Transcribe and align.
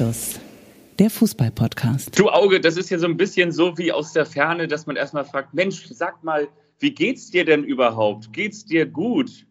Anstoß, 0.00 0.40
der 0.98 1.10
Fußball-Podcast. 1.10 2.18
Du 2.18 2.30
Auge, 2.30 2.58
das 2.58 2.78
ist 2.78 2.88
ja 2.88 2.98
so 2.98 3.06
ein 3.06 3.18
bisschen 3.18 3.52
so 3.52 3.76
wie 3.76 3.92
aus 3.92 4.14
der 4.14 4.24
Ferne, 4.24 4.66
dass 4.66 4.86
man 4.86 4.96
erstmal 4.96 5.26
fragt: 5.26 5.52
Mensch, 5.52 5.88
sag 5.90 6.24
mal, 6.24 6.48
wie 6.78 6.92
geht's 6.92 7.30
dir 7.30 7.44
denn 7.44 7.64
überhaupt? 7.64 8.32
Geht's 8.32 8.64
dir 8.64 8.86
gut? 8.86 9.46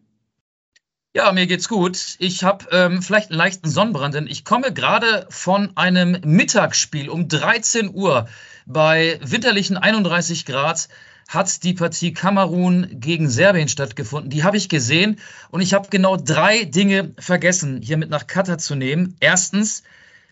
Ja, 1.14 1.30
mir 1.30 1.46
geht's 1.46 1.68
gut. 1.68 2.16
Ich 2.18 2.42
habe 2.42 2.66
ähm, 2.72 3.00
vielleicht 3.00 3.30
einen 3.30 3.38
leichten 3.38 3.68
Sonnenbrand, 3.68 4.16
denn 4.16 4.26
ich 4.26 4.44
komme 4.44 4.72
gerade 4.72 5.26
von 5.30 5.70
einem 5.76 6.18
Mittagsspiel 6.24 7.08
um 7.08 7.28
13 7.28 7.94
Uhr 7.94 8.28
bei 8.66 9.20
winterlichen 9.22 9.76
31 9.76 10.46
Grad 10.46 10.88
hat 11.28 11.62
die 11.62 11.74
Partie 11.74 12.12
Kamerun 12.12 12.88
gegen 12.90 13.28
Serbien 13.28 13.68
stattgefunden. 13.68 14.30
Die 14.30 14.42
habe 14.42 14.56
ich 14.56 14.68
gesehen 14.68 15.20
und 15.50 15.60
ich 15.60 15.74
habe 15.74 15.90
genau 15.90 16.16
drei 16.16 16.64
Dinge 16.64 17.12
vergessen, 17.20 17.82
hier 17.82 17.98
mit 17.98 18.10
nach 18.10 18.26
Katar 18.26 18.58
zu 18.58 18.74
nehmen. 18.74 19.14
Erstens 19.20 19.84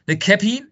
eine 0.09 0.19
Cappy, 0.19 0.65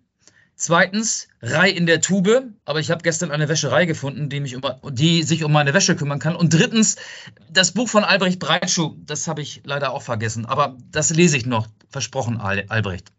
zweitens 0.54 1.28
Rei 1.42 1.68
in 1.68 1.84
der 1.84 2.00
Tube, 2.00 2.54
aber 2.64 2.80
ich 2.80 2.90
habe 2.90 3.02
gestern 3.02 3.30
eine 3.30 3.48
Wäscherei 3.48 3.84
gefunden, 3.84 4.30
die, 4.30 4.40
mich 4.40 4.56
um, 4.56 4.62
die 4.90 5.22
sich 5.22 5.44
um 5.44 5.52
meine 5.52 5.74
Wäsche 5.74 5.94
kümmern 5.94 6.18
kann. 6.18 6.34
Und 6.34 6.54
drittens 6.54 6.96
das 7.50 7.72
Buch 7.72 7.88
von 7.88 8.02
Albrecht 8.02 8.40
Breitschuh, 8.40 8.96
das 9.04 9.28
habe 9.28 9.42
ich 9.42 9.60
leider 9.64 9.92
auch 9.92 10.02
vergessen, 10.02 10.46
aber 10.46 10.78
das 10.90 11.10
lese 11.10 11.36
ich 11.36 11.44
noch, 11.44 11.66
versprochen, 11.90 12.40
Albrecht. 12.40 13.12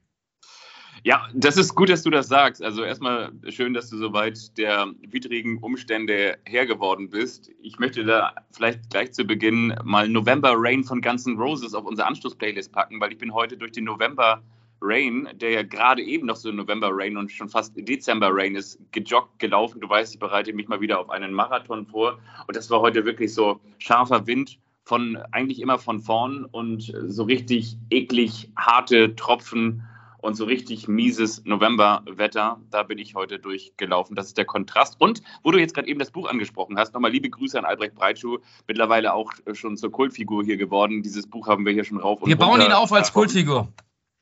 Ja, 1.04 1.30
das 1.34 1.56
ist 1.56 1.76
gut, 1.76 1.90
dass 1.90 2.02
du 2.02 2.10
das 2.10 2.28
sagst. 2.28 2.62
Also 2.64 2.84
erstmal 2.84 3.32
schön, 3.50 3.74
dass 3.74 3.90
du 3.90 3.98
soweit 3.98 4.58
der 4.58 4.88
widrigen 5.08 5.60
Umstände 5.60 6.38
Herr 6.44 6.66
geworden 6.66 7.12
bist. 7.12 7.52
Ich 7.62 7.78
möchte 7.78 8.04
da 8.04 8.34
vielleicht 8.52 8.90
gleich 8.90 9.14
zu 9.14 9.24
Beginn 9.24 9.74
mal 9.84 10.10
November 10.10 10.54
Rain 10.56 10.84
von 10.84 11.00
Guns 11.02 11.28
N' 11.28 11.38
Roses 11.38 11.76
auf 11.76 11.86
unsere 11.86 12.08
Anschlussplaylist 12.08 12.74
packen, 12.74 13.00
weil 13.00 13.12
ich 13.12 13.20
bin 13.20 13.34
heute 13.34 13.56
durch 13.56 13.72
den 13.72 13.86
November 13.86 14.42
Rain, 14.82 15.28
der 15.36 15.52
ja 15.52 15.64
gerade 15.64 16.02
eben 16.04 16.28
noch 16.28 16.36
so 16.36 16.52
November 16.52 16.90
Rain 16.92 17.18
und 17.18 17.32
schon 17.32 17.50
fast 17.50 17.74
Dezember 17.76 18.30
Rain 18.32 18.56
ist, 18.56 18.80
gejoggt, 18.92 19.40
gelaufen. 19.40 19.82
Du 19.82 19.90
weißt, 19.90 20.14
ich 20.14 20.20
bereite 20.20 20.54
mich 20.54 20.68
mal 20.68 20.82
wieder 20.82 21.00
auf 21.00 21.10
einen 21.10 21.34
Marathon 21.34 21.86
vor. 21.86 22.20
Und 22.48 22.56
das 22.56 22.70
war 22.70 22.82
heute 22.82 23.06
wirklich 23.06 23.34
so 23.34 23.60
scharfer 23.80 24.28
Wind 24.28 24.60
von 24.84 25.18
eigentlich 25.32 25.62
immer 25.62 25.80
von 25.80 26.00
vorn 26.00 26.46
und 26.46 26.94
so 27.08 27.24
richtig 27.24 27.78
eklig 27.90 28.50
harte 28.56 29.16
Tropfen 29.16 29.84
und 30.20 30.36
so 30.36 30.46
richtig 30.46 30.88
mieses 30.88 31.44
Novemberwetter. 31.46 32.60
Da 32.72 32.84
bin 32.84 32.98
ich 32.98 33.16
heute 33.16 33.40
durchgelaufen. 33.40 34.16
Das 34.16 34.28
ist 34.28 34.38
der 34.38 34.46
Kontrast. 34.46 35.00
Und 35.00 35.22
wo 35.44 35.52
du 35.52 35.60
jetzt 35.60 35.74
gerade 35.74 35.88
eben 35.88 36.00
das 36.00 36.12
Buch 36.12 36.30
angesprochen 36.30 36.78
hast, 36.78 36.94
nochmal 36.94 37.12
liebe 37.12 37.30
Grüße 37.30 37.58
an 37.58 37.66
Albrecht 37.66 37.96
Breitschuh, 37.96 38.40
mittlerweile 38.68 39.14
auch 39.14 39.32
schon 39.54 39.78
zur 39.78 39.92
Kultfigur 39.92 40.44
hier 40.44 40.58
geworden. 40.58 41.02
Dieses 41.04 41.28
Buch 41.28 41.48
haben 41.48 41.66
wir 41.66 41.74
hier 41.74 41.84
schon 41.84 42.00
rauf 42.00 42.22
und 42.22 42.30
Wir 42.30 42.38
bauen 42.38 42.62
ihn 42.62 42.72
auf 42.72 42.92
als 42.92 43.14
Kultfigur. 43.14 43.68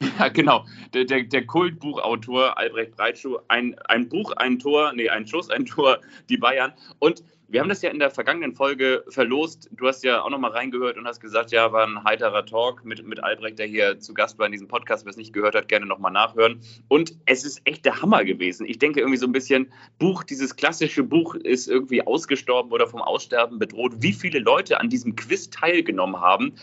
Ja, 0.20 0.30
genau. 0.30 0.66
Der, 0.94 1.06
der, 1.06 1.24
der 1.24 1.46
Kultbuchautor 1.46 2.58
Albrecht 2.58 2.96
Breitschuh, 2.96 3.38
ein, 3.48 3.78
ein 3.88 4.08
Buch, 4.10 4.32
ein 4.38 4.60
Tor, 4.60 4.94
nee, 4.94 5.10
ein 5.10 5.28
Schuss, 5.28 5.50
ein 5.50 5.66
Tor, 5.66 6.00
die 6.30 6.38
Bayern. 6.38 6.74
Und 7.00 7.24
wir 7.48 7.62
haben 7.62 7.70
das 7.70 7.82
ja 7.84 7.92
in 7.92 8.00
der 8.00 8.10
vergangenen 8.10 8.54
Folge 8.54 9.04
verlost. 9.08 9.70
Du 9.72 9.88
hast 9.88 10.04
ja 10.04 10.24
auch 10.24 10.30
nochmal 10.30 10.52
reingehört 10.52 10.98
und 10.98 11.06
hast 11.06 11.20
gesagt, 11.20 11.52
ja, 11.52 11.72
war 11.72 11.86
ein 11.86 12.04
heiterer 12.04 12.46
Talk 12.46 12.84
mit, 12.84 13.06
mit 13.06 13.24
Albrecht, 13.24 13.60
der 13.60 13.68
hier 13.68 14.00
zu 14.00 14.14
Gast 14.14 14.40
war 14.40 14.48
in 14.48 14.52
diesem 14.52 14.68
Podcast. 14.68 15.06
Wer 15.06 15.12
es 15.12 15.18
nicht 15.18 15.32
gehört 15.32 15.54
hat, 15.54 15.68
gerne 15.68 15.86
nochmal 15.86 16.12
nachhören. 16.12 16.60
Und 16.88 17.16
es 17.26 17.46
ist 17.46 17.62
echt 17.66 17.86
der 17.86 18.02
Hammer 18.02 18.26
gewesen. 18.26 18.66
Ich 18.68 18.80
denke 18.80 19.00
irgendwie 19.00 19.18
so 19.18 19.28
ein 19.28 19.32
bisschen, 19.32 19.72
Buch, 20.00 20.24
dieses 20.24 20.56
klassische 20.56 21.04
Buch 21.04 21.36
ist 21.36 21.68
irgendwie 21.68 22.06
ausgestorben 22.06 22.72
oder 22.72 22.88
vom 22.88 23.02
Aussterben 23.02 23.60
bedroht. 23.60 23.94
Wie 24.00 24.14
viele 24.14 24.40
Leute 24.40 24.80
an 24.80 24.90
diesem 24.90 25.16
Quiz 25.16 25.50
teilgenommen 25.50 26.20
haben. 26.20 26.56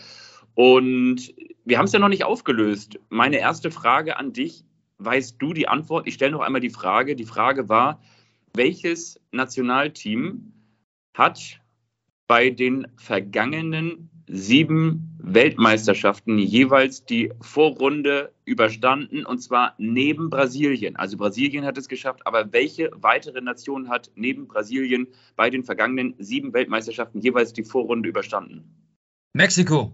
Und 0.55 1.33
wir 1.65 1.77
haben 1.77 1.85
es 1.85 1.93
ja 1.93 1.99
noch 1.99 2.09
nicht 2.09 2.25
aufgelöst. 2.25 2.99
Meine 3.09 3.39
erste 3.39 3.71
Frage 3.71 4.17
an 4.17 4.33
dich, 4.33 4.65
weißt 4.99 5.41
du 5.41 5.53
die 5.53 5.67
Antwort? 5.67 6.07
Ich 6.07 6.13
stelle 6.15 6.31
noch 6.31 6.41
einmal 6.41 6.61
die 6.61 6.69
Frage. 6.69 7.15
Die 7.15 7.25
Frage 7.25 7.69
war, 7.69 8.01
welches 8.53 9.19
Nationalteam 9.31 10.53
hat 11.15 11.59
bei 12.27 12.49
den 12.49 12.87
vergangenen 12.97 14.09
sieben 14.27 15.17
Weltmeisterschaften 15.21 16.37
jeweils 16.37 17.05
die 17.05 17.31
Vorrunde 17.41 18.33
überstanden 18.45 19.25
und 19.25 19.39
zwar 19.39 19.73
neben 19.77 20.29
Brasilien. 20.29 20.95
Also 20.95 21.17
Brasilien 21.17 21.65
hat 21.65 21.77
es 21.77 21.87
geschafft, 21.87 22.25
aber 22.25 22.51
welche 22.53 22.89
weitere 22.93 23.41
Nation 23.41 23.89
hat 23.89 24.11
neben 24.15 24.47
Brasilien 24.47 25.07
bei 25.35 25.49
den 25.49 25.63
vergangenen 25.63 26.15
sieben 26.19 26.53
Weltmeisterschaften 26.53 27.21
jeweils 27.21 27.53
die 27.53 27.63
Vorrunde 27.63 28.09
überstanden? 28.09 28.63
Mexiko. 29.33 29.91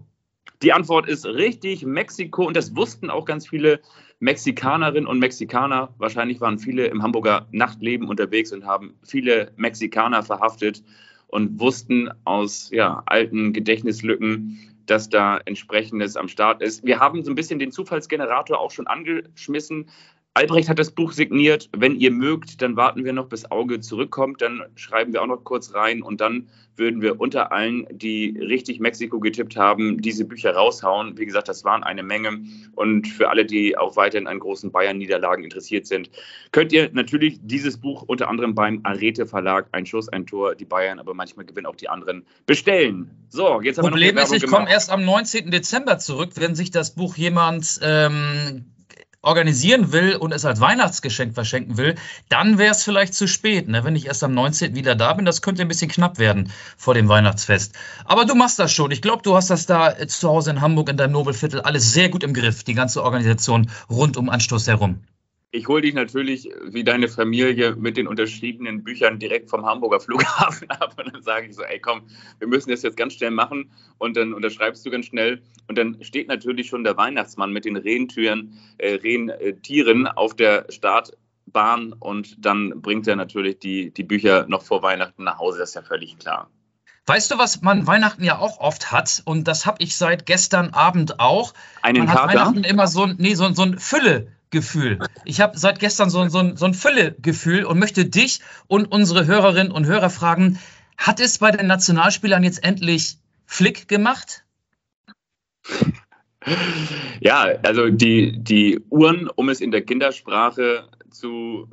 Die 0.62 0.72
Antwort 0.72 1.08
ist 1.08 1.24
richtig, 1.26 1.84
Mexiko. 1.84 2.46
Und 2.46 2.56
das 2.56 2.76
wussten 2.76 3.10
auch 3.10 3.24
ganz 3.24 3.48
viele 3.48 3.80
Mexikanerinnen 4.18 5.06
und 5.06 5.18
Mexikaner. 5.18 5.94
Wahrscheinlich 5.98 6.40
waren 6.40 6.58
viele 6.58 6.86
im 6.86 7.02
Hamburger 7.02 7.46
Nachtleben 7.52 8.08
unterwegs 8.08 8.52
und 8.52 8.66
haben 8.66 8.94
viele 9.02 9.52
Mexikaner 9.56 10.22
verhaftet 10.22 10.82
und 11.28 11.58
wussten 11.58 12.10
aus 12.24 12.70
ja, 12.72 13.02
alten 13.06 13.52
Gedächtnislücken, 13.52 14.58
dass 14.86 15.08
da 15.08 15.38
entsprechendes 15.38 16.16
am 16.16 16.28
Start 16.28 16.60
ist. 16.62 16.84
Wir 16.84 16.98
haben 16.98 17.24
so 17.24 17.30
ein 17.30 17.36
bisschen 17.36 17.58
den 17.58 17.70
Zufallsgenerator 17.70 18.58
auch 18.58 18.72
schon 18.72 18.86
angeschmissen. 18.86 19.88
Albrecht 20.34 20.68
hat 20.68 20.78
das 20.78 20.92
Buch 20.92 21.10
signiert. 21.10 21.68
Wenn 21.76 21.96
ihr 21.96 22.12
mögt, 22.12 22.62
dann 22.62 22.76
warten 22.76 23.04
wir 23.04 23.12
noch, 23.12 23.28
bis 23.28 23.50
Auge 23.50 23.80
zurückkommt. 23.80 24.40
Dann 24.40 24.62
schreiben 24.76 25.12
wir 25.12 25.22
auch 25.22 25.26
noch 25.26 25.42
kurz 25.42 25.74
rein 25.74 26.02
und 26.02 26.20
dann 26.20 26.48
würden 26.76 27.02
wir 27.02 27.20
unter 27.20 27.50
allen, 27.50 27.86
die 27.90 28.38
richtig 28.38 28.78
Mexiko 28.78 29.18
getippt 29.18 29.56
haben, 29.56 30.00
diese 30.00 30.24
Bücher 30.24 30.54
raushauen. 30.54 31.18
Wie 31.18 31.26
gesagt, 31.26 31.48
das 31.48 31.64
waren 31.64 31.82
eine 31.82 32.04
Menge. 32.04 32.44
Und 32.76 33.08
für 33.08 33.28
alle, 33.28 33.44
die 33.44 33.76
auch 33.76 33.96
weiterhin 33.96 34.28
an 34.28 34.38
großen 34.38 34.70
Bayern-Niederlagen 34.70 35.42
interessiert 35.42 35.86
sind, 35.86 36.10
könnt 36.52 36.72
ihr 36.72 36.90
natürlich 36.92 37.40
dieses 37.42 37.78
Buch 37.78 38.02
unter 38.06 38.28
anderem 38.28 38.54
beim 38.54 38.80
Arete 38.84 39.26
Verlag, 39.26 39.68
ein 39.72 39.84
Schuss, 39.84 40.08
ein 40.08 40.26
Tor, 40.26 40.54
die 40.54 40.64
Bayern, 40.64 41.00
aber 41.00 41.12
manchmal 41.12 41.44
gewinnen 41.44 41.66
auch 41.66 41.76
die 41.76 41.88
anderen, 41.88 42.24
bestellen. 42.46 43.10
So, 43.28 43.60
jetzt 43.60 43.78
haben 43.78 43.88
Problem 43.88 44.14
wir 44.14 44.22
noch 44.22 44.32
ist, 44.32 44.44
ich 44.44 44.50
komme 44.50 44.70
erst 44.70 44.90
am 44.90 45.04
19. 45.04 45.50
Dezember 45.50 45.98
zurück, 45.98 46.30
wenn 46.36 46.54
sich 46.54 46.70
das 46.70 46.94
Buch 46.94 47.16
jemand 47.16 47.80
ähm, 47.82 48.64
organisieren 49.22 49.92
will 49.92 50.16
und 50.16 50.32
es 50.32 50.44
als 50.44 50.60
Weihnachtsgeschenk 50.60 51.34
verschenken 51.34 51.76
will, 51.76 51.94
dann 52.28 52.58
wäre 52.58 52.72
es 52.72 52.82
vielleicht 52.82 53.14
zu 53.14 53.28
spät. 53.28 53.68
Ne? 53.68 53.84
Wenn 53.84 53.96
ich 53.96 54.06
erst 54.06 54.24
am 54.24 54.32
19. 54.32 54.74
wieder 54.74 54.94
da 54.94 55.12
bin, 55.12 55.24
das 55.24 55.42
könnte 55.42 55.62
ein 55.62 55.68
bisschen 55.68 55.90
knapp 55.90 56.18
werden 56.18 56.52
vor 56.76 56.94
dem 56.94 57.08
Weihnachtsfest. 57.08 57.74
Aber 58.04 58.24
du 58.24 58.34
machst 58.34 58.58
das 58.58 58.72
schon. 58.72 58.90
Ich 58.90 59.02
glaube, 59.02 59.22
du 59.22 59.36
hast 59.36 59.50
das 59.50 59.66
da 59.66 59.94
zu 60.08 60.28
Hause 60.28 60.50
in 60.50 60.60
Hamburg 60.60 60.88
in 60.88 60.96
deinem 60.96 61.12
Nobelviertel 61.12 61.60
alles 61.60 61.92
sehr 61.92 62.08
gut 62.08 62.24
im 62.24 62.34
Griff, 62.34 62.64
die 62.64 62.74
ganze 62.74 63.02
Organisation 63.02 63.70
rund 63.90 64.16
um 64.16 64.30
Anstoß 64.30 64.66
herum. 64.68 65.00
Ich 65.52 65.66
hole 65.66 65.82
dich 65.82 65.94
natürlich 65.94 66.48
wie 66.62 66.84
deine 66.84 67.08
Familie 67.08 67.74
mit 67.74 67.96
den 67.96 68.06
unterschriebenen 68.06 68.84
Büchern 68.84 69.18
direkt 69.18 69.50
vom 69.50 69.66
Hamburger 69.66 69.98
Flughafen 70.00 70.70
ab 70.70 70.94
und 70.96 71.12
dann 71.12 71.22
sage 71.22 71.48
ich 71.48 71.56
so, 71.56 71.62
ey 71.62 71.80
komm, 71.80 72.02
wir 72.38 72.46
müssen 72.46 72.70
das 72.70 72.82
jetzt 72.82 72.96
ganz 72.96 73.14
schnell 73.14 73.32
machen 73.32 73.72
und 73.98 74.16
dann 74.16 74.32
unterschreibst 74.32 74.86
du 74.86 74.90
ganz 74.90 75.06
schnell 75.06 75.42
und 75.66 75.76
dann 75.76 76.02
steht 76.04 76.28
natürlich 76.28 76.68
schon 76.68 76.84
der 76.84 76.96
Weihnachtsmann 76.96 77.52
mit 77.52 77.64
den 77.64 77.76
Rentüren, 77.76 78.58
äh, 78.78 78.94
Rentieren 78.94 80.06
auf 80.06 80.36
der 80.36 80.66
Startbahn 80.68 81.94
und 81.94 82.44
dann 82.44 82.80
bringt 82.80 83.08
er 83.08 83.16
natürlich 83.16 83.58
die, 83.58 83.92
die 83.92 84.04
Bücher 84.04 84.46
noch 84.48 84.62
vor 84.62 84.84
Weihnachten 84.84 85.24
nach 85.24 85.40
Hause, 85.40 85.58
das 85.58 85.70
ist 85.70 85.74
ja 85.74 85.82
völlig 85.82 86.16
klar. 86.18 86.48
Weißt 87.06 87.28
du, 87.32 87.38
was 87.38 87.60
man 87.60 87.88
Weihnachten 87.88 88.22
ja 88.22 88.38
auch 88.38 88.60
oft 88.60 88.92
hat? 88.92 89.22
Und 89.24 89.48
das 89.48 89.66
habe 89.66 89.82
ich 89.82 89.96
seit 89.96 90.26
gestern 90.26 90.70
Abend 90.74 91.18
auch. 91.18 91.54
Einen 91.82 92.04
man 92.04 92.14
hat 92.14 92.28
Weihnachten 92.28 92.62
immer 92.62 92.86
so, 92.86 93.06
nee, 93.06 93.34
so, 93.34 93.52
so 93.52 93.62
ein 93.62 93.80
Fülle. 93.80 94.28
Gefühl. 94.50 94.98
Ich 95.24 95.40
habe 95.40 95.58
seit 95.58 95.78
gestern 95.78 96.10
so, 96.10 96.28
so, 96.28 96.56
so 96.56 96.64
ein 96.64 96.74
Fülle-Gefühl 96.74 97.64
und 97.64 97.78
möchte 97.78 98.04
dich 98.04 98.40
und 98.66 98.86
unsere 98.86 99.26
Hörerinnen 99.26 99.72
und 99.72 99.86
Hörer 99.86 100.10
fragen, 100.10 100.58
hat 100.96 101.20
es 101.20 101.38
bei 101.38 101.50
den 101.50 101.66
Nationalspielern 101.66 102.44
jetzt 102.44 102.62
endlich 102.62 103.16
Flick 103.46 103.88
gemacht? 103.88 104.44
Ja, 107.20 107.42
also 107.62 107.88
die, 107.90 108.38
die 108.42 108.80
Uhren, 108.88 109.28
um 109.28 109.48
es 109.48 109.60
in 109.60 109.70
der 109.70 109.82
Kindersprache 109.82 110.88
zu 111.10 111.68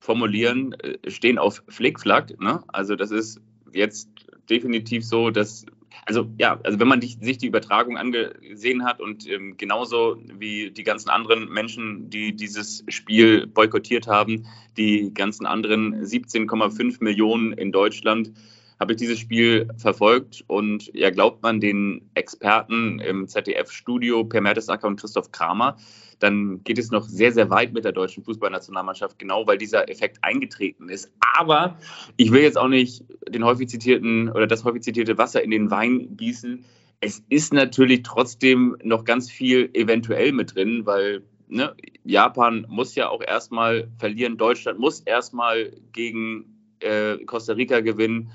formulieren, 0.00 0.72
äh, 0.74 1.10
stehen 1.10 1.38
auf 1.38 1.62
Flickflack. 1.68 2.40
Ne? 2.40 2.62
Also 2.68 2.96
das 2.96 3.10
ist 3.10 3.40
jetzt 3.72 4.08
definitiv 4.48 5.04
so, 5.04 5.30
dass 5.30 5.66
also 6.06 6.28
ja, 6.38 6.58
also 6.64 6.80
wenn 6.80 6.88
man 6.88 7.00
die, 7.00 7.16
sich 7.20 7.38
die 7.38 7.46
Übertragung 7.46 7.96
angesehen 7.96 8.84
hat 8.84 9.00
und 9.00 9.28
ähm, 9.28 9.56
genauso 9.56 10.16
wie 10.38 10.70
die 10.70 10.82
ganzen 10.82 11.10
anderen 11.10 11.48
Menschen, 11.48 12.10
die 12.10 12.34
dieses 12.34 12.84
Spiel 12.88 13.46
boykottiert 13.46 14.06
haben, 14.06 14.46
die 14.76 15.12
ganzen 15.12 15.46
anderen 15.46 16.04
17,5 16.04 17.02
Millionen 17.02 17.52
in 17.52 17.72
Deutschland, 17.72 18.32
habe 18.80 18.92
ich 18.92 18.98
dieses 18.98 19.18
Spiel 19.18 19.68
verfolgt 19.76 20.44
und 20.46 20.90
ja, 20.94 21.10
glaubt 21.10 21.42
man 21.42 21.60
den 21.60 22.10
Experten 22.14 23.00
im 23.00 23.26
ZDF-Studio 23.26 24.24
Per 24.24 24.40
Mertesacker 24.40 24.86
und 24.86 25.00
Christoph 25.00 25.32
Kramer, 25.32 25.76
dann 26.18 26.62
geht 26.64 26.78
es 26.78 26.90
noch 26.90 27.04
sehr, 27.04 27.32
sehr 27.32 27.50
weit 27.50 27.72
mit 27.72 27.84
der 27.84 27.92
deutschen 27.92 28.24
Fußballnationalmannschaft, 28.24 29.18
genau 29.18 29.46
weil 29.46 29.58
dieser 29.58 29.88
Effekt 29.88 30.18
eingetreten 30.22 30.88
ist. 30.88 31.12
Aber 31.36 31.78
ich 32.16 32.32
will 32.32 32.42
jetzt 32.42 32.58
auch 32.58 32.68
nicht 32.68 33.04
den 33.28 33.44
häufig 33.44 33.68
zitierten 33.68 34.28
oder 34.28 34.46
das 34.46 34.64
häufig 34.64 34.82
zitierte 34.82 35.18
Wasser 35.18 35.42
in 35.42 35.50
den 35.50 35.70
Wein 35.70 36.16
gießen. 36.16 36.64
Es 37.00 37.22
ist 37.28 37.52
natürlich 37.52 38.02
trotzdem 38.02 38.76
noch 38.82 39.04
ganz 39.04 39.30
viel 39.30 39.70
eventuell 39.74 40.32
mit 40.32 40.54
drin, 40.56 40.84
weil 40.84 41.22
ne, 41.46 41.74
Japan 42.04 42.66
muss 42.68 42.94
ja 42.94 43.08
auch 43.08 43.22
erstmal 43.22 43.88
verlieren, 43.98 44.36
Deutschland 44.36 44.80
muss 44.80 45.00
erstmal 45.00 45.72
gegen 45.92 46.58
äh, 46.80 47.18
Costa 47.24 47.52
Rica 47.52 47.80
gewinnen. 47.80 48.32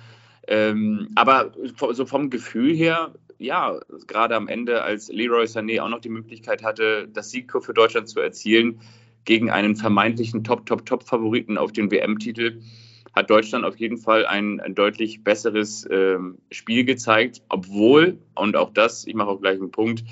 Ähm, 0.48 1.10
aber 1.16 1.52
so 1.94 2.06
vom 2.06 2.30
Gefühl 2.30 2.76
her, 2.76 3.14
ja, 3.38 3.80
gerade 4.08 4.36
am 4.36 4.48
Ende, 4.48 4.84
als 4.84 5.10
Leroy 5.10 5.46
Sané 5.46 5.82
auch 5.82 5.90
noch 5.90 6.02
die 6.02 6.10
Möglichkeit 6.10 6.64
hatte, 6.64 7.08
das 7.12 7.32
Sieg 7.32 7.52
für 7.62 7.74
Deutschland 7.74 8.10
zu 8.10 8.20
erzielen 8.20 8.80
gegen 9.26 9.50
einen 9.50 9.76
vermeintlichen 9.76 10.44
Top, 10.44 10.66
Top, 10.66 10.86
Top-Favoriten 10.86 11.58
auf 11.58 11.72
den 11.72 11.92
WM-Titel, 11.92 12.62
hat 13.14 13.30
Deutschland 13.30 13.64
auf 13.64 13.78
jeden 13.78 13.98
Fall 13.98 14.26
ein, 14.26 14.60
ein 14.60 14.76
deutlich 14.76 15.24
besseres 15.24 15.88
ähm, 15.90 16.40
Spiel 16.52 16.84
gezeigt, 16.84 17.42
obwohl, 17.48 18.18
und 18.36 18.56
auch 18.56 18.72
das, 18.72 19.06
ich 19.06 19.14
mache 19.14 19.30
auch 19.30 19.40
gleich 19.40 19.60
einen 19.60 19.72
Punkt, 19.72 20.04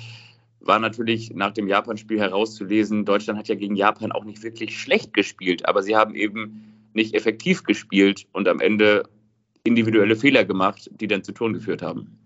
war 0.60 0.78
natürlich 0.78 1.32
nach 1.34 1.50
dem 1.50 1.66
Japan-Spiel 1.66 2.20
herauszulesen, 2.20 3.04
Deutschland 3.04 3.38
hat 3.38 3.48
ja 3.48 3.56
gegen 3.56 3.74
Japan 3.74 4.12
auch 4.12 4.24
nicht 4.24 4.42
wirklich 4.42 4.78
schlecht 4.78 5.12
gespielt, 5.12 5.66
aber 5.66 5.82
sie 5.82 5.96
haben 5.96 6.14
eben 6.14 6.72
nicht 6.94 7.14
effektiv 7.14 7.64
gespielt 7.64 8.26
und 8.32 8.46
am 8.48 8.60
Ende 8.60 9.04
individuelle 9.64 10.16
Fehler 10.16 10.44
gemacht, 10.44 10.90
die 11.00 11.06
dann 11.06 11.24
zu 11.24 11.32
Toren 11.32 11.52
geführt 11.54 11.82
haben. 11.82 12.18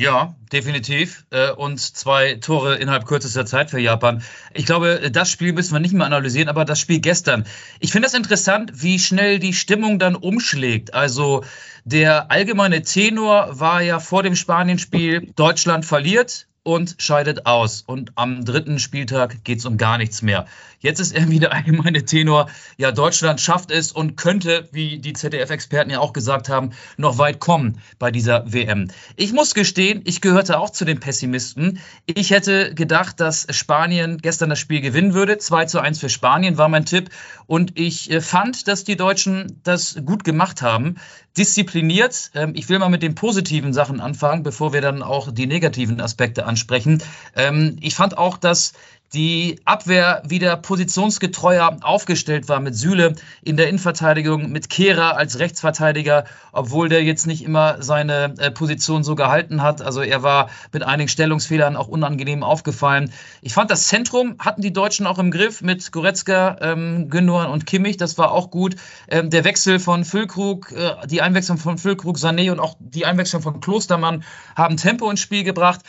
Ja, 0.00 0.34
definitiv. 0.50 1.26
Äh, 1.30 1.52
und 1.52 1.78
zwei 1.78 2.36
Tore 2.36 2.76
innerhalb 2.76 3.04
kürzester 3.04 3.44
Zeit 3.44 3.70
für 3.70 3.78
Japan. 3.78 4.22
Ich 4.54 4.64
glaube, 4.64 5.10
das 5.12 5.30
Spiel 5.30 5.52
müssen 5.52 5.74
wir 5.74 5.80
nicht 5.80 5.92
mehr 5.92 6.06
analysieren, 6.06 6.48
aber 6.48 6.64
das 6.64 6.80
Spiel 6.80 7.00
gestern. 7.00 7.44
Ich 7.80 7.92
finde 7.92 8.06
es 8.06 8.12
das 8.12 8.18
interessant, 8.18 8.82
wie 8.82 8.98
schnell 8.98 9.38
die 9.38 9.52
Stimmung 9.52 9.98
dann 9.98 10.16
umschlägt. 10.16 10.94
Also 10.94 11.44
der 11.84 12.30
allgemeine 12.30 12.80
Tenor 12.80 13.60
war 13.60 13.82
ja 13.82 14.00
vor 14.00 14.22
dem 14.22 14.36
Spanienspiel, 14.36 15.32
Deutschland 15.36 15.84
verliert, 15.84 16.46
und 16.62 16.96
scheidet 16.98 17.46
aus. 17.46 17.82
Und 17.86 18.12
am 18.16 18.44
dritten 18.44 18.78
Spieltag 18.78 19.44
geht 19.44 19.60
es 19.60 19.64
um 19.64 19.78
gar 19.78 19.96
nichts 19.98 20.20
mehr. 20.22 20.46
Jetzt 20.78 21.00
ist 21.00 21.14
irgendwie 21.16 21.38
der 21.38 21.52
allgemeine 21.52 22.04
Tenor, 22.04 22.48
ja, 22.76 22.92
Deutschland 22.92 23.40
schafft 23.40 23.70
es 23.70 23.92
und 23.92 24.16
könnte, 24.16 24.68
wie 24.72 24.98
die 24.98 25.12
ZDF-Experten 25.12 25.90
ja 25.90 26.00
auch 26.00 26.12
gesagt 26.12 26.48
haben, 26.48 26.70
noch 26.96 27.18
weit 27.18 27.40
kommen 27.40 27.80
bei 27.98 28.10
dieser 28.10 28.52
WM. 28.52 28.88
Ich 29.16 29.32
muss 29.32 29.54
gestehen, 29.54 30.02
ich 30.04 30.20
gehörte 30.20 30.58
auch 30.58 30.70
zu 30.70 30.84
den 30.84 31.00
Pessimisten. 31.00 31.80
Ich 32.06 32.30
hätte 32.30 32.74
gedacht, 32.74 33.20
dass 33.20 33.46
Spanien 33.50 34.18
gestern 34.18 34.50
das 34.50 34.58
Spiel 34.58 34.80
gewinnen 34.80 35.14
würde. 35.14 35.38
2 35.38 35.64
zu 35.66 35.80
1 35.80 35.98
für 35.98 36.08
Spanien 36.08 36.58
war 36.58 36.68
mein 36.68 36.84
Tipp. 36.84 37.10
Und 37.46 37.78
ich 37.78 38.10
äh, 38.10 38.20
fand, 38.20 38.68
dass 38.68 38.84
die 38.84 38.96
Deutschen 38.96 39.60
das 39.64 39.96
gut 40.04 40.24
gemacht 40.24 40.62
haben. 40.62 40.96
Diszipliniert. 41.40 42.32
Ähm, 42.34 42.52
ich 42.54 42.68
will 42.68 42.78
mal 42.78 42.90
mit 42.90 43.02
den 43.02 43.14
positiven 43.14 43.72
Sachen 43.72 43.98
anfangen, 43.98 44.42
bevor 44.42 44.74
wir 44.74 44.82
dann 44.82 45.02
auch 45.02 45.32
die 45.32 45.46
negativen 45.46 45.98
Aspekte 45.98 46.44
ansprechen. 46.44 47.02
Ähm, 47.34 47.76
ich 47.80 47.94
fand 47.94 48.18
auch, 48.18 48.36
dass 48.36 48.74
die 49.12 49.60
Abwehr 49.64 50.22
wieder 50.24 50.56
positionsgetreuer 50.56 51.78
aufgestellt 51.82 52.48
war 52.48 52.60
mit 52.60 52.76
Süle 52.76 53.16
in 53.42 53.56
der 53.56 53.68
Innenverteidigung, 53.68 54.52
mit 54.52 54.70
Kehrer 54.70 55.16
als 55.16 55.40
Rechtsverteidiger, 55.40 56.24
obwohl 56.52 56.88
der 56.88 57.02
jetzt 57.02 57.26
nicht 57.26 57.42
immer 57.42 57.82
seine 57.82 58.34
äh, 58.38 58.50
Position 58.52 59.02
so 59.02 59.16
gehalten 59.16 59.62
hat. 59.62 59.82
Also 59.82 60.00
er 60.00 60.22
war 60.22 60.50
mit 60.72 60.84
einigen 60.84 61.08
Stellungsfehlern 61.08 61.76
auch 61.76 61.88
unangenehm 61.88 62.44
aufgefallen. 62.44 63.12
Ich 63.42 63.52
fand, 63.52 63.70
das 63.72 63.88
Zentrum 63.88 64.36
hatten 64.38 64.62
die 64.62 64.72
Deutschen 64.72 65.06
auch 65.06 65.18
im 65.18 65.32
Griff 65.32 65.60
mit 65.60 65.90
Goretzka, 65.90 66.58
ähm, 66.60 67.08
Gündogan 67.08 67.50
und 67.50 67.66
Kimmich. 67.66 67.96
Das 67.96 68.16
war 68.16 68.30
auch 68.30 68.50
gut. 68.50 68.76
Ähm, 69.08 69.30
der 69.30 69.44
Wechsel 69.44 69.80
von 69.80 70.04
Füllkrug, 70.04 70.70
äh, 70.70 71.06
die 71.08 71.20
Einwechslung 71.20 71.58
von 71.58 71.78
Füllkrug, 71.78 72.16
Sané 72.16 72.52
und 72.52 72.60
auch 72.60 72.76
die 72.78 73.06
Einwechslung 73.06 73.42
von 73.42 73.60
Klostermann 73.60 74.22
haben 74.54 74.76
Tempo 74.76 75.10
ins 75.10 75.20
Spiel 75.20 75.42
gebracht. 75.42 75.80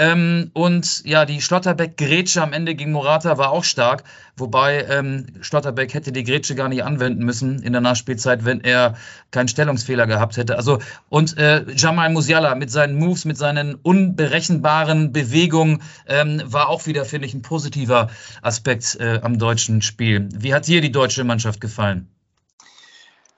Ähm, 0.00 0.50
und 0.54 1.04
ja, 1.04 1.26
die 1.26 1.42
Schlotterbeck-Grätsche 1.42 2.42
am 2.42 2.54
Ende 2.54 2.74
gegen 2.74 2.90
Morata 2.90 3.36
war 3.36 3.50
auch 3.50 3.64
stark, 3.64 4.04
wobei 4.34 4.86
ähm, 4.88 5.26
Schlotterbeck 5.42 5.92
hätte 5.92 6.10
die 6.10 6.24
Grätsche 6.24 6.54
gar 6.54 6.70
nicht 6.70 6.84
anwenden 6.84 7.22
müssen 7.22 7.62
in 7.62 7.72
der 7.72 7.82
Nachspielzeit, 7.82 8.46
wenn 8.46 8.62
er 8.62 8.96
keinen 9.30 9.48
Stellungsfehler 9.48 10.06
gehabt 10.06 10.38
hätte. 10.38 10.56
Also 10.56 10.78
und 11.10 11.36
äh, 11.36 11.66
Jamal 11.76 12.08
Musiala 12.08 12.54
mit 12.54 12.70
seinen 12.70 12.96
Moves, 12.96 13.26
mit 13.26 13.36
seinen 13.36 13.74
unberechenbaren 13.74 15.12
Bewegungen 15.12 15.82
ähm, 16.06 16.40
war 16.46 16.70
auch 16.70 16.86
wieder, 16.86 17.04
finde 17.04 17.26
ich, 17.26 17.34
ein 17.34 17.42
positiver 17.42 18.08
Aspekt 18.40 18.96
äh, 18.98 19.20
am 19.22 19.38
deutschen 19.38 19.82
Spiel. 19.82 20.30
Wie 20.34 20.54
hat 20.54 20.66
dir 20.66 20.80
die 20.80 20.92
deutsche 20.92 21.24
Mannschaft 21.24 21.60
gefallen? 21.60 22.08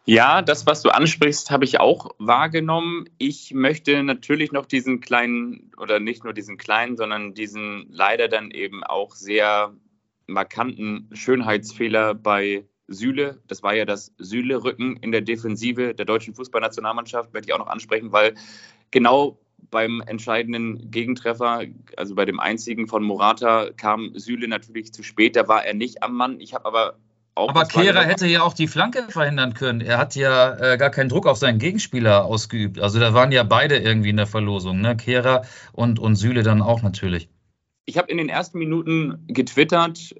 Ja, 0.04 0.42
das, 0.42 0.66
was 0.66 0.82
du 0.82 0.90
ansprichst, 0.90 1.52
habe 1.52 1.64
ich 1.64 1.78
auch 1.78 2.10
wahrgenommen. 2.18 3.08
Ich 3.18 3.54
möchte 3.54 4.02
natürlich 4.02 4.50
noch 4.50 4.66
diesen 4.66 5.00
kleinen, 5.00 5.70
oder 5.76 6.00
nicht 6.00 6.24
nur 6.24 6.32
diesen 6.32 6.58
kleinen, 6.58 6.96
sondern 6.96 7.34
diesen 7.34 7.86
leider 7.88 8.26
dann 8.26 8.50
eben 8.50 8.82
auch 8.82 9.14
sehr 9.14 9.72
markanten 10.26 11.08
Schönheitsfehler 11.12 12.14
bei 12.14 12.64
Süle. 12.88 13.40
Das 13.46 13.62
war 13.62 13.74
ja 13.74 13.84
das 13.84 14.12
Süle-Rücken 14.18 14.96
in 14.96 15.12
der 15.12 15.20
Defensive 15.20 15.94
der 15.94 16.04
deutschen 16.04 16.34
Fußballnationalmannschaft, 16.34 17.32
möchte 17.32 17.50
ich 17.50 17.54
auch 17.54 17.58
noch 17.58 17.68
ansprechen, 17.68 18.10
weil 18.10 18.34
genau 18.90 19.38
beim 19.70 20.02
entscheidenden 20.04 20.90
Gegentreffer, 20.90 21.62
also 21.96 22.16
bei 22.16 22.24
dem 22.24 22.40
einzigen 22.40 22.88
von 22.88 23.04
Morata, 23.04 23.70
kam 23.76 24.18
Süle 24.18 24.48
natürlich 24.48 24.92
zu 24.92 25.04
spät. 25.04 25.36
Da 25.36 25.46
war 25.46 25.64
er 25.64 25.74
nicht 25.74 26.02
am 26.02 26.14
Mann. 26.14 26.40
Ich 26.40 26.54
habe 26.54 26.66
aber 26.66 26.98
auch 27.34 27.48
aber 27.48 27.64
Kehrer 27.64 28.04
hätte 28.04 28.26
ja 28.26 28.42
auch 28.42 28.52
die 28.52 28.68
Flanke 28.68 29.04
verhindern 29.08 29.54
können. 29.54 29.80
Er 29.80 29.98
hat 29.98 30.14
ja 30.14 30.54
äh, 30.58 30.76
gar 30.76 30.90
keinen 30.90 31.08
Druck 31.08 31.26
auf 31.26 31.38
seinen 31.38 31.58
Gegenspieler 31.58 32.24
ausgeübt. 32.26 32.78
Also 32.78 33.00
da 33.00 33.14
waren 33.14 33.32
ja 33.32 33.42
beide 33.42 33.78
irgendwie 33.78 34.10
in 34.10 34.18
der 34.18 34.26
Verlosung, 34.26 34.80
ne? 34.80 34.96
Kehrer 34.96 35.42
und, 35.72 35.98
und 35.98 36.16
Süle 36.16 36.42
dann 36.42 36.60
auch 36.60 36.82
natürlich. 36.82 37.28
Ich 37.86 37.96
habe 37.96 38.10
in 38.10 38.18
den 38.18 38.28
ersten 38.28 38.58
Minuten 38.58 39.24
getwittert, 39.28 40.14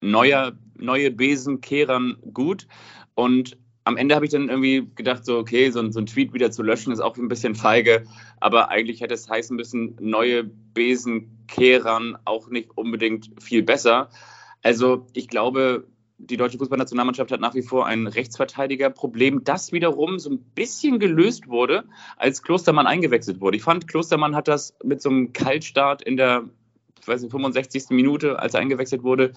neuer, 0.00 0.52
neue 0.76 1.10
Besen 1.10 1.60
kehrern 1.60 2.16
gut. 2.32 2.68
Und 3.14 3.56
am 3.82 3.96
Ende 3.96 4.14
habe 4.14 4.24
ich 4.24 4.30
dann 4.30 4.48
irgendwie 4.48 4.90
gedacht, 4.94 5.24
so, 5.24 5.38
okay, 5.38 5.70
so, 5.70 5.90
so 5.90 5.98
ein 5.98 6.06
Tweet 6.06 6.32
wieder 6.32 6.50
zu 6.50 6.62
löschen 6.62 6.92
ist 6.92 7.00
auch 7.00 7.16
ein 7.16 7.28
bisschen 7.28 7.56
feige. 7.56 8.04
Aber 8.38 8.70
eigentlich 8.70 9.00
hätte 9.00 9.14
es 9.14 9.28
heißen 9.28 9.56
müssen, 9.56 9.96
neue 10.00 10.44
Besen 10.44 11.44
kehrern 11.48 12.16
auch 12.24 12.48
nicht 12.48 12.70
unbedingt 12.76 13.30
viel 13.42 13.62
besser. 13.62 14.08
Also 14.62 15.06
ich 15.12 15.28
glaube, 15.28 15.86
die 16.18 16.36
deutsche 16.36 16.58
Fußballnationalmannschaft 16.58 17.32
hat 17.32 17.40
nach 17.40 17.54
wie 17.54 17.62
vor 17.62 17.86
ein 17.86 18.06
Rechtsverteidigerproblem, 18.06 19.44
das 19.44 19.72
wiederum 19.72 20.18
so 20.18 20.30
ein 20.30 20.38
bisschen 20.54 20.98
gelöst 20.98 21.48
wurde, 21.48 21.84
als 22.16 22.42
Klostermann 22.42 22.86
eingewechselt 22.86 23.40
wurde. 23.40 23.56
Ich 23.56 23.62
fand, 23.62 23.88
Klostermann 23.88 24.34
hat 24.34 24.48
das 24.48 24.74
mit 24.82 25.02
so 25.02 25.10
einem 25.10 25.32
Kaltstart 25.32 26.02
in 26.02 26.16
der 26.16 26.44
ich 27.04 27.08
weiß 27.08 27.20
nicht, 27.20 27.32
65. 27.32 27.90
Minute, 27.90 28.38
als 28.38 28.54
er 28.54 28.60
eingewechselt 28.60 29.02
wurde, 29.02 29.34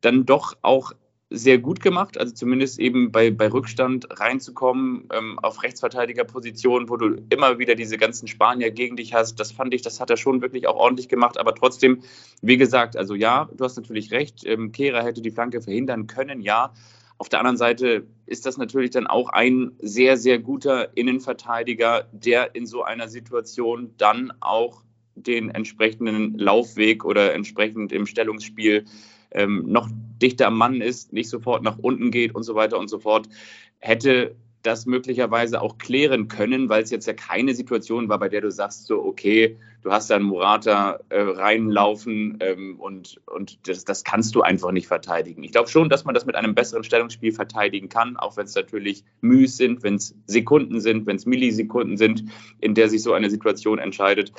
dann 0.00 0.26
doch 0.26 0.56
auch 0.62 0.92
sehr 1.30 1.58
gut 1.58 1.80
gemacht, 1.80 2.18
also 2.18 2.34
zumindest 2.34 2.80
eben 2.80 3.12
bei, 3.12 3.30
bei 3.30 3.48
Rückstand 3.48 4.08
reinzukommen 4.18 5.08
ähm, 5.12 5.38
auf 5.38 5.62
Rechtsverteidigerpositionen, 5.62 6.88
wo 6.88 6.96
du 6.96 7.22
immer 7.30 7.60
wieder 7.60 7.76
diese 7.76 7.96
ganzen 7.98 8.26
Spanier 8.26 8.72
gegen 8.72 8.96
dich 8.96 9.14
hast. 9.14 9.38
Das 9.38 9.52
fand 9.52 9.72
ich, 9.72 9.82
das 9.82 10.00
hat 10.00 10.10
er 10.10 10.16
schon 10.16 10.42
wirklich 10.42 10.66
auch 10.66 10.74
ordentlich 10.74 11.08
gemacht, 11.08 11.38
aber 11.38 11.54
trotzdem, 11.54 12.02
wie 12.42 12.56
gesagt, 12.56 12.96
also 12.96 13.14
ja, 13.14 13.48
du 13.56 13.64
hast 13.64 13.76
natürlich 13.76 14.10
recht, 14.10 14.44
ähm, 14.44 14.72
Kehrer 14.72 15.04
hätte 15.04 15.22
die 15.22 15.30
Flanke 15.30 15.62
verhindern 15.62 16.08
können, 16.08 16.40
ja. 16.40 16.72
Auf 17.16 17.28
der 17.28 17.40
anderen 17.40 17.58
Seite 17.58 18.06
ist 18.24 18.46
das 18.46 18.56
natürlich 18.56 18.90
dann 18.90 19.06
auch 19.06 19.28
ein 19.28 19.72
sehr, 19.78 20.16
sehr 20.16 20.38
guter 20.38 20.96
Innenverteidiger, 20.96 22.08
der 22.12 22.54
in 22.54 22.66
so 22.66 22.82
einer 22.82 23.08
Situation 23.08 23.94
dann 23.98 24.32
auch 24.40 24.82
den 25.14 25.50
entsprechenden 25.50 26.38
Laufweg 26.38 27.04
oder 27.04 27.34
entsprechend 27.34 27.92
im 27.92 28.06
Stellungsspiel 28.06 28.86
ähm, 29.32 29.64
noch 29.66 29.88
dichter 30.20 30.46
am 30.46 30.58
Mann 30.58 30.80
ist, 30.80 31.12
nicht 31.12 31.28
sofort 31.28 31.62
nach 31.62 31.78
unten 31.78 32.10
geht 32.10 32.34
und 32.34 32.42
so 32.42 32.54
weiter 32.54 32.78
und 32.78 32.88
so 32.88 32.98
fort, 32.98 33.28
hätte 33.78 34.34
das 34.62 34.86
möglicherweise 34.86 35.60
auch 35.60 35.78
klären 35.78 36.28
können, 36.28 36.68
weil 36.68 36.82
es 36.82 36.90
jetzt 36.90 37.06
ja 37.06 37.14
keine 37.14 37.54
Situation 37.54 38.08
war, 38.08 38.18
bei 38.18 38.28
der 38.28 38.42
du 38.42 38.50
sagst, 38.50 38.86
so, 38.86 39.02
okay, 39.02 39.56
du 39.82 39.90
hast 39.90 40.10
da 40.10 40.16
einen 40.16 40.24
Murata 40.24 41.00
äh, 41.08 41.20
reinlaufen 41.20 42.38
ähm, 42.40 42.78
und, 42.78 43.20
und 43.26 43.68
das, 43.68 43.84
das 43.84 44.04
kannst 44.04 44.34
du 44.34 44.42
einfach 44.42 44.72
nicht 44.72 44.86
verteidigen. 44.86 45.42
Ich 45.42 45.52
glaube 45.52 45.68
schon, 45.68 45.88
dass 45.88 46.04
man 46.04 46.14
das 46.14 46.26
mit 46.26 46.36
einem 46.36 46.54
besseren 46.54 46.84
Stellungsspiel 46.84 47.32
verteidigen 47.32 47.88
kann, 47.88 48.16
auch 48.16 48.36
wenn 48.36 48.44
es 48.44 48.54
natürlich 48.54 49.04
Müs 49.20 49.56
sind, 49.56 49.82
wenn 49.82 49.94
es 49.94 50.14
Sekunden 50.26 50.80
sind, 50.80 51.06
wenn 51.06 51.16
es 51.16 51.26
Millisekunden 51.26 51.96
sind, 51.96 52.24
in 52.60 52.74
der 52.74 52.88
sich 52.88 53.02
so 53.02 53.12
eine 53.12 53.30
Situation 53.30 53.78
entscheidet. 53.78 54.32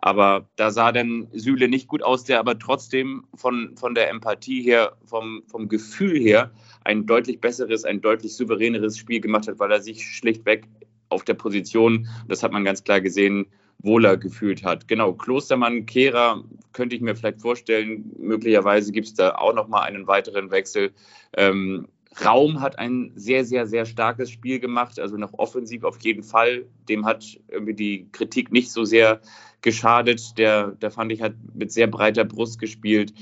Aber 0.00 0.48
da 0.56 0.70
sah 0.70 0.92
dann 0.92 1.28
Süle 1.32 1.68
nicht 1.68 1.88
gut 1.88 2.02
aus, 2.02 2.24
der 2.24 2.38
aber 2.38 2.58
trotzdem 2.58 3.24
von, 3.34 3.76
von 3.76 3.94
der 3.94 4.10
Empathie 4.10 4.62
her, 4.62 4.96
vom, 5.04 5.42
vom 5.48 5.68
Gefühl 5.68 6.18
her, 6.18 6.52
ein 6.84 7.06
deutlich 7.06 7.40
besseres, 7.40 7.84
ein 7.84 8.00
deutlich 8.00 8.36
souveräneres 8.36 8.96
Spiel 8.96 9.20
gemacht 9.20 9.48
hat, 9.48 9.58
weil 9.58 9.72
er 9.72 9.80
sich 9.80 10.06
schlichtweg 10.06 10.68
auf 11.08 11.24
der 11.24 11.34
Position, 11.34 12.08
das 12.28 12.42
hat 12.42 12.52
man 12.52 12.64
ganz 12.64 12.84
klar 12.84 13.00
gesehen, 13.00 13.46
wohler 13.80 14.16
gefühlt 14.16 14.64
hat. 14.64 14.88
Genau, 14.88 15.12
Klostermann, 15.12 15.86
Kehrer 15.86 16.44
könnte 16.72 16.96
ich 16.96 17.02
mir 17.02 17.14
vielleicht 17.14 17.40
vorstellen. 17.40 18.12
Möglicherweise 18.18 18.92
gibt 18.92 19.06
es 19.06 19.14
da 19.14 19.36
auch 19.36 19.54
noch 19.54 19.68
mal 19.68 19.82
einen 19.82 20.06
weiteren 20.06 20.50
Wechsel. 20.50 20.92
Ähm, 21.36 21.88
Raum 22.24 22.60
hat 22.60 22.78
ein 22.78 23.12
sehr, 23.14 23.44
sehr, 23.44 23.66
sehr 23.66 23.86
starkes 23.86 24.30
Spiel 24.30 24.58
gemacht, 24.58 24.98
also 24.98 25.16
noch 25.16 25.34
offensiv 25.34 25.84
auf 25.84 26.00
jeden 26.00 26.22
Fall. 26.24 26.66
Dem 26.88 27.06
hat 27.06 27.38
irgendwie 27.48 27.74
die 27.74 28.08
Kritik 28.10 28.50
nicht 28.50 28.72
so 28.72 28.84
sehr 28.84 29.20
geschadet. 29.60 30.36
Der, 30.38 30.68
der 30.68 30.90
fand 30.90 31.12
ich, 31.12 31.22
hat 31.22 31.34
mit 31.54 31.70
sehr 31.70 31.86
breiter 31.86 32.24
Brust 32.24 32.58
gespielt. 32.58 33.12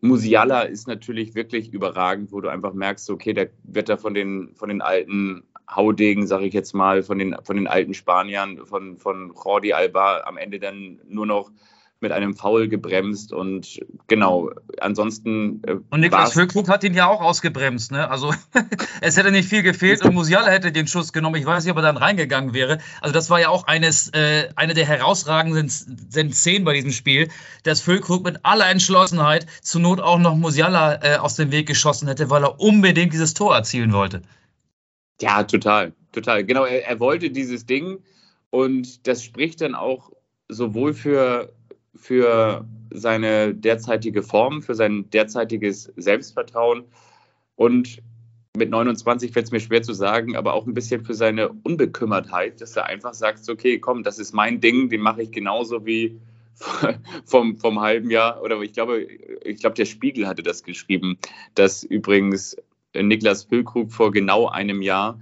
Musiala 0.00 0.62
ist 0.62 0.86
natürlich 0.86 1.34
wirklich 1.34 1.72
überragend, 1.72 2.30
wo 2.32 2.40
du 2.40 2.48
einfach 2.48 2.72
merkst, 2.72 3.10
okay, 3.10 3.32
der 3.32 3.50
wird 3.64 3.88
da 3.88 3.96
von 3.96 4.14
den, 4.14 4.54
von 4.54 4.68
den 4.68 4.80
alten 4.80 5.42
Haudegen, 5.70 6.26
sage 6.26 6.46
ich 6.46 6.54
jetzt 6.54 6.74
mal, 6.74 7.02
von 7.02 7.18
den, 7.18 7.36
von 7.42 7.56
den 7.56 7.66
alten 7.66 7.94
Spaniern, 7.94 8.64
von, 8.66 8.96
von 8.96 9.34
Jordi 9.34 9.72
Alba 9.72 10.22
am 10.24 10.36
Ende 10.36 10.58
dann 10.58 10.98
nur 11.06 11.26
noch 11.26 11.50
mit 12.00 12.12
einem 12.12 12.34
Foul 12.34 12.68
gebremst 12.68 13.32
und 13.32 13.80
genau, 14.06 14.50
ansonsten. 14.80 15.62
Äh, 15.66 15.76
und 15.90 16.00
Niklas 16.00 16.32
Füllkrug 16.32 16.68
hat 16.68 16.84
ihn 16.84 16.94
ja 16.94 17.08
auch 17.08 17.20
ausgebremst, 17.20 17.90
ne? 17.90 18.08
Also 18.08 18.32
es 19.00 19.16
hätte 19.16 19.32
nicht 19.32 19.48
viel 19.48 19.62
gefehlt 19.62 20.04
und 20.04 20.14
Musiala 20.14 20.46
hätte 20.46 20.70
den 20.70 20.86
Schuss 20.86 21.12
genommen. 21.12 21.36
Ich 21.36 21.46
weiß 21.46 21.64
nicht, 21.64 21.72
ob 21.72 21.78
er 21.78 21.82
dann 21.82 21.96
reingegangen 21.96 22.54
wäre. 22.54 22.78
Also 23.00 23.12
das 23.12 23.30
war 23.30 23.40
ja 23.40 23.48
auch 23.48 23.66
eines, 23.66 24.10
äh, 24.10 24.48
eine 24.54 24.74
der 24.74 24.86
herausragenden 24.86 25.68
Szenen 25.68 26.64
bei 26.64 26.74
diesem 26.74 26.92
Spiel, 26.92 27.28
dass 27.64 27.80
Füllkrug 27.80 28.24
mit 28.24 28.44
aller 28.44 28.68
Entschlossenheit 28.70 29.46
zur 29.60 29.80
Not 29.80 30.00
auch 30.00 30.18
noch 30.18 30.36
Musiala 30.36 31.02
äh, 31.02 31.16
aus 31.16 31.34
dem 31.34 31.50
Weg 31.50 31.66
geschossen 31.66 32.06
hätte, 32.06 32.30
weil 32.30 32.44
er 32.44 32.60
unbedingt 32.60 33.12
dieses 33.12 33.34
Tor 33.34 33.56
erzielen 33.56 33.92
wollte. 33.92 34.22
Ja, 35.20 35.42
total, 35.42 35.92
total. 36.12 36.44
Genau, 36.44 36.64
er, 36.64 36.86
er 36.86 37.00
wollte 37.00 37.30
dieses 37.30 37.66
Ding 37.66 37.98
und 38.50 39.06
das 39.06 39.24
spricht 39.24 39.60
dann 39.60 39.74
auch 39.74 40.12
sowohl 40.48 40.94
für 40.94 41.52
für 41.94 42.64
seine 42.90 43.54
derzeitige 43.54 44.22
Form, 44.22 44.62
für 44.62 44.74
sein 44.74 45.10
derzeitiges 45.10 45.92
Selbstvertrauen 45.96 46.84
und 47.56 48.00
mit 48.56 48.70
29 48.70 49.32
fällt 49.32 49.46
es 49.46 49.52
mir 49.52 49.60
schwer 49.60 49.82
zu 49.82 49.92
sagen, 49.92 50.36
aber 50.36 50.54
auch 50.54 50.66
ein 50.66 50.74
bisschen 50.74 51.04
für 51.04 51.14
seine 51.14 51.48
Unbekümmertheit, 51.48 52.60
dass 52.60 52.76
er 52.76 52.86
einfach 52.86 53.14
sagt, 53.14 53.48
okay, 53.48 53.78
komm, 53.78 54.02
das 54.02 54.18
ist 54.18 54.32
mein 54.32 54.60
Ding, 54.60 54.88
den 54.88 55.00
mache 55.00 55.22
ich 55.22 55.30
genauso 55.30 55.86
wie 55.86 56.20
vom, 57.24 57.56
vom 57.56 57.80
halben 57.80 58.10
Jahr 58.10 58.42
oder 58.42 58.60
ich 58.60 58.72
glaube, 58.72 59.02
ich 59.44 59.60
glaube, 59.60 59.74
der 59.74 59.84
Spiegel 59.84 60.26
hatte 60.26 60.42
das 60.42 60.62
geschrieben, 60.62 61.18
dass 61.54 61.84
übrigens 61.84 62.56
Niklas 63.06 63.44
Füllkrug 63.44 63.92
vor 63.92 64.10
genau 64.10 64.48
einem 64.48 64.82
Jahr 64.82 65.18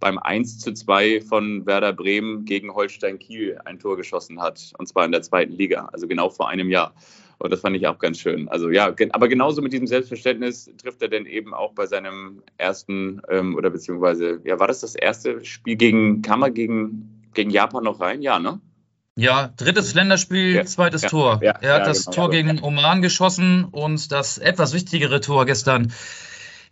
beim 0.00 0.18
1 0.18 0.58
zu 0.58 0.72
2 0.72 1.20
von 1.20 1.66
Werder 1.66 1.92
Bremen 1.92 2.44
gegen 2.46 2.74
Holstein 2.74 3.18
Kiel 3.18 3.58
ein 3.64 3.78
Tor 3.78 3.96
geschossen 3.96 4.40
hat. 4.40 4.72
Und 4.78 4.88
zwar 4.88 5.04
in 5.04 5.12
der 5.12 5.22
zweiten 5.22 5.52
Liga, 5.52 5.90
also 5.92 6.08
genau 6.08 6.30
vor 6.30 6.48
einem 6.48 6.70
Jahr. 6.70 6.94
Und 7.38 7.52
das 7.52 7.60
fand 7.60 7.76
ich 7.76 7.86
auch 7.86 7.98
ganz 7.98 8.18
schön. 8.18 8.48
Also 8.48 8.70
ja, 8.70 8.94
aber 9.12 9.28
genauso 9.28 9.62
mit 9.62 9.72
diesem 9.72 9.86
Selbstverständnis 9.86 10.70
trifft 10.82 11.00
er 11.00 11.08
denn 11.08 11.24
eben 11.26 11.54
auch 11.54 11.72
bei 11.72 11.86
seinem 11.86 12.42
ersten 12.58 13.22
ähm, 13.30 13.54
oder 13.54 13.70
beziehungsweise, 13.70 14.40
ja, 14.44 14.58
war 14.58 14.66
das 14.66 14.80
das 14.80 14.94
erste 14.94 15.44
Spiel 15.44 15.76
gegen, 15.76 16.20
kam 16.20 16.42
er 16.42 16.50
gegen, 16.50 17.30
gegen 17.32 17.50
Japan 17.50 17.84
noch 17.84 18.00
rein? 18.00 18.20
Ja, 18.20 18.38
ne? 18.38 18.60
Ja, 19.16 19.52
drittes 19.56 19.94
Länderspiel, 19.94 20.54
ja, 20.54 20.64
zweites 20.64 21.02
ja, 21.02 21.08
Tor. 21.08 21.40
Ja, 21.42 21.52
er 21.60 21.74
hat 21.74 21.86
das 21.86 22.04
genau, 22.04 22.14
Tor 22.14 22.30
gegen 22.30 22.62
Oman 22.62 23.02
geschossen 23.02 23.64
und 23.64 24.12
das 24.12 24.38
etwas 24.38 24.72
wichtigere 24.74 25.20
Tor 25.20 25.46
gestern 25.46 25.92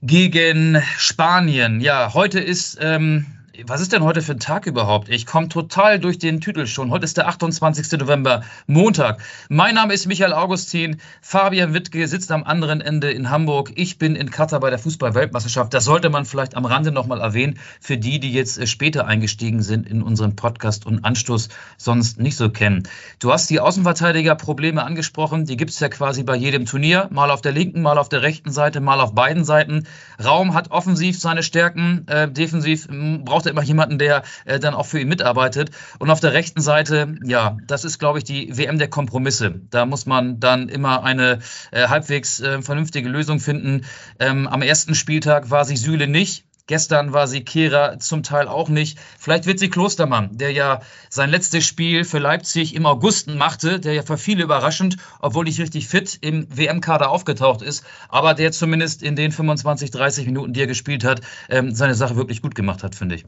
gegen 0.03 0.83
Spanien. 0.97 1.81
Ja, 1.81 2.15
heute 2.15 2.41
ist 2.41 2.79
ähm, 2.81 3.27
was 3.67 3.81
ist 3.81 3.93
denn 3.93 4.05
heute 4.05 4.23
für 4.23 4.33
ein 4.33 4.39
Tag 4.39 4.67
überhaupt? 4.67 5.09
Ich 5.09 5.27
komme 5.27 5.49
total 5.49 5.99
durch 5.99 6.19
den 6.19 6.41
Titel 6.41 6.67
schon. 6.67 6.91
Heute 6.91 7.05
ist 7.05 7.17
der 7.17 7.27
28. 7.27 7.99
November, 7.99 8.43
Montag. 8.67 9.21
Mein 9.49 9.75
Name 9.75 9.95
ist 9.95 10.07
Michael 10.07 10.33
Augustin. 10.33 10.99
Fabian 11.23 11.75
Wittke 11.75 12.07
sitzt 12.07 12.31
am 12.31 12.45
anderen 12.45 12.81
Ende 12.81 13.11
in 13.11 13.31
Hamburg. 13.31 13.73
Ich 13.75 13.99
bin 13.99 14.15
in 14.15 14.31
Katar 14.31 14.61
bei 14.61 14.71
der 14.71 14.79
Fußball-Weltmeisterschaft. 14.79 15.75
Das 15.75 15.85
sollte 15.85 16.09
man 16.09 16.25
vielleicht 16.25 16.57
am 16.57 16.67
Rande 16.67 16.93
nochmal 16.93 17.21
erwähnen, 17.21 17.59
für 17.81 17.99
die, 17.99 18.21
die 18.21 18.33
jetzt 18.33 18.59
äh, 18.59 18.67
später 18.69 19.07
eingestiegen 19.07 19.63
sind 19.63 19.89
in 19.89 20.03
unseren 20.03 20.37
Podcast 20.37 20.87
und 20.87 21.05
Anstoß 21.05 21.49
sonst 21.77 22.21
nicht 22.21 22.37
so 22.37 22.51
kennen. 22.51 22.85
Du 23.19 23.33
hast 23.33 23.51
die 23.51 23.59
Außenverteidiger-Probleme 23.59 24.85
angesprochen. 24.85 25.47
Die 25.47 25.57
gibt 25.57 25.73
es 25.73 25.81
ja 25.81 25.89
quasi 25.89 26.23
bei 26.23 26.37
jedem 26.37 26.65
Turnier. 26.65 27.09
Mal 27.11 27.31
auf 27.33 27.41
der 27.41 27.53
linken, 27.53 27.83
mal 27.83 27.99
auf 27.99 28.09
der 28.09 28.23
rechten 28.23 28.53
Seite, 28.53 28.81
mal 28.81 29.01
auf 29.01 29.15
beiden 29.15 29.45
Seiten. 29.45 29.85
Raum 30.25 30.55
hat 30.55 30.71
offensiv 30.71 31.19
seine 31.19 31.43
Stärken. 31.43 32.07
Äh, 32.07 32.31
defensiv 32.31 32.87
hm, 32.87 33.25
braucht 33.49 33.59
immer 33.59 33.63
jemanden, 33.67 33.99
der 33.99 34.23
äh, 34.45 34.59
dann 34.59 34.75
auch 34.75 34.87
für 34.87 35.01
ihn 35.01 35.09
mitarbeitet. 35.09 35.71
Und 35.99 36.11
auf 36.11 36.21
der 36.21 36.33
rechten 36.33 36.61
Seite, 36.61 37.17
ja, 37.25 37.57
das 37.67 37.85
ist, 37.85 37.99
glaube 37.99 38.19
ich, 38.19 38.25
die 38.25 38.57
WM 38.57 38.79
der 38.79 38.89
Kompromisse. 38.89 39.61
Da 39.71 39.87
muss 39.87 40.07
man 40.07 40.41
dann 40.41 40.69
immer 40.69 41.03
eine 41.03 41.41
äh, 41.71 41.89
halbwegs 41.89 42.41
äh, 42.41 42.63
vernünftige 42.63 43.09
Lösung 43.09 43.41
finden. 43.41 43.85
Ähm, 44.19 44.47
am 44.47 44.63
ersten 44.63 44.95
Spieltag 44.95 45.51
war 45.51 45.65
sie 45.65 45.77
Süle 45.77 46.09
nicht. 46.09 46.45
Gestern 46.69 47.15
war 47.15 47.27
sie 47.27 47.45
Kehrer 47.45 47.99
zum 47.99 48.23
Teil 48.23 48.47
auch 48.47 48.69
nicht. 48.69 48.99
Vielleicht 49.19 49.47
wird 49.47 49.59
sie 49.59 49.71
Klostermann, 49.71 50.37
der 50.37 50.53
ja 50.53 50.83
sein 51.09 51.31
letztes 51.31 51.65
Spiel 51.67 52.05
für 52.05 52.19
Leipzig 52.19 52.75
im 52.75 52.85
August 52.85 53.27
machte, 53.27 53.81
der 53.81 53.95
ja 53.95 54.03
für 54.03 54.19
viele 54.19 54.45
überraschend, 54.45 54.99
obwohl 55.21 55.47
nicht 55.47 55.59
richtig 55.59 55.89
fit 55.89 56.19
im 56.21 56.47
WM-Kader 56.55 57.09
aufgetaucht 57.09 57.63
ist, 57.63 57.87
aber 58.11 58.35
der 58.35 58.53
zumindest 58.53 59.03
in 59.03 59.17
den 59.17 59.33
25, 59.33 59.91
30 59.91 60.27
Minuten, 60.27 60.53
die 60.53 60.61
er 60.61 60.67
gespielt 60.67 61.05
hat, 61.05 61.23
ähm, 61.49 61.75
seine 61.75 61.95
Sache 61.95 62.17
wirklich 62.17 62.43
gut 62.43 62.55
gemacht 62.55 62.83
hat, 62.83 62.95
finde 62.95 63.15
ich. 63.15 63.25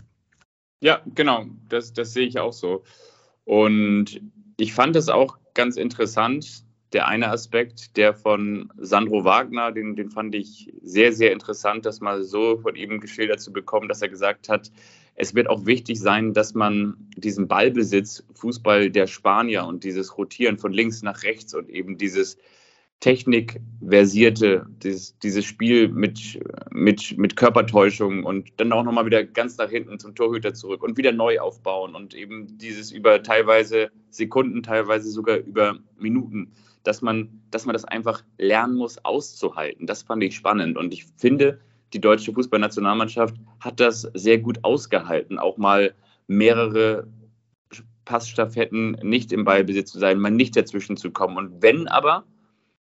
Ja, 0.83 1.01
genau, 1.07 1.47
das, 1.67 1.95
das 1.95 2.13
sehe 2.13 2.27
ich 2.27 2.39
auch 2.39 2.53
so. 2.53 2.85
Und 3.45 4.21
ich 4.59 4.75
fand 4.75 4.97
es 4.97 5.09
auch 5.09 5.39
ganz 5.55 5.77
interessant, 5.77 6.63
der 6.93 7.07
eine 7.07 7.31
Aspekt, 7.31 7.97
der 7.97 8.15
von 8.15 8.73
Sandro 8.77 9.25
Wagner, 9.25 9.73
den, 9.73 9.95
den 9.97 10.11
fand 10.11 10.35
ich 10.35 10.73
sehr, 10.83 11.13
sehr 11.13 11.33
interessant, 11.33 11.87
das 11.87 12.01
mal 12.01 12.23
so 12.25 12.59
von 12.59 12.75
ihm 12.75 13.01
geschildert 13.01 13.41
zu 13.41 13.53
bekommen, 13.53 13.89
dass 13.89 14.03
er 14.03 14.09
gesagt 14.09 14.49
hat, 14.49 14.71
es 15.15 15.35
wird 15.35 15.51
auch 15.51 15.67
wichtig 15.67 16.01
sein, 16.01 16.33
dass 16.33 16.55
man 16.55 16.97
diesen 17.17 17.47
Ballbesitz, 17.47 18.25
Fußball 18.35 18.91
der 18.91 19.07
Spanier 19.07 19.67
und 19.67 19.85
dieses 19.85 20.17
Rotieren 20.17 20.59
von 20.59 20.73
links 20.73 21.03
nach 21.03 21.23
rechts 21.23 21.55
und 21.55 21.69
eben 21.69 21.99
dieses 21.99 22.39
technikversierte, 23.01 24.67
dieses, 24.83 25.19
dieses 25.19 25.45
Spiel 25.45 25.89
mit, 25.89 26.39
mit, 26.71 27.17
mit 27.17 27.37
Körpertäuschung 27.37 28.25
und 28.25 28.51
dann 28.59 28.73
auch 28.73 28.85
nochmal 28.85 29.07
wieder 29.07 29.25
ganz 29.25 29.57
nach 29.57 29.71
hinten 29.71 29.99
zum 29.99 30.15
Torhüter 30.15 30.53
zurück 30.53 30.83
und 30.83 30.99
wieder 30.99 31.13
neu 31.13 31.41
aufbauen 31.41 31.95
und 31.95 32.15
eben 32.15 32.59
dieses 32.59 32.93
über 32.93 33.23
teilweise 33.23 33.91
Sekunden, 34.11 34.63
teilweise 34.63 35.11
sogar 35.11 35.39
über 35.39 35.79
Minuten, 35.99 36.53
dass 36.83 37.03
man, 37.03 37.43
dass 37.51 37.67
man 37.67 37.73
das 37.73 37.85
einfach 37.85 38.23
lernen 38.39 38.77
muss, 38.77 39.05
auszuhalten. 39.05 39.87
Das 39.87 40.03
fand 40.03 40.23
ich 40.23 40.37
spannend 40.37 40.77
und 40.77 40.93
ich 40.93 41.07
finde, 41.17 41.61
die 41.93 42.01
deutsche 42.01 42.33
Fußballnationalmannschaft 42.33 43.35
hat 43.59 43.81
das 43.81 44.03
sehr 44.15 44.39
gut 44.39 44.61
ausgehalten, 44.63 45.39
auch 45.39 45.57
mal 45.57 45.95
mehrere 46.27 47.09
Passstaffetten 48.05 48.93
nicht 49.03 49.33
im 49.33 49.45
Ballbesitz 49.45 49.93
zu 49.93 49.99
sein, 49.99 50.19
mal 50.19 50.31
nicht 50.31 50.57
dazwischen 50.57 50.97
zu 50.97 51.11
kommen. 51.11 51.37
Und 51.37 51.63
wenn 51.63 51.89
aber 51.89 52.25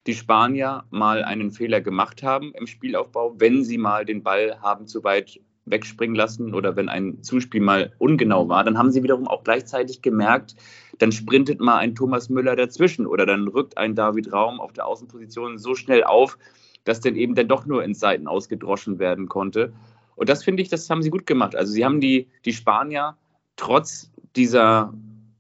die 0.08 0.14
Spanier 0.14 0.86
mal 0.90 1.24
einen 1.24 1.52
Fehler 1.52 1.82
gemacht 1.82 2.24
haben 2.24 2.54
im 2.54 2.68
Spielaufbau, 2.68 3.36
wenn 3.38 3.64
sie 3.64 3.78
mal 3.78 4.06
den 4.06 4.24
Ball 4.24 4.60
haben 4.62 4.88
zu 4.88 5.04
weit 5.04 5.40
wegspringen 5.66 6.16
lassen 6.16 6.54
oder 6.54 6.76
wenn 6.76 6.90
ein 6.90 7.22
Zuspiel 7.22 7.62
mal 7.62 7.94
ungenau 8.00 8.50
war, 8.50 8.64
dann 8.64 8.78
haben 8.78 8.92
sie 8.92 9.04
wiederum 9.04 9.28
auch 9.28 9.44
gleichzeitig 9.44 10.02
gemerkt, 10.02 10.56
dann 11.00 11.12
sprintet 11.12 11.60
mal 11.60 11.78
ein 11.78 11.96
Thomas 11.96 12.30
Müller 12.30 12.56
dazwischen 12.56 13.08
oder 13.08 13.26
dann 13.26 13.48
rückt 13.48 13.78
ein 13.78 13.96
David 13.96 14.32
Raum 14.32 14.60
auf 14.60 14.74
der 14.74 14.86
Außenposition 14.86 15.58
so 15.58 15.76
schnell 15.76 16.04
auf, 16.04 16.38
dass 16.84 17.00
dann 17.02 17.16
eben 17.16 17.36
dann 17.36 17.48
doch 17.48 17.66
nur 17.66 17.84
ins 17.84 18.00
Seiten 18.00 18.28
ausgedroschen 18.28 19.00
werden 19.00 19.28
konnte. 19.28 19.74
Und 20.16 20.30
das 20.30 20.44
finde 20.44 20.62
ich, 20.62 20.70
das 20.70 20.90
haben 20.90 21.02
sie 21.02 21.10
gut 21.10 21.26
gemacht. 21.26 21.56
Also 21.56 21.72
sie 21.72 21.84
haben 21.84 22.02
die, 22.02 22.28
die 22.46 22.54
Spanier 22.54 23.18
trotz 23.56 24.12
dieser 24.36 24.94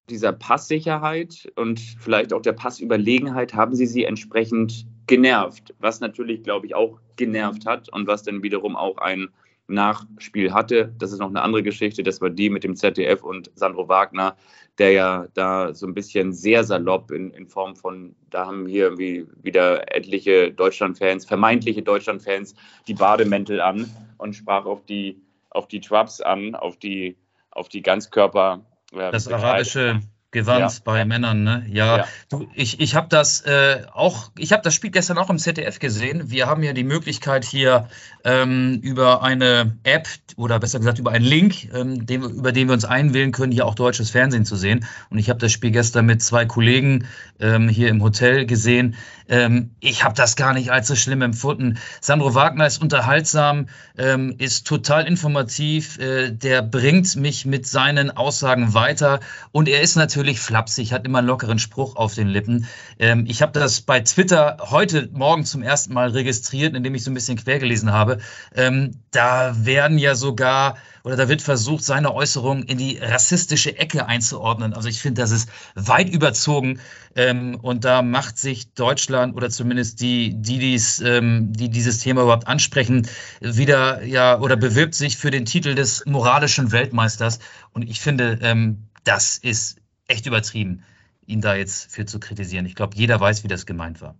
dieser 0.09 0.33
Passsicherheit 0.33 1.51
und 1.55 1.79
vielleicht 1.79 2.33
auch 2.33 2.41
der 2.41 2.53
Passüberlegenheit 2.53 3.53
haben 3.53 3.75
sie 3.75 3.85
sie 3.85 4.05
entsprechend 4.05 4.85
genervt, 5.07 5.73
was 5.79 5.99
natürlich, 5.99 6.43
glaube 6.43 6.65
ich, 6.67 6.75
auch 6.75 6.99
genervt 7.15 7.65
hat 7.65 7.89
und 7.89 8.07
was 8.07 8.23
dann 8.23 8.43
wiederum 8.43 8.75
auch 8.75 8.97
ein 8.97 9.29
Nachspiel 9.69 10.53
hatte. 10.53 10.93
Das 10.97 11.11
ist 11.11 11.19
noch 11.19 11.29
eine 11.29 11.41
andere 11.41 11.63
Geschichte. 11.63 12.03
Das 12.03 12.21
war 12.21 12.29
die 12.29 12.49
mit 12.49 12.63
dem 12.63 12.75
ZDF 12.75 13.23
und 13.23 13.51
Sandro 13.55 13.87
Wagner, 13.87 14.35
der 14.77 14.91
ja 14.91 15.27
da 15.33 15.73
so 15.73 15.87
ein 15.87 15.93
bisschen 15.93 16.33
sehr 16.33 16.63
salopp 16.63 17.11
in, 17.11 17.31
in 17.31 17.47
Form 17.47 17.75
von, 17.75 18.15
da 18.29 18.45
haben 18.45 18.65
hier 18.65 18.97
wie 18.97 19.25
wieder 19.41 19.93
etliche 19.95 20.51
Deutschlandfans, 20.51 21.25
vermeintliche 21.25 21.81
Deutschlandfans, 21.81 22.55
die 22.87 22.93
Bademäntel 22.93 23.61
an 23.61 23.89
und 24.17 24.35
sprach 24.35 24.65
auf 24.65 24.85
die, 24.85 25.21
auf 25.49 25.67
die 25.67 25.81
Trubs 25.81 26.21
an, 26.21 26.55
auf 26.55 26.77
die, 26.77 27.17
auf 27.51 27.69
die 27.69 27.81
Ganzkörper 27.81 28.65
ja, 28.93 29.11
das 29.11 29.27
arabische 29.27 30.01
Gewand 30.31 30.59
ja. 30.59 30.79
bei 30.83 31.05
Männern, 31.05 31.43
ne? 31.43 31.65
Ja, 31.71 31.97
ja. 31.97 32.05
Du, 32.29 32.47
ich, 32.53 32.79
ich 32.79 32.93
habe 32.93 33.07
das 33.09 33.41
äh, 33.41 33.81
auch, 33.93 34.29
ich 34.37 34.51
habe 34.51 34.61
das 34.61 34.75
Spiel 34.75 34.91
gestern 34.91 35.17
auch 35.17 35.31
im 35.31 35.39
ZDF 35.39 35.79
gesehen. 35.79 36.29
Wir 36.29 36.45
haben 36.45 36.61
ja 36.61 36.73
die 36.73 36.83
Möglichkeit 36.83 37.43
hier 37.43 37.89
ähm, 38.23 38.79
über 38.83 39.23
eine 39.23 39.75
App 39.81 40.07
oder 40.35 40.59
besser 40.59 40.77
gesagt 40.77 40.99
über 40.99 41.11
einen 41.11 41.25
Link, 41.25 41.73
ähm, 41.73 42.05
den, 42.05 42.21
über 42.21 42.51
den 42.51 42.67
wir 42.67 42.73
uns 42.73 42.85
einwählen 42.85 43.31
können, 43.31 43.51
hier 43.51 43.65
auch 43.65 43.73
deutsches 43.73 44.11
Fernsehen 44.11 44.45
zu 44.45 44.55
sehen. 44.55 44.85
Und 45.09 45.17
ich 45.17 45.31
habe 45.31 45.39
das 45.39 45.51
Spiel 45.51 45.71
gestern 45.71 46.05
mit 46.05 46.21
zwei 46.21 46.45
Kollegen 46.45 47.07
ähm, 47.39 47.67
hier 47.67 47.89
im 47.89 48.03
Hotel 48.03 48.45
gesehen. 48.45 48.95
Ähm, 49.29 49.71
ich 49.79 50.03
habe 50.03 50.15
das 50.15 50.35
gar 50.35 50.53
nicht 50.53 50.71
so 50.83 50.95
schlimm 50.95 51.21
empfunden. 51.21 51.77
Sandro 52.01 52.33
Wagner 52.33 52.65
ist 52.65 52.81
unterhaltsam, 52.81 53.67
ähm, 53.97 54.35
ist 54.39 54.67
total 54.67 55.07
informativ, 55.07 55.99
äh, 55.99 56.31
der 56.31 56.63
bringt 56.63 57.15
mich 57.15 57.45
mit 57.45 57.67
seinen 57.67 58.11
Aussagen 58.11 58.73
weiter 58.73 59.19
und 59.51 59.69
er 59.69 59.81
ist 59.81 59.95
natürlich 59.95 60.39
flapsig, 60.39 60.91
hat 60.91 61.05
immer 61.05 61.19
einen 61.19 61.27
lockeren 61.27 61.59
Spruch 61.59 61.95
auf 61.95 62.15
den 62.15 62.27
Lippen. 62.27 62.65
Ähm, 62.97 63.25
ich 63.27 63.41
habe 63.41 63.51
das 63.57 63.81
bei 63.81 63.99
Twitter 63.99 64.57
heute 64.61 65.09
Morgen 65.13 65.45
zum 65.45 65.61
ersten 65.61 65.93
Mal 65.93 66.09
registriert, 66.09 66.75
indem 66.75 66.95
ich 66.95 67.03
so 67.03 67.11
ein 67.11 67.13
bisschen 67.13 67.37
quer 67.37 67.59
gelesen 67.59 67.91
habe. 67.91 68.17
Ähm, 68.55 68.91
da 69.11 69.53
werden 69.63 69.99
ja 69.99 70.15
sogar 70.15 70.77
oder 71.03 71.15
da 71.15 71.29
wird 71.29 71.41
versucht, 71.41 71.83
seine 71.83 72.13
Äußerungen 72.13 72.63
in 72.63 72.77
die 72.77 72.97
rassistische 72.97 73.77
Ecke 73.77 74.05
einzuordnen. 74.05 74.73
Also 74.73 74.89
ich 74.89 74.99
finde, 74.99 75.21
das 75.21 75.31
ist 75.31 75.49
weit 75.75 76.09
überzogen 76.09 76.79
ähm, 77.15 77.55
und 77.61 77.85
da 77.85 78.01
macht 78.01 78.37
sich 78.37 78.73
Deutschland 78.73 79.35
oder 79.35 79.49
zumindest 79.49 80.01
die, 80.01 80.33
die, 80.35 80.59
dies, 80.59 80.99
ähm, 81.01 81.53
die 81.53 81.69
dieses 81.69 81.99
Thema 81.99 82.23
überhaupt 82.23 82.47
ansprechen, 82.47 83.07
wieder 83.39 84.03
ja 84.03 84.39
oder 84.39 84.55
bewirbt 84.55 84.95
sich 84.95 85.17
für 85.17 85.31
den 85.31 85.45
Titel 85.45 85.75
des 85.75 86.05
moralischen 86.05 86.71
Weltmeisters. 86.71 87.39
Und 87.71 87.89
ich 87.89 87.99
finde, 87.99 88.39
ähm, 88.41 88.89
das 89.03 89.37
ist 89.37 89.77
echt 90.07 90.25
übertrieben, 90.25 90.83
ihn 91.25 91.41
da 91.41 91.55
jetzt 91.55 91.91
für 91.91 92.05
zu 92.05 92.19
kritisieren. 92.19 92.65
Ich 92.65 92.75
glaube, 92.75 92.95
jeder 92.95 93.19
weiß, 93.19 93.43
wie 93.43 93.47
das 93.47 93.65
gemeint 93.65 94.01
war. 94.01 94.15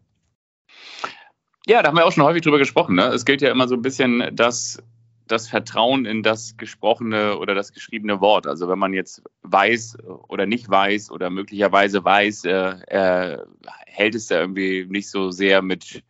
Ja, 1.65 1.83
da 1.83 1.89
haben 1.89 1.97
wir 1.97 2.05
auch 2.05 2.11
schon 2.11 2.23
häufig 2.23 2.41
drüber 2.41 2.57
gesprochen. 2.57 2.95
Ne? 2.95 3.07
Es 3.07 3.25
gilt 3.25 3.41
ja 3.41 3.51
immer 3.51 3.67
so 3.67 3.75
ein 3.75 3.81
bisschen, 3.81 4.35
dass 4.35 4.81
das 5.29 5.47
Vertrauen 5.47 6.05
in 6.05 6.23
das 6.23 6.57
gesprochene 6.57 7.37
oder 7.37 7.53
das 7.53 7.71
geschriebene 7.71 8.19
Wort. 8.19 8.47
Also 8.47 8.67
wenn 8.67 8.79
man 8.79 8.93
jetzt 8.93 9.21
weiß 9.43 9.97
oder 10.27 10.47
nicht 10.47 10.67
weiß 10.69 11.11
oder 11.11 11.29
möglicherweise 11.29 12.03
weiß, 12.03 12.45
äh, 12.45 12.75
er 12.87 13.47
hält 13.85 14.15
es 14.15 14.29
ja 14.29 14.39
irgendwie 14.39 14.87
nicht 14.89 15.07
so 15.07 15.29
sehr 15.29 15.61
mit, 15.61 16.03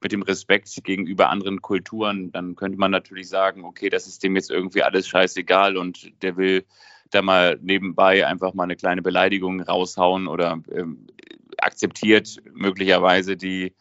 mit 0.00 0.10
dem 0.10 0.22
Respekt 0.22 0.68
gegenüber 0.82 1.30
anderen 1.30 1.62
Kulturen, 1.62 2.32
dann 2.32 2.56
könnte 2.56 2.76
man 2.76 2.90
natürlich 2.90 3.28
sagen, 3.28 3.64
okay, 3.64 3.90
das 3.90 4.08
ist 4.08 4.24
dem 4.24 4.34
jetzt 4.34 4.50
irgendwie 4.50 4.82
alles 4.82 5.06
scheißegal 5.06 5.76
und 5.76 6.10
der 6.22 6.36
will 6.36 6.64
da 7.10 7.22
mal 7.22 7.56
nebenbei 7.62 8.26
einfach 8.26 8.54
mal 8.54 8.64
eine 8.64 8.76
kleine 8.76 9.02
Beleidigung 9.02 9.60
raushauen 9.60 10.26
oder 10.26 10.60
ähm, 10.72 11.06
akzeptiert 11.58 12.38
möglicherweise 12.52 13.36
die, 13.36 13.72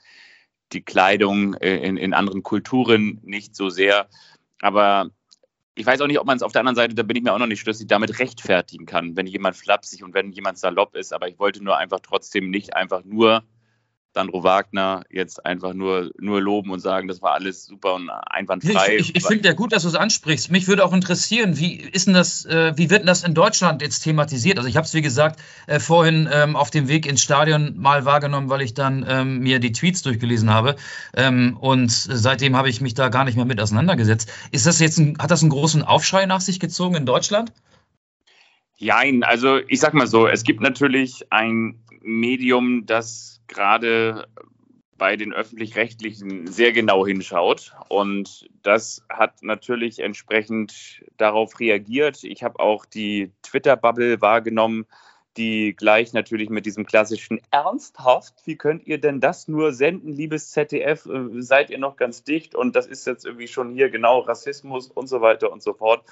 die 0.72 0.82
Kleidung 0.82 1.56
in, 1.56 1.98
in 1.98 2.14
anderen 2.14 2.44
Kulturen 2.44 3.20
nicht 3.24 3.56
so 3.56 3.70
sehr. 3.70 4.08
Aber 4.64 5.10
ich 5.76 5.86
weiß 5.86 6.00
auch 6.00 6.08
nicht, 6.08 6.20
ob 6.20 6.26
man 6.26 6.38
es 6.38 6.44
auf 6.44 6.54
der 6.54 6.62
anderen 6.62 6.76
Seite, 6.78 6.96
da 6.96 7.04
bin 7.04 7.18
ich 7.18 7.24
mir 7.24 7.34
auch 7.34 7.38
noch 7.40 7.48
nicht 7.48 7.60
schlüssig, 7.60 7.88
damit 7.88 8.20
rechtfertigen 8.20 8.86
kann, 8.86 9.18
wenn 9.18 9.28
jemand 9.28 9.58
flapsig 9.58 10.04
und 10.04 10.14
wenn 10.14 10.32
jemand 10.32 10.58
salopp 10.58 10.96
ist. 10.96 11.12
Aber 11.12 11.28
ich 11.28 11.38
wollte 11.38 11.62
nur 11.62 11.78
einfach 11.78 12.00
trotzdem 12.00 12.50
nicht 12.50 12.74
einfach 12.74 13.04
nur 13.04 13.44
Sandro 14.14 14.44
Wagner 14.44 15.04
jetzt 15.10 15.44
einfach 15.44 15.74
nur, 15.74 16.12
nur 16.20 16.40
loben 16.40 16.70
und 16.70 16.80
sagen, 16.80 17.08
das 17.08 17.22
war 17.24 17.34
alles 17.34 17.66
super 17.66 17.96
und 17.96 18.10
einwandfrei. 18.10 18.98
Ich, 18.98 19.10
ich, 19.10 19.16
ich 19.16 19.26
finde 19.26 19.48
ja 19.48 19.54
gut, 19.54 19.74
dass 19.74 19.84
du 19.84 19.90
es 19.90 19.96
ansprichst. 19.96 20.52
Mich 20.52 20.68
würde 20.68 20.86
auch 20.86 20.94
interessieren, 20.94 21.58
wie 21.58 21.76
ist 21.76 22.06
denn 22.06 22.14
das, 22.14 22.46
äh, 22.46 22.74
wie 22.76 22.92
wird 22.92 23.02
denn 23.02 23.08
das 23.08 23.24
in 23.24 23.34
Deutschland 23.34 23.82
jetzt 23.82 24.02
thematisiert? 24.02 24.58
Also 24.58 24.70
ich 24.70 24.78
habe 24.78 24.86
es, 24.86 24.94
wie 24.94 25.02
gesagt, 25.02 25.42
äh, 25.66 25.80
vorhin 25.80 26.30
ähm, 26.32 26.56
auf 26.56 26.70
dem 26.70 26.88
Weg 26.88 27.08
ins 27.08 27.24
Stadion 27.24 27.76
mal 27.78 28.06
wahrgenommen, 28.06 28.50
weil 28.50 28.62
ich 28.62 28.76
dann 28.76 29.04
ähm, 29.08 29.40
mir 29.40 29.60
die 29.60 29.72
Tweets 29.72 30.04
durchgelesen 30.04 30.52
habe. 30.52 30.76
Ähm, 31.16 31.58
und 31.60 31.92
seitdem 31.92 32.56
habe 32.56 32.70
ich 32.70 32.82
mich 32.82 32.94
da 32.94 33.10
gar 33.10 33.26
nicht 33.26 33.36
mehr 33.36 33.46
mit 33.46 33.60
auseinandergesetzt. 33.60 34.32
Ist 34.52 34.68
das 34.68 34.80
jetzt 34.80 35.00
ein, 35.00 35.18
hat 35.18 35.32
das 35.32 35.42
einen 35.42 35.50
großen 35.50 35.82
Aufschrei 35.82 36.28
nach 36.28 36.42
sich 36.42 36.60
gezogen 36.60 36.96
in 36.96 37.08
Deutschland? 37.08 37.52
Nein, 38.80 39.24
also 39.24 39.60
ich 39.68 39.80
sag 39.80 39.94
mal 39.96 40.08
so, 40.08 40.28
es 40.28 40.44
gibt 40.44 40.62
natürlich 40.62 41.32
ein 41.32 41.80
Medium, 42.04 42.86
das 42.86 43.33
gerade 43.48 44.28
bei 44.98 45.16
den 45.16 45.34
öffentlich-rechtlichen 45.34 46.48
sehr 46.48 46.72
genau 46.72 47.06
hinschaut. 47.06 47.74
Und 47.90 48.48
das 48.62 49.04
hat 49.10 49.42
natürlich 49.44 50.00
entsprechend 50.00 51.04
darauf 51.18 51.60
reagiert. 51.60 52.24
Ich 52.24 52.44
habe 52.44 52.60
auch 52.60 52.86
die 52.86 53.32
Twitter-Bubble 53.42 54.22
wahrgenommen, 54.22 54.86
die 55.38 55.76
gleich 55.76 56.14
natürlich 56.14 56.50
mit 56.50 56.66
diesem 56.66 56.86
klassischen 56.86 57.42
Ernsthaft, 57.52 58.36
wie 58.46 58.56
könnt 58.56 58.86
ihr 58.86 59.00
denn 59.00 59.20
das 59.20 59.48
nur 59.48 59.74
senden, 59.74 60.14
liebes 60.14 60.52
ZDF, 60.52 61.06
äh, 61.06 61.42
seid 61.42 61.70
ihr 61.70 61.80
noch 61.80 61.96
ganz 61.96 62.24
dicht 62.24 62.56
und 62.56 62.76
das 62.76 62.86
ist 62.86 63.08
jetzt 63.08 63.26
irgendwie 63.26 63.48
schon 63.48 63.72
hier 63.72 63.90
genau 63.90 64.20
Rassismus 64.20 64.88
und 64.88 65.08
so 65.08 65.22
weiter 65.22 65.52
und 65.52 65.64
so 65.64 65.74
fort. 65.74 66.04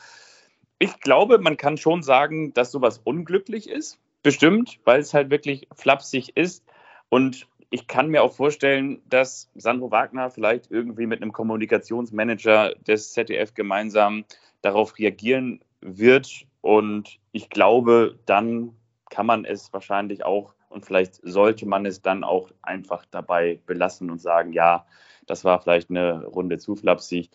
Ich 0.79 0.99
glaube, 0.99 1.37
man 1.37 1.57
kann 1.57 1.77
schon 1.77 2.01
sagen, 2.01 2.53
dass 2.53 2.71
sowas 2.71 2.99
unglücklich 3.03 3.69
ist, 3.69 3.99
bestimmt, 4.23 4.79
weil 4.83 4.99
es 4.99 5.13
halt 5.13 5.29
wirklich 5.29 5.67
flapsig 5.75 6.35
ist. 6.35 6.65
Und 7.11 7.45
ich 7.71 7.87
kann 7.87 8.07
mir 8.07 8.23
auch 8.23 8.31
vorstellen, 8.31 9.01
dass 9.09 9.49
Sandro 9.55 9.91
Wagner 9.91 10.29
vielleicht 10.29 10.71
irgendwie 10.71 11.05
mit 11.05 11.21
einem 11.21 11.33
Kommunikationsmanager 11.33 12.73
des 12.87 13.11
ZDF 13.11 13.53
gemeinsam 13.53 14.23
darauf 14.61 14.97
reagieren 14.97 15.59
wird. 15.81 16.45
Und 16.61 17.19
ich 17.33 17.49
glaube, 17.49 18.17
dann 18.25 18.77
kann 19.09 19.25
man 19.25 19.43
es 19.43 19.73
wahrscheinlich 19.73 20.23
auch 20.23 20.53
und 20.69 20.85
vielleicht 20.85 21.15
sollte 21.21 21.65
man 21.65 21.85
es 21.85 22.01
dann 22.01 22.23
auch 22.23 22.49
einfach 22.61 23.03
dabei 23.11 23.59
belassen 23.65 24.09
und 24.09 24.21
sagen, 24.21 24.53
ja, 24.53 24.85
das 25.27 25.43
war 25.43 25.61
vielleicht 25.61 25.89
eine 25.89 26.23
Runde 26.23 26.59
zu 26.59 26.77
flapsig. 26.77 27.29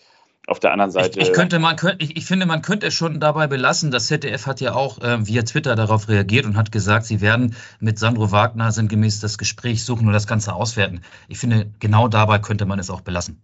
Auf 0.48 0.61
der 0.61 0.70
anderen 0.70 0.92
Seite. 0.92 1.18
Ich, 1.18 1.28
ich 1.28 1.32
könnte, 1.32 1.59
man, 1.59 1.76
ich, 1.98 2.16
ich, 2.16 2.24
finde, 2.24 2.46
man 2.46 2.62
könnte 2.62 2.87
es 2.87 2.94
schon 2.94 3.18
dabei 3.18 3.48
belassen. 3.48 3.90
Das 3.90 4.06
ZDF 4.06 4.46
hat 4.46 4.61
ja 4.61 4.74
auch 4.74 5.00
äh, 5.00 5.26
via 5.26 5.42
Twitter 5.42 5.74
darauf 5.74 6.09
reagiert 6.09 6.46
und 6.46 6.56
hat 6.56 6.70
gesagt, 6.70 7.06
sie 7.06 7.20
werden 7.20 7.56
mit 7.80 7.98
Sandro 7.98 8.30
Wagner 8.30 8.70
sinngemäß 8.70 9.18
das 9.18 9.38
Gespräch 9.38 9.85
suchen 9.85 10.06
und 10.06 10.12
das 10.12 10.28
Ganze 10.28 10.54
auswerten. 10.54 11.00
Ich 11.26 11.38
finde, 11.38 11.72
genau 11.80 12.06
dabei 12.06 12.38
könnte 12.38 12.64
man 12.64 12.78
es 12.78 12.90
auch 12.90 13.00
belassen. 13.00 13.42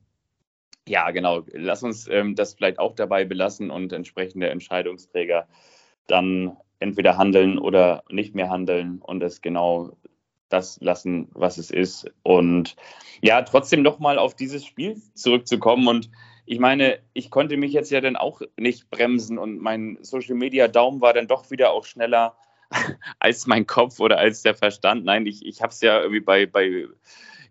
Ja, 0.86 1.10
genau. 1.10 1.42
Lass 1.52 1.82
uns 1.82 2.06
ähm, 2.08 2.36
das 2.36 2.54
vielleicht 2.54 2.78
auch 2.78 2.94
dabei 2.94 3.24
belassen 3.24 3.70
und 3.70 3.92
entsprechende 3.92 4.50
Entscheidungsträger 4.50 5.48
dann 6.06 6.56
entweder 6.78 7.16
handeln 7.16 7.58
oder 7.58 8.04
nicht 8.10 8.36
mehr 8.36 8.48
handeln 8.48 9.00
und 9.00 9.22
es 9.24 9.40
genau 9.40 9.96
das 10.48 10.78
lassen, 10.80 11.28
was 11.32 11.58
es 11.58 11.70
ist. 11.70 12.10
Und 12.22 12.76
ja, 13.22 13.42
trotzdem 13.42 13.82
nochmal 13.82 14.18
auf 14.18 14.34
dieses 14.34 14.64
Spiel 14.64 15.00
zurückzukommen 15.14 15.88
und 15.88 16.10
ich 16.44 16.58
meine, 16.58 16.98
ich 17.12 17.30
konnte 17.30 17.56
mich 17.56 17.72
jetzt 17.72 17.90
ja 17.90 18.00
dann 18.00 18.16
auch 18.16 18.42
nicht 18.56 18.90
bremsen 18.90 19.38
und 19.38 19.58
mein 19.60 19.98
Social 20.02 20.34
Media 20.34 20.68
Daumen 20.68 21.00
war 21.00 21.12
dann 21.12 21.28
doch 21.28 21.50
wieder 21.50 21.72
auch 21.72 21.84
schneller 21.84 22.36
als 23.18 23.46
mein 23.46 23.66
Kopf 23.66 24.00
oder 24.00 24.18
als 24.18 24.42
der 24.42 24.54
Verstand. 24.54 25.04
Nein, 25.04 25.26
ich, 25.26 25.44
ich 25.44 25.62
habe 25.62 25.72
es 25.72 25.80
ja 25.80 26.00
irgendwie 26.00 26.20
bei, 26.20 26.46
bei 26.46 26.88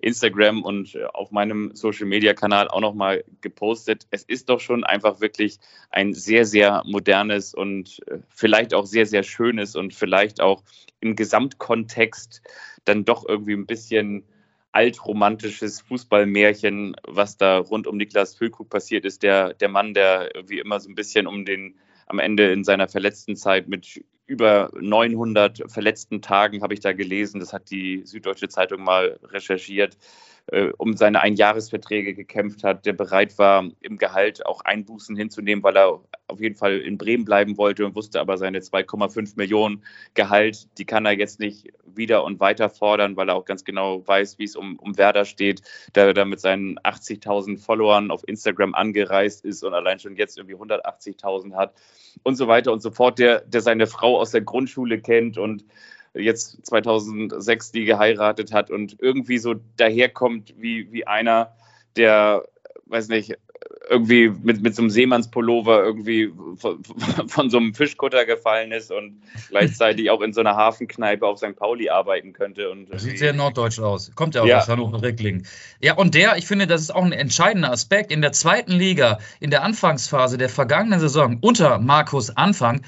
Instagram 0.01 0.63
und 0.63 0.97
auf 1.13 1.31
meinem 1.31 1.75
Social 1.75 2.07
Media 2.07 2.33
Kanal 2.33 2.67
auch 2.67 2.81
nochmal 2.81 3.23
gepostet. 3.41 4.07
Es 4.09 4.23
ist 4.23 4.49
doch 4.49 4.59
schon 4.59 4.83
einfach 4.83 5.21
wirklich 5.21 5.59
ein 5.91 6.13
sehr, 6.13 6.45
sehr 6.45 6.81
modernes 6.85 7.53
und 7.53 8.01
äh, 8.07 8.17
vielleicht 8.29 8.73
auch 8.73 8.85
sehr, 8.85 9.05
sehr 9.05 9.23
schönes 9.23 9.75
und 9.75 9.93
vielleicht 9.93 10.41
auch 10.41 10.63
im 10.99 11.15
Gesamtkontext 11.15 12.41
dann 12.85 13.05
doch 13.05 13.27
irgendwie 13.27 13.53
ein 13.53 13.67
bisschen 13.67 14.25
altromantisches 14.71 15.81
Fußballmärchen, 15.81 16.95
was 17.03 17.37
da 17.37 17.57
rund 17.57 17.87
um 17.87 17.97
Niklas 17.97 18.35
Füllkrug 18.35 18.69
passiert 18.69 19.05
ist. 19.05 19.23
Der, 19.23 19.53
der 19.53 19.69
Mann, 19.69 19.93
der 19.93 20.31
wie 20.45 20.59
immer 20.59 20.79
so 20.79 20.89
ein 20.89 20.95
bisschen 20.95 21.27
um 21.27 21.45
den, 21.45 21.75
am 22.07 22.19
Ende 22.19 22.51
in 22.51 22.63
seiner 22.63 22.87
verletzten 22.87 23.35
Zeit 23.35 23.67
mit 23.67 24.03
über 24.27 24.71
900 24.79 25.63
verletzten 25.67 26.21
Tagen, 26.21 26.61
habe 26.61 26.73
ich 26.73 26.79
da 26.79 26.93
gelesen, 26.93 27.39
das 27.41 27.51
hat 27.51 27.69
die 27.69 28.03
Süddeutsche 28.05 28.47
Zeitung 28.47 28.81
mal 28.81 29.19
recherchiert, 29.23 29.97
äh, 30.47 30.69
um 30.77 30.95
seine 30.97 31.21
Einjahresverträge 31.21 32.13
gekämpft 32.13 32.63
hat, 32.63 32.85
der 32.85 32.93
bereit 32.93 33.37
war, 33.37 33.69
im 33.81 33.97
Gehalt 33.97 34.45
auch 34.45 34.61
Einbußen 34.61 35.15
hinzunehmen, 35.15 35.63
weil 35.63 35.77
er 35.77 36.01
auf 36.27 36.39
jeden 36.39 36.55
Fall 36.55 36.77
in 36.77 36.97
Bremen 36.97 37.25
bleiben 37.25 37.57
wollte 37.57 37.85
und 37.85 37.95
wusste 37.95 38.19
aber 38.19 38.37
seine 38.37 38.59
2,5 38.59 39.33
Millionen 39.35 39.83
Gehalt, 40.13 40.67
die 40.77 40.85
kann 40.85 41.05
er 41.05 41.11
jetzt 41.11 41.39
nicht 41.39 41.71
wieder 41.85 42.23
und 42.23 42.39
weiter 42.39 42.69
fordern, 42.69 43.15
weil 43.17 43.29
er 43.29 43.35
auch 43.35 43.45
ganz 43.45 43.63
genau 43.63 44.05
weiß, 44.07 44.39
wie 44.39 44.45
es 44.45 44.55
um, 44.55 44.77
um 44.79 44.97
Werder 44.97 45.25
steht, 45.25 45.61
der 45.95 46.13
da 46.13 46.25
mit 46.25 46.39
seinen 46.39 46.79
80.000 46.79 47.59
Followern 47.59 48.11
auf 48.11 48.27
Instagram 48.27 48.73
angereist 48.73 49.43
ist 49.45 49.63
und 49.63 49.73
allein 49.73 49.99
schon 49.99 50.15
jetzt 50.15 50.37
irgendwie 50.37 50.55
180.000 50.55 51.55
hat 51.55 51.75
und 52.23 52.35
so 52.35 52.47
weiter 52.47 52.71
und 52.71 52.81
so 52.81 52.91
fort, 52.91 53.19
der, 53.19 53.41
der 53.41 53.61
seine 53.61 53.87
Frau 53.87 54.19
aus 54.19 54.31
der 54.31 54.41
Grundschule 54.41 54.99
kennt 55.01 55.37
und 55.37 55.65
jetzt 56.13 56.65
2006 56.65 57.71
die 57.71 57.85
geheiratet 57.85 58.53
hat 58.53 58.69
und 58.69 58.97
irgendwie 58.99 59.37
so 59.37 59.55
daherkommt 59.77 60.53
wie, 60.57 60.91
wie 60.91 61.07
einer, 61.07 61.55
der, 61.95 62.45
weiß 62.85 63.07
nicht, 63.07 63.37
irgendwie 63.89 64.29
mit, 64.29 64.61
mit 64.61 64.75
so 64.75 64.81
einem 64.81 64.89
Seemannspullover 64.89 65.83
irgendwie 65.83 66.31
von, 66.55 66.83
von, 67.27 67.49
so 67.49 67.57
einem 67.57 67.73
Fischkutter 67.73 68.25
gefallen 68.25 68.71
ist 68.71 68.91
und 68.91 69.21
gleichzeitig 69.49 70.09
auch 70.09 70.21
in 70.21 70.33
so 70.33 70.41
einer 70.41 70.55
Hafenkneipe 70.55 71.25
auf 71.25 71.39
St. 71.39 71.55
Pauli 71.55 71.89
arbeiten 71.89 72.33
könnte. 72.33 72.69
Und 72.69 72.87
sieht 72.99 73.19
sehr 73.19 73.33
norddeutsch 73.33 73.79
aus. 73.79 74.11
Kommt 74.15 74.35
ja 74.35 74.41
auch 74.41 74.47
ja. 74.47 74.59
aus 74.59 74.67
Hannover-Reckling. 74.67 75.45
Ja, 75.81 75.95
und 75.95 76.15
der, 76.15 76.37
ich 76.37 76.47
finde, 76.47 76.67
das 76.67 76.81
ist 76.81 76.95
auch 76.95 77.03
ein 77.03 77.11
entscheidender 77.11 77.71
Aspekt. 77.71 78.11
In 78.11 78.21
der 78.21 78.31
zweiten 78.31 78.71
Liga, 78.71 79.19
in 79.39 79.51
der 79.51 79.63
Anfangsphase 79.63 80.37
der 80.37 80.49
vergangenen 80.49 80.99
Saison 80.99 81.39
unter 81.41 81.79
Markus 81.79 82.29
Anfang 82.29 82.81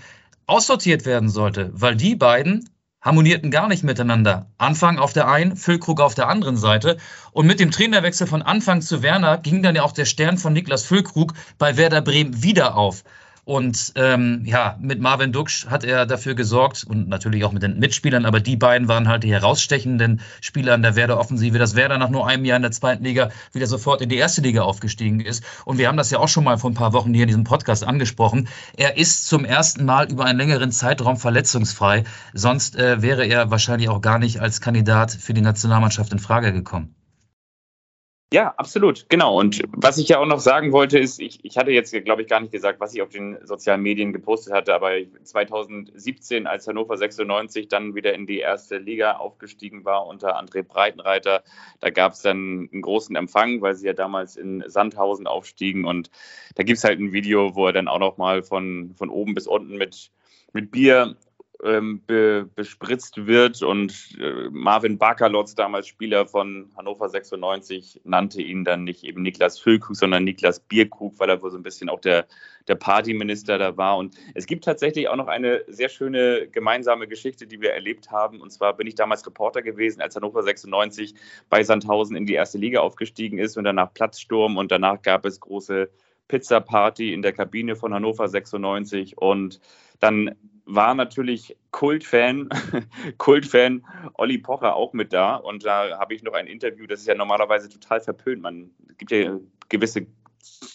aussortiert 0.46 1.06
werden 1.06 1.30
sollte, 1.30 1.72
weil 1.74 1.96
die 1.96 2.16
beiden 2.16 2.70
harmonierten 3.04 3.52
gar 3.52 3.68
nicht 3.68 3.84
miteinander. 3.84 4.48
Anfang 4.58 4.98
auf 4.98 5.14
der 5.14 5.28
einen, 5.28 5.56
Füllkrug 5.58 6.02
auf 6.02 6.16
der 6.16 6.30
anderen 6.30 6.58
Seite. 6.58 6.98
Und 7.32 7.46
mit 7.46 7.60
dem 7.60 7.70
Trainerwechsel 7.70 8.26
von 8.26 8.42
Anfang 8.42 8.82
zu 8.82 9.04
Werner 9.04 9.38
ging 9.38 9.62
dann 9.62 9.76
ja 9.76 9.84
auch 9.84 9.92
der 9.92 10.06
Stern 10.06 10.38
von 10.38 10.54
Niklas 10.54 10.84
Füllkrug 10.84 11.34
bei 11.58 11.78
Werder 11.78 12.02
Bremen 12.02 12.42
wieder 12.42 12.76
auf. 12.76 13.04
Und 13.46 13.92
ähm, 13.96 14.44
ja, 14.46 14.78
mit 14.80 15.02
Marvin 15.02 15.34
Duksch 15.34 15.68
hat 15.68 15.84
er 15.84 16.06
dafür 16.06 16.34
gesorgt 16.34 16.86
und 16.86 17.10
natürlich 17.10 17.44
auch 17.44 17.52
mit 17.52 17.62
den 17.62 17.78
Mitspielern, 17.78 18.26
aber 18.26 18.40
die 18.40 18.56
beiden 18.56 18.88
waren 18.88 19.10
halt 19.10 19.24
die 19.24 19.32
herausstechenden 19.34 20.22
Spieler 20.40 20.76
in 20.76 20.82
der 20.82 20.96
Werder-Offensive, 20.96 21.58
dass 21.58 21.76
Werder 21.76 21.98
nach 21.98 22.10
nur 22.10 22.26
einem 22.26 22.46
Jahr 22.46 22.56
in 22.56 22.62
der 22.62 22.72
zweiten 22.72 23.04
Liga 23.04 23.32
wieder 23.52 23.68
sofort 23.68 24.02
in 24.02 24.08
die 24.08 24.16
erste 24.16 24.40
Liga 24.40 24.62
aufgestiegen 24.62 25.20
ist. 25.20 25.44
Und 25.66 25.78
wir 25.78 25.90
haben 25.90 25.98
das 25.98 26.10
ja 26.10 26.20
auch 26.20 26.30
schon 26.30 26.46
mal 26.46 26.58
vor 26.58 26.72
ein 26.72 26.76
paar 26.76 26.94
Wochen 26.94 27.14
hier 27.14 27.24
in 27.24 27.28
diesem 27.28 27.44
Podcast 27.44 27.84
angesprochen. 27.84 28.48
Er 28.78 28.98
ist 28.98 29.28
zum 29.28 29.44
ersten 29.44 29.84
Mal 29.84 30.10
über 30.10 30.24
einen 30.24 30.40
längeren 30.40 30.72
Zeitraum 30.72 31.18
verletzungsfrei. 31.18 32.06
Sonst 32.34 32.78
äh, 32.78 33.02
wäre 33.02 33.26
er 33.26 33.52
wahrscheinlich 33.52 33.90
auch 33.90 34.00
gar 34.00 34.20
nicht 34.20 34.40
als 34.40 34.62
Kandidat 34.62 35.12
für 35.12 35.34
die 35.34 35.42
Nationalmannschaft 35.42 36.14
in 36.14 36.20
Frage 36.20 36.54
gekommen. 36.54 36.96
Ja, 38.34 38.52
absolut, 38.58 39.08
genau. 39.10 39.40
Und 39.40 39.62
was 39.74 40.00
ich 40.00 40.10
ja 40.10 40.18
auch 40.18 40.26
noch 40.26 40.40
sagen 40.40 40.72
wollte, 40.72 40.98
ist, 40.98 41.20
ich, 41.20 41.46
ich 41.46 41.56
hatte 41.56 41.70
jetzt, 41.70 41.94
glaube 42.04 42.24
ich, 42.24 42.28
gar 42.28 42.40
nicht 42.40 42.52
gesagt, 42.52 42.80
was 42.80 42.92
ich 42.96 43.04
auf 43.04 43.10
den 43.10 43.38
sozialen 43.46 43.84
Medien 43.84 44.12
gepostet 44.12 44.54
hatte, 44.54 44.74
aber 44.74 44.90
2017, 45.24 46.48
als 46.48 46.68
Hannover 46.68 46.98
96 46.98 47.68
dann 47.68 47.94
wieder 47.94 48.16
in 48.16 48.26
die 48.26 48.40
erste 48.40 48.80
Liga 48.80 49.18
aufgestiegen 49.18 49.86
war 49.86 50.08
unter 50.08 50.40
André 50.42 50.64
Breitenreiter, 50.64 51.44
da 51.80 51.92
gab 51.92 52.14
es 52.14 52.24
dann 52.24 52.70
einen 52.74 52.82
großen 52.82 53.16
Empfang, 53.16 53.62
weil 53.62 53.76
sie 53.76 53.86
ja 53.86 53.94
damals 53.94 54.36
in 54.36 54.64
Sandhausen 54.66 55.28
aufstiegen. 55.28 55.86
Und 55.86 56.10
da 56.56 56.64
gibt 56.64 56.80
es 56.80 56.84
halt 56.84 57.00
ein 57.00 57.14
Video, 57.14 57.54
wo 57.54 57.68
er 57.68 57.74
dann 57.74 57.88
auch 57.88 58.00
noch 58.00 58.18
mal 58.18 58.42
von, 58.42 58.96
von 58.96 59.12
oben 59.12 59.36
bis 59.36 59.46
unten 59.46 59.78
mit, 59.78 60.10
mit 60.54 60.72
Bier 60.72 61.18
ähm, 61.64 62.02
be, 62.06 62.50
bespritzt 62.56 63.26
wird. 63.26 63.62
Und 63.62 64.18
äh, 64.20 64.50
Marvin 64.52 64.98
Bakalotz, 64.98 65.56
damals 65.56 65.88
Spieler 65.88 66.26
von 66.26 66.70
Hannover 66.78 67.10
96, 67.10 68.02
nannte 68.04 68.42
ihn 68.42 68.64
dann 68.64 68.84
nicht 68.84 69.04
eben 69.04 69.22
Niklas 69.22 69.60
Füllkrug, 69.60 69.96
sondern 69.96 70.24
Niklas 70.24 70.60
Bierkrug, 70.60 71.20
weil 71.20 71.30
er 71.30 71.42
wohl 71.42 71.52
so 71.52 71.58
ein 71.58 71.64
bisschen 71.64 71.90
auch 71.90 72.00
der, 72.00 72.28
der 72.68 72.76
Partyminister 72.76 73.58
da 73.58 73.78
war. 73.78 73.98
Und 73.98 74.16
es 74.34 74.46
gibt 74.46 74.66
tatsächlich 74.66 75.08
auch 75.08 75.16
noch 75.16 75.28
eine 75.28 75.64
sehr 75.68 75.90
schöne 75.90 76.48
gemeinsame 76.48 77.08
Geschichte, 77.08 77.48
die 77.48 77.62
wir 77.62 77.72
erlebt 77.72 78.12
haben. 78.12 78.42
Und 78.42 78.52
zwar 78.52 78.76
bin 78.76 78.88
ich 78.88 78.96
damals 78.96 79.26
Reporter 79.26 79.62
gewesen, 79.62 80.02
als 80.02 80.16
Hannover 80.16 80.44
96 80.44 81.16
bei 81.50 81.64
Sandhausen 81.64 82.16
in 82.16 82.26
die 82.26 82.34
erste 82.34 82.58
Liga 82.58 82.82
aufgestiegen 82.82 83.38
ist 83.38 83.58
und 83.58 83.64
danach 83.64 83.94
Platzsturm 83.94 84.58
und 84.58 84.72
danach 84.72 85.02
gab 85.02 85.26
es 85.26 85.40
große 85.40 85.90
Pizza-Party 86.28 87.14
in 87.14 87.22
der 87.22 87.34
Kabine 87.34 87.76
von 87.76 87.94
Hannover 87.94 88.28
96 88.28 89.18
und 89.18 89.60
dann 90.00 90.36
war 90.66 90.94
natürlich 90.94 91.56
Kultfan, 91.72 92.50
Kultfan 93.18 93.86
Olli 94.16 94.38
Pocher 94.38 94.76
auch 94.76 94.94
mit 94.94 95.14
da. 95.14 95.36
Und 95.36 95.66
da 95.66 96.00
habe 96.00 96.14
ich 96.14 96.24
noch 96.24 96.34
ein 96.34 96.48
Interview, 96.48 96.88
das 96.88 97.02
ist 97.02 97.08
ja 97.08 97.16
normalerweise 97.16 97.70
total 97.70 98.00
verpönt. 98.00 98.42
Man 98.42 98.72
gibt 98.98 99.12
ja 99.12 99.38
gewisse 99.70 100.06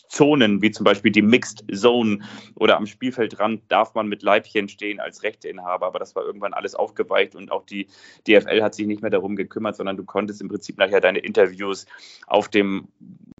Zonen, 0.08 0.62
wie 0.62 0.70
zum 0.70 0.84
Beispiel 0.84 1.12
die 1.12 1.22
Mixed 1.22 1.64
Zone 1.72 2.20
oder 2.54 2.76
am 2.76 2.86
Spielfeldrand 2.86 3.62
darf 3.68 3.94
man 3.94 4.08
mit 4.08 4.22
Leibchen 4.22 4.68
stehen 4.68 5.00
als 5.00 5.22
Rechteinhaber, 5.22 5.86
aber 5.86 5.98
das 5.98 6.14
war 6.16 6.24
irgendwann 6.24 6.54
alles 6.54 6.74
aufgeweicht 6.74 7.34
und 7.34 7.52
auch 7.52 7.64
die 7.64 7.86
DFL 8.26 8.62
hat 8.62 8.74
sich 8.74 8.86
nicht 8.86 9.02
mehr 9.02 9.10
darum 9.10 9.36
gekümmert, 9.36 9.76
sondern 9.76 9.96
du 9.96 10.04
konntest 10.04 10.40
im 10.40 10.48
Prinzip 10.48 10.78
nachher 10.78 11.00
deine 11.00 11.18
Interviews 11.18 11.86
auf 12.26 12.48
dem 12.48 12.88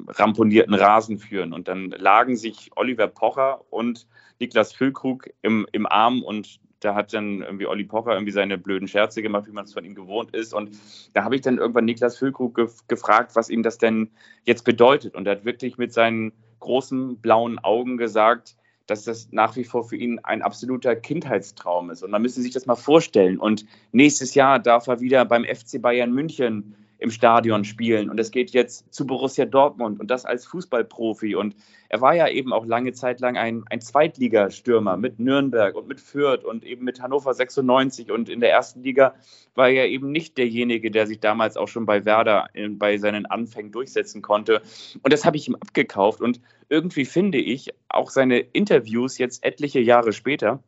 ramponierten 0.07 0.75
Rasen 0.75 1.19
führen. 1.19 1.53
Und 1.53 1.69
dann 1.69 1.91
lagen 1.91 2.37
sich 2.37 2.71
Oliver 2.77 3.09
Pocher 3.09 3.61
und 3.71 4.07
Niklas 4.39 4.73
Füllkrug 4.73 5.29
im, 5.43 5.67
im 5.73 5.87
Arm 5.87 6.23
und 6.23 6.61
da 6.81 6.95
hat 6.95 7.13
dann 7.13 7.43
irgendwie 7.43 7.67
Olli 7.67 7.85
Pocher 7.85 8.13
irgendwie 8.13 8.33
seine 8.33 8.59
blöden 8.59 8.89
Scherze 8.89 9.23
gemacht, 9.23 9.47
wie 9.47 9.53
man 9.53 9.65
es 9.65 9.73
von 9.73 9.85
ihm 9.85 9.95
gewohnt 9.95 10.35
ist. 10.35 10.55
Und 10.55 10.71
da 11.13 11.25
habe 11.25 11.35
ich 11.35 11.41
dann 11.41 11.59
irgendwann 11.59 11.85
Niklas 11.85 12.17
Füllkrug 12.17 12.55
ge 12.55 12.69
gefragt, 12.87 13.35
was 13.35 13.51
ihm 13.51 13.63
das 13.63 13.79
denn 13.79 14.11
jetzt 14.45 14.65
bedeutet. 14.65 15.15
Und 15.15 15.27
er 15.27 15.37
hat 15.37 15.45
wirklich 15.45 15.79
mit 15.79 15.93
seinen 15.93 16.33
großen 16.61 17.19
blauen 17.19 17.59
Augen 17.59 17.97
gesagt, 17.97 18.57
dass 18.87 19.05
das 19.05 19.29
nach 19.33 19.55
wie 19.57 19.65
vor 19.65 19.85
für 19.85 19.97
ihn 19.97 20.19
ein 20.21 20.43
absoluter 20.43 20.97
Kindheitstraum 20.97 21.91
ist. 21.91 22.03
Und 22.03 22.11
man 22.11 22.23
müsste 22.23 22.41
sich 22.41 22.53
das 22.53 22.67
mal 22.67 22.77
vorstellen. 22.77 23.39
Und 23.39 23.67
nächstes 23.93 24.35
Jahr 24.35 24.59
darf 24.59 24.87
er 24.87 25.01
wieder 25.01 25.25
beim 25.25 25.45
FC 25.45 25.81
Bayern 25.81 26.13
München 26.13 26.75
im 26.99 27.11
Stadion 27.11 27.65
spielen. 27.65 28.11
Und 28.11 28.19
es 28.19 28.31
geht 28.31 28.51
jetzt 28.51 28.93
zu 28.93 29.07
Borussia 29.07 29.45
Dortmund 29.45 30.01
und 30.01 30.11
das 30.11 30.25
als 30.25 30.47
Fußballprofi. 30.47 31.37
Und 31.37 31.55
er 31.89 32.01
war 32.01 32.15
ja 32.15 32.29
eben 32.29 32.53
auch 32.53 32.67
lange 32.67 32.93
Zeit 32.93 33.21
lang 33.21 33.37
ein, 33.37 33.65
ein 33.71 33.81
Zweitligastürmer 33.81 34.97
mit 34.97 35.21
Nürnberg 35.21 35.77
und 35.77 35.89
mit 35.89 36.01
Fürth 36.01 36.45
und 36.45 36.65
eben 36.65 36.85
mit 36.85 37.01
Hannover 37.01 37.33
96. 37.33 38.11
Und 38.11 38.29
in 38.29 38.41
der 38.41 38.51
ersten 38.51 38.83
Liga 38.83 39.15
war 39.55 39.69
er 39.69 39.89
eben 39.89 40.11
nicht 40.11 40.37
derjenige, 40.37 40.91
der 40.91 41.07
sich 41.07 41.21
damals 41.21 41.57
auch 41.57 41.69
schon 41.69 41.87
bei 41.87 42.05
Werder 42.05 42.49
in, 42.53 42.79
bei 42.79 42.99
seinen 42.99 43.27
Anfängen 43.27 43.71
durchsetzen 43.71 44.21
konnte. 44.21 44.61
Und 45.03 45.13
das 45.13 45.25
habe 45.25 45.37
ich 45.37 45.49
ihm 45.49 45.55
abgekauft. 45.55 46.21
Und 46.21 46.41
irgendwie 46.69 47.05
finde 47.05 47.39
ich, 47.39 47.71
auch 47.89 48.11
seine 48.11 48.41
Interviews 48.41 49.19
jetzt 49.19 49.45
etliche 49.45 49.81
Jahre 49.81 50.13
später 50.13 50.63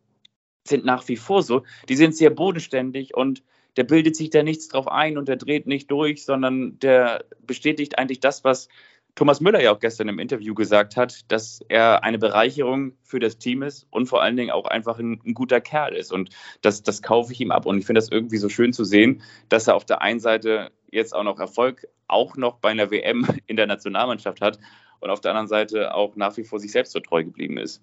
sind 0.67 0.85
nach 0.85 1.09
wie 1.09 1.17
vor 1.17 1.43
so. 1.43 1.65
Die 1.89 1.97
sind 1.97 2.17
sehr 2.17 2.31
bodenständig 2.31 3.17
und 3.17 3.43
der 3.77 3.85
bildet 3.85 4.17
sich 4.17 4.31
da 4.31 4.43
nichts 4.43 4.69
drauf 4.69 4.89
ein 4.89 5.19
und 5.19 5.29
der 5.29 5.37
dreht 5.37 5.67
nicht 5.67 5.91
durch, 5.91 6.25
sondern 6.25 6.79
der 6.81 7.25
bestätigt 7.47 7.99
eigentlich 7.99 8.21
das, 8.21 8.45
was 8.45 8.69
Thomas 9.15 9.41
Müller 9.41 9.63
ja 9.63 9.73
auch 9.73 9.81
gestern 9.81 10.09
im 10.09 10.19
Interview 10.19 10.55
gesagt 10.55 10.97
hat, 10.97 11.31
dass 11.31 11.61
er 11.69 12.05
eine 12.05 12.19
Bereicherung 12.19 12.93
für 13.03 13.19
das 13.19 13.39
Team 13.39 13.63
ist 13.63 13.87
und 13.91 14.07
vor 14.07 14.23
allen 14.23 14.37
Dingen 14.37 14.51
auch 14.51 14.67
einfach 14.67 14.99
ein, 14.99 15.21
ein 15.25 15.35
guter 15.35 15.61
Kerl 15.61 15.95
ist. 15.95 16.13
Und 16.13 16.31
das, 16.63 16.83
das 16.83 17.03
kaufe 17.03 17.33
ich 17.33 17.41
ihm 17.41 17.51
ab. 17.51 17.67
Und 17.67 17.79
ich 17.79 17.87
finde 17.87 18.01
das 18.01 18.09
irgendwie 18.09 18.39
so 18.39 18.49
schön 18.49 18.73
zu 18.73 18.85
sehen, 18.85 19.23
dass 19.49 19.67
er 19.67 19.75
auf 19.75 19.85
der 19.85 20.01
einen 20.01 20.21
Seite 20.21 20.71
jetzt 20.91 21.15
auch 21.15 21.25
noch 21.25 21.39
Erfolg, 21.39 21.87
auch 22.09 22.37
noch 22.37 22.59
bei 22.59 22.71
einer 22.71 22.91
WM 22.91 23.27
in 23.47 23.57
der 23.57 23.67
Nationalmannschaft 23.67 24.41
hat 24.41 24.59
und 25.01 25.11
auf 25.11 25.21
der 25.21 25.33
anderen 25.33 25.49
Seite 25.49 25.95
auch 25.95 26.17
nach 26.17 26.37
wie 26.37 26.45
vor 26.45 26.61
sich 26.61 26.73
selbst 26.73 26.93
so 26.93 27.01
treu 27.01 27.25
geblieben 27.25 27.59
ist. 27.59 27.83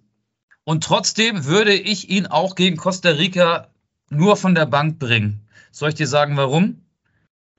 Und 0.63 0.83
trotzdem 0.83 1.45
würde 1.45 1.73
ich 1.73 2.09
ihn 2.09 2.27
auch 2.27 2.55
gegen 2.55 2.77
Costa 2.77 3.09
Rica 3.09 3.69
nur 4.09 4.35
von 4.35 4.55
der 4.55 4.65
Bank 4.65 4.99
bringen. 4.99 5.46
Soll 5.77 5.89
ich 5.89 5.95
dir 5.95 6.07
sagen, 6.07 6.37
warum? 6.37 6.81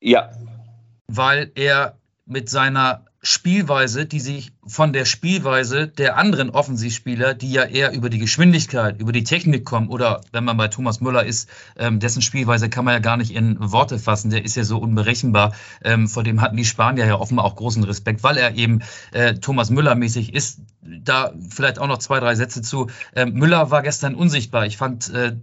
Ja. 0.00 0.33
Weil 1.07 1.52
er 1.54 1.98
mit 2.26 2.50
seiner 2.50 3.04
Spielweise, 3.22 4.07
die 4.07 4.18
sich 4.18 4.50
von 4.66 4.92
der 4.92 5.04
Spielweise 5.04 5.87
der 5.87 6.16
anderen 6.16 6.50
Offensivspieler, 6.50 7.35
die 7.35 7.52
ja 7.52 7.62
eher 7.62 7.92
über 7.92 8.11
die 8.11 8.18
Geschwindigkeit, 8.18 9.00
über 9.00 9.12
die 9.12 9.22
Technik 9.22 9.64
kommen, 9.64 9.87
oder 9.87 10.22
wenn 10.33 10.42
man 10.42 10.57
bei 10.57 10.66
Thomas 10.66 11.00
Müller 11.00 11.24
ist, 11.24 11.48
ähm, 11.76 12.00
dessen 12.00 12.20
Spielweise 12.20 12.68
kann 12.68 12.85
man 12.85 12.94
ja 12.94 12.98
gar 12.98 13.18
nicht 13.18 13.31
in 13.31 13.57
Worte 13.61 14.00
fassen, 14.00 14.31
der 14.31 14.44
ist 14.44 14.57
ja 14.57 14.64
so 14.64 14.78
unberechenbar. 14.78 15.54
Ähm, 15.85 16.09
vor 16.09 16.24
dem 16.24 16.40
hatten 16.40 16.57
die 16.57 16.64
Spanier 16.64 17.07
ja 17.07 17.20
offenbar 17.20 17.44
auch 17.44 17.54
großen 17.54 17.85
Respekt, 17.85 18.24
weil 18.24 18.37
er 18.37 18.57
eben 18.57 18.81
äh, 19.12 19.35
Thomas 19.35 19.70
Müller 19.70 19.94
mäßig 19.94 20.35
ist. 20.35 20.62
Da 20.83 21.33
vielleicht 21.50 21.78
auch 21.78 21.87
noch 21.87 21.98
zwei, 21.98 22.18
drei 22.18 22.35
Sätze 22.35 22.62
zu. 22.62 22.88
Ähm, 23.14 23.35
Müller 23.35 23.70
war 23.70 23.83
gestern 23.83 24.16
unsichtbar. 24.16 24.66
Ich 24.66 24.76
fand 24.76 25.09
äh, 25.11 25.37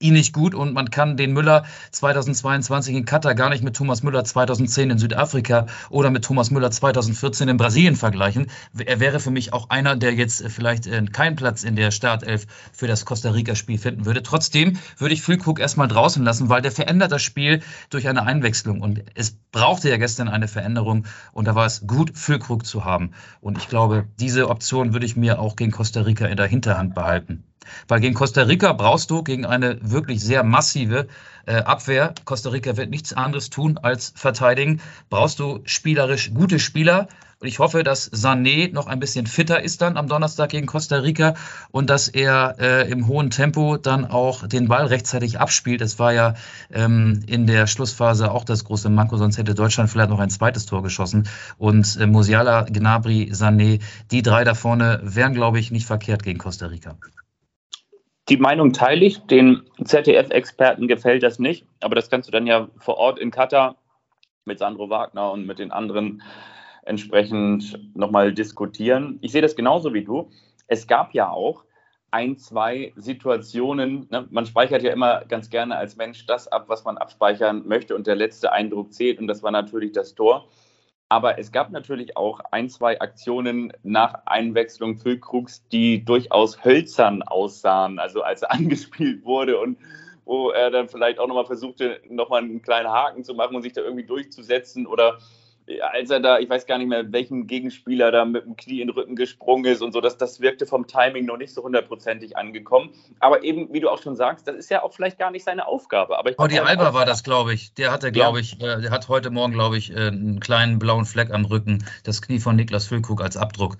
ihn 0.00 0.14
nicht 0.14 0.32
gut 0.32 0.54
und 0.54 0.74
man 0.74 0.90
kann 0.90 1.16
den 1.16 1.32
Müller 1.32 1.64
2022 1.90 2.94
in 2.94 3.04
Katar 3.04 3.34
gar 3.34 3.50
nicht 3.50 3.64
mit 3.64 3.74
Thomas 3.74 4.04
Müller 4.04 4.22
2010 4.22 4.90
in 4.90 4.98
Südafrika 4.98 5.66
oder 5.90 6.10
mit 6.10 6.24
Thomas 6.24 6.52
Müller 6.52 6.70
2014 6.70 7.48
in 7.48 7.56
Brasilien 7.56 7.96
vergleichen. 7.96 8.46
Er 8.78 9.00
wäre 9.00 9.18
für 9.18 9.32
mich 9.32 9.52
auch 9.52 9.70
einer, 9.70 9.96
der 9.96 10.14
jetzt 10.14 10.46
vielleicht 10.48 10.86
äh, 10.86 11.04
keinen 11.06 11.34
Platz 11.34 11.64
in 11.64 11.74
der 11.74 11.90
Startelf 11.90 12.46
für 12.72 12.86
das 12.86 13.04
Costa 13.04 13.30
Rica-Spiel 13.30 13.78
finden 13.78 14.06
würde. 14.06 14.22
Trotzdem 14.22 14.78
würde 14.98 15.14
ich 15.14 15.22
Füllkrug 15.22 15.58
erstmal 15.58 15.88
draußen 15.88 16.24
lassen, 16.24 16.48
weil 16.48 16.62
der 16.62 16.72
verändert 16.72 17.10
das 17.10 17.22
Spiel 17.22 17.60
durch 17.90 18.06
eine 18.06 18.22
Einwechslung 18.22 18.80
und 18.80 19.02
es 19.14 19.36
brauchte 19.50 19.90
ja 19.90 19.96
gestern 19.96 20.28
eine 20.28 20.46
Veränderung 20.46 21.06
und 21.32 21.48
da 21.48 21.56
war 21.56 21.66
es 21.66 21.86
gut, 21.88 22.16
Füllkrug 22.16 22.64
zu 22.64 22.84
haben. 22.84 23.14
Und 23.40 23.58
ich 23.58 23.68
glaube, 23.68 24.06
diese 24.20 24.48
Option 24.48 24.92
würde 24.92 25.06
ich 25.06 25.16
mir 25.16 25.40
auch 25.40 25.56
gegen 25.56 25.72
Costa 25.72 26.02
Rica 26.02 26.26
in 26.26 26.36
der 26.36 26.46
Hinterhand 26.46 26.94
behalten. 26.94 27.47
Weil 27.86 28.00
gegen 28.00 28.14
Costa 28.14 28.42
Rica 28.42 28.72
brauchst 28.72 29.10
du 29.10 29.22
gegen 29.22 29.46
eine 29.46 29.78
wirklich 29.82 30.20
sehr 30.20 30.42
massive 30.44 31.08
äh, 31.48 31.62
Abwehr, 31.62 32.14
Costa 32.26 32.50
Rica 32.50 32.76
wird 32.76 32.90
nichts 32.90 33.14
anderes 33.14 33.48
tun 33.48 33.78
als 33.78 34.12
verteidigen, 34.14 34.82
brauchst 35.08 35.38
du 35.38 35.60
spielerisch 35.64 36.32
gute 36.34 36.58
Spieler. 36.58 37.08
Und 37.40 37.46
ich 37.46 37.60
hoffe, 37.60 37.84
dass 37.84 38.10
Sané 38.12 38.72
noch 38.72 38.88
ein 38.88 38.98
bisschen 38.98 39.26
fitter 39.26 39.62
ist 39.62 39.80
dann 39.80 39.96
am 39.96 40.08
Donnerstag 40.08 40.50
gegen 40.50 40.66
Costa 40.66 40.96
Rica 40.96 41.34
und 41.70 41.88
dass 41.88 42.08
er 42.08 42.56
äh, 42.58 42.90
im 42.90 43.06
hohen 43.06 43.30
Tempo 43.30 43.76
dann 43.76 44.04
auch 44.04 44.46
den 44.46 44.66
Ball 44.66 44.86
rechtzeitig 44.86 45.38
abspielt. 45.38 45.80
Es 45.80 46.00
war 46.00 46.12
ja 46.12 46.34
ähm, 46.70 47.22
in 47.28 47.46
der 47.46 47.68
Schlussphase 47.68 48.32
auch 48.32 48.44
das 48.44 48.64
große 48.64 48.90
Manko, 48.90 49.16
sonst 49.16 49.38
hätte 49.38 49.54
Deutschland 49.54 49.88
vielleicht 49.88 50.10
noch 50.10 50.18
ein 50.18 50.30
zweites 50.30 50.66
Tor 50.66 50.82
geschossen. 50.82 51.28
Und 51.58 51.96
äh, 51.96 52.06
Musiala, 52.06 52.62
Gnabry, 52.62 53.30
Sané, 53.32 53.80
die 54.10 54.22
drei 54.22 54.42
da 54.42 54.54
vorne 54.54 55.00
wären, 55.02 55.32
glaube 55.32 55.60
ich, 55.60 55.70
nicht 55.70 55.86
verkehrt 55.86 56.24
gegen 56.24 56.40
Costa 56.40 56.66
Rica. 56.66 56.96
Die 58.28 58.36
Meinung 58.36 58.72
teile 58.72 59.06
ich. 59.06 59.20
Den 59.26 59.62
ZDF-Experten 59.82 60.86
gefällt 60.86 61.22
das 61.22 61.38
nicht. 61.38 61.66
Aber 61.80 61.94
das 61.94 62.10
kannst 62.10 62.28
du 62.28 62.32
dann 62.32 62.46
ja 62.46 62.68
vor 62.78 62.98
Ort 62.98 63.18
in 63.18 63.30
Katar 63.30 63.76
mit 64.44 64.58
Sandro 64.58 64.90
Wagner 64.90 65.32
und 65.32 65.46
mit 65.46 65.58
den 65.58 65.70
anderen 65.70 66.22
entsprechend 66.84 67.78
nochmal 67.96 68.32
diskutieren. 68.32 69.18
Ich 69.22 69.32
sehe 69.32 69.42
das 69.42 69.56
genauso 69.56 69.94
wie 69.94 70.04
du. 70.04 70.30
Es 70.66 70.86
gab 70.86 71.14
ja 71.14 71.30
auch 71.30 71.64
ein, 72.10 72.36
zwei 72.38 72.92
Situationen. 72.96 74.06
Ne? 74.10 74.26
Man 74.30 74.46
speichert 74.46 74.82
ja 74.82 74.92
immer 74.92 75.24
ganz 75.26 75.50
gerne 75.50 75.76
als 75.76 75.96
Mensch 75.96 76.26
das 76.26 76.48
ab, 76.48 76.64
was 76.68 76.84
man 76.84 76.98
abspeichern 76.98 77.66
möchte 77.66 77.94
und 77.94 78.06
der 78.06 78.16
letzte 78.16 78.52
Eindruck 78.52 78.92
zählt 78.92 79.18
und 79.18 79.26
das 79.26 79.42
war 79.42 79.50
natürlich 79.50 79.92
das 79.92 80.14
Tor. 80.14 80.48
Aber 81.08 81.38
es 81.38 81.52
gab 81.52 81.70
natürlich 81.70 82.16
auch 82.16 82.40
ein, 82.50 82.68
zwei 82.68 83.00
Aktionen 83.00 83.72
nach 83.82 84.26
Einwechslung 84.26 84.98
Füllkrugs, 84.98 85.66
die 85.68 86.04
durchaus 86.04 86.64
hölzern 86.64 87.22
aussahen, 87.22 87.98
also 87.98 88.22
als 88.22 88.42
er 88.42 88.50
angespielt 88.52 89.24
wurde 89.24 89.58
und 89.58 89.78
wo 90.26 90.50
er 90.50 90.70
dann 90.70 90.90
vielleicht 90.90 91.18
auch 91.18 91.26
nochmal 91.26 91.46
versuchte, 91.46 92.02
nochmal 92.10 92.42
einen 92.42 92.60
kleinen 92.60 92.88
Haken 92.88 93.24
zu 93.24 93.32
machen 93.34 93.56
und 93.56 93.62
sich 93.62 93.72
da 93.72 93.80
irgendwie 93.80 94.04
durchzusetzen 94.04 94.86
oder 94.86 95.18
als 95.92 96.10
er 96.10 96.20
da, 96.20 96.38
ich 96.38 96.48
weiß 96.48 96.66
gar 96.66 96.78
nicht 96.78 96.88
mehr, 96.88 97.12
welchen 97.12 97.46
Gegenspieler 97.46 98.10
da 98.10 98.24
mit 98.24 98.44
dem 98.44 98.56
Knie 98.56 98.80
in 98.80 98.88
den 98.88 98.94
Rücken 98.94 99.16
gesprungen 99.16 99.66
ist 99.66 99.82
und 99.82 99.92
so, 99.92 100.00
dass 100.00 100.16
das 100.16 100.40
wirkte 100.40 100.66
vom 100.66 100.86
Timing 100.86 101.26
noch 101.26 101.36
nicht 101.36 101.52
so 101.52 101.62
hundertprozentig 101.62 102.36
angekommen. 102.36 102.90
Aber 103.20 103.44
eben, 103.44 103.72
wie 103.72 103.80
du 103.80 103.90
auch 103.90 104.02
schon 104.02 104.16
sagst, 104.16 104.48
das 104.48 104.56
ist 104.56 104.70
ja 104.70 104.82
auch 104.82 104.92
vielleicht 104.92 105.18
gar 105.18 105.30
nicht 105.30 105.44
seine 105.44 105.66
Aufgabe. 105.66 106.18
Aber 106.18 106.30
ich 106.30 106.36
die 106.36 106.60
Alba 106.60 106.94
war 106.94 107.04
das, 107.04 107.22
glaube 107.22 107.52
ich. 107.52 107.74
Der 107.74 107.92
hatte, 107.92 108.12
glaube 108.12 108.38
ja. 108.38 108.42
ich, 108.42 108.60
äh, 108.60 108.80
der 108.80 108.90
hat 108.90 109.08
heute 109.08 109.30
Morgen, 109.30 109.52
glaube 109.52 109.76
ich, 109.76 109.90
äh, 109.90 110.08
einen 110.08 110.40
kleinen 110.40 110.78
blauen 110.78 111.04
Fleck 111.04 111.30
am 111.32 111.44
Rücken, 111.44 111.84
das 112.04 112.22
Knie 112.22 112.40
von 112.40 112.56
Niklas 112.56 112.86
Füllkrug 112.86 113.20
als 113.20 113.36
Abdruck. 113.36 113.76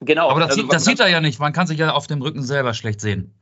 Genau. 0.00 0.30
Aber 0.30 0.40
das, 0.40 0.50
also, 0.50 0.62
sieht, 0.62 0.72
das 0.72 0.84
sieht 0.84 1.00
er 1.00 1.08
ja 1.08 1.20
nicht. 1.20 1.40
Man 1.40 1.52
kann 1.52 1.66
sich 1.66 1.78
ja 1.78 1.92
auf 1.92 2.06
dem 2.06 2.22
Rücken 2.22 2.42
selber 2.42 2.74
schlecht 2.74 3.00
sehen. 3.00 3.34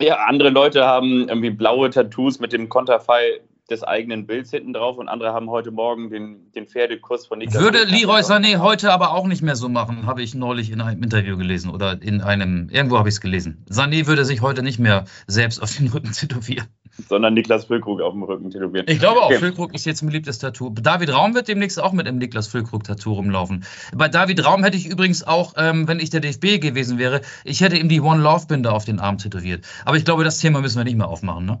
Ja, 0.00 0.16
andere 0.26 0.50
Leute 0.50 0.84
haben 0.84 1.28
irgendwie 1.28 1.50
blaue 1.50 1.90
Tattoos 1.90 2.40
mit 2.40 2.52
dem 2.52 2.68
Konterfei 2.68 3.40
des 3.70 3.82
eigenen 3.82 4.26
Bilds 4.26 4.50
hinten 4.50 4.74
drauf 4.74 4.98
und 4.98 5.08
andere 5.08 5.32
haben 5.32 5.48
heute 5.48 5.70
Morgen 5.70 6.10
den, 6.10 6.52
den 6.52 6.66
Pferdekurs 6.66 7.26
von 7.26 7.38
Niklas. 7.38 7.62
Würde 7.62 7.84
Leroy 7.84 8.20
Sané 8.20 8.58
heute 8.58 8.92
aber 8.92 9.12
auch 9.12 9.26
nicht 9.26 9.40
mehr 9.40 9.56
so 9.56 9.70
machen, 9.70 10.04
habe 10.04 10.22
ich 10.22 10.34
neulich 10.34 10.70
in 10.70 10.82
einem 10.82 11.02
Interview 11.02 11.38
gelesen 11.38 11.70
oder 11.70 12.00
in 12.02 12.20
einem, 12.20 12.68
irgendwo 12.70 12.98
habe 12.98 13.08
ich 13.08 13.14
es 13.14 13.20
gelesen. 13.22 13.64
Sané 13.70 14.06
würde 14.06 14.26
sich 14.26 14.42
heute 14.42 14.62
nicht 14.62 14.78
mehr 14.78 15.06
selbst 15.26 15.62
auf 15.62 15.74
den 15.74 15.88
Rücken 15.88 16.12
tätowieren. 16.12 16.66
Sondern 17.08 17.34
Niklas 17.34 17.64
Füllkrug 17.64 18.02
auf 18.02 18.12
dem 18.12 18.22
Rücken 18.22 18.50
tätowieren. 18.50 18.86
Ich 18.88 18.98
glaube 18.98 19.20
auch, 19.20 19.26
okay. 19.26 19.38
Füllkrug 19.38 19.74
ist 19.74 19.86
jetzt 19.86 20.02
ein 20.02 20.06
beliebtes 20.06 20.38
Tattoo. 20.38 20.70
David 20.70 21.12
Raum 21.12 21.34
wird 21.34 21.48
demnächst 21.48 21.82
auch 21.82 21.92
mit 21.92 22.06
einem 22.06 22.18
Niklas 22.18 22.46
Füllkrug-Tattoo 22.48 23.14
rumlaufen. 23.14 23.64
Bei 23.96 24.08
David 24.08 24.44
Raum 24.44 24.62
hätte 24.62 24.76
ich 24.76 24.86
übrigens 24.86 25.26
auch, 25.26 25.54
ähm, 25.56 25.88
wenn 25.88 25.98
ich 25.98 26.10
der 26.10 26.20
DFB 26.20 26.60
gewesen 26.60 26.98
wäre, 26.98 27.22
ich 27.44 27.62
hätte 27.62 27.78
ihm 27.78 27.88
die 27.88 28.00
One 28.00 28.22
Love 28.22 28.46
Binde 28.46 28.70
auf 28.70 28.84
den 28.84 29.00
Arm 29.00 29.18
tätowiert. 29.18 29.64
Aber 29.84 29.96
ich 29.96 30.04
glaube, 30.04 30.22
das 30.22 30.38
Thema 30.38 30.60
müssen 30.60 30.76
wir 30.76 30.84
nicht 30.84 30.96
mehr 30.96 31.08
aufmachen, 31.08 31.46
ne? 31.46 31.58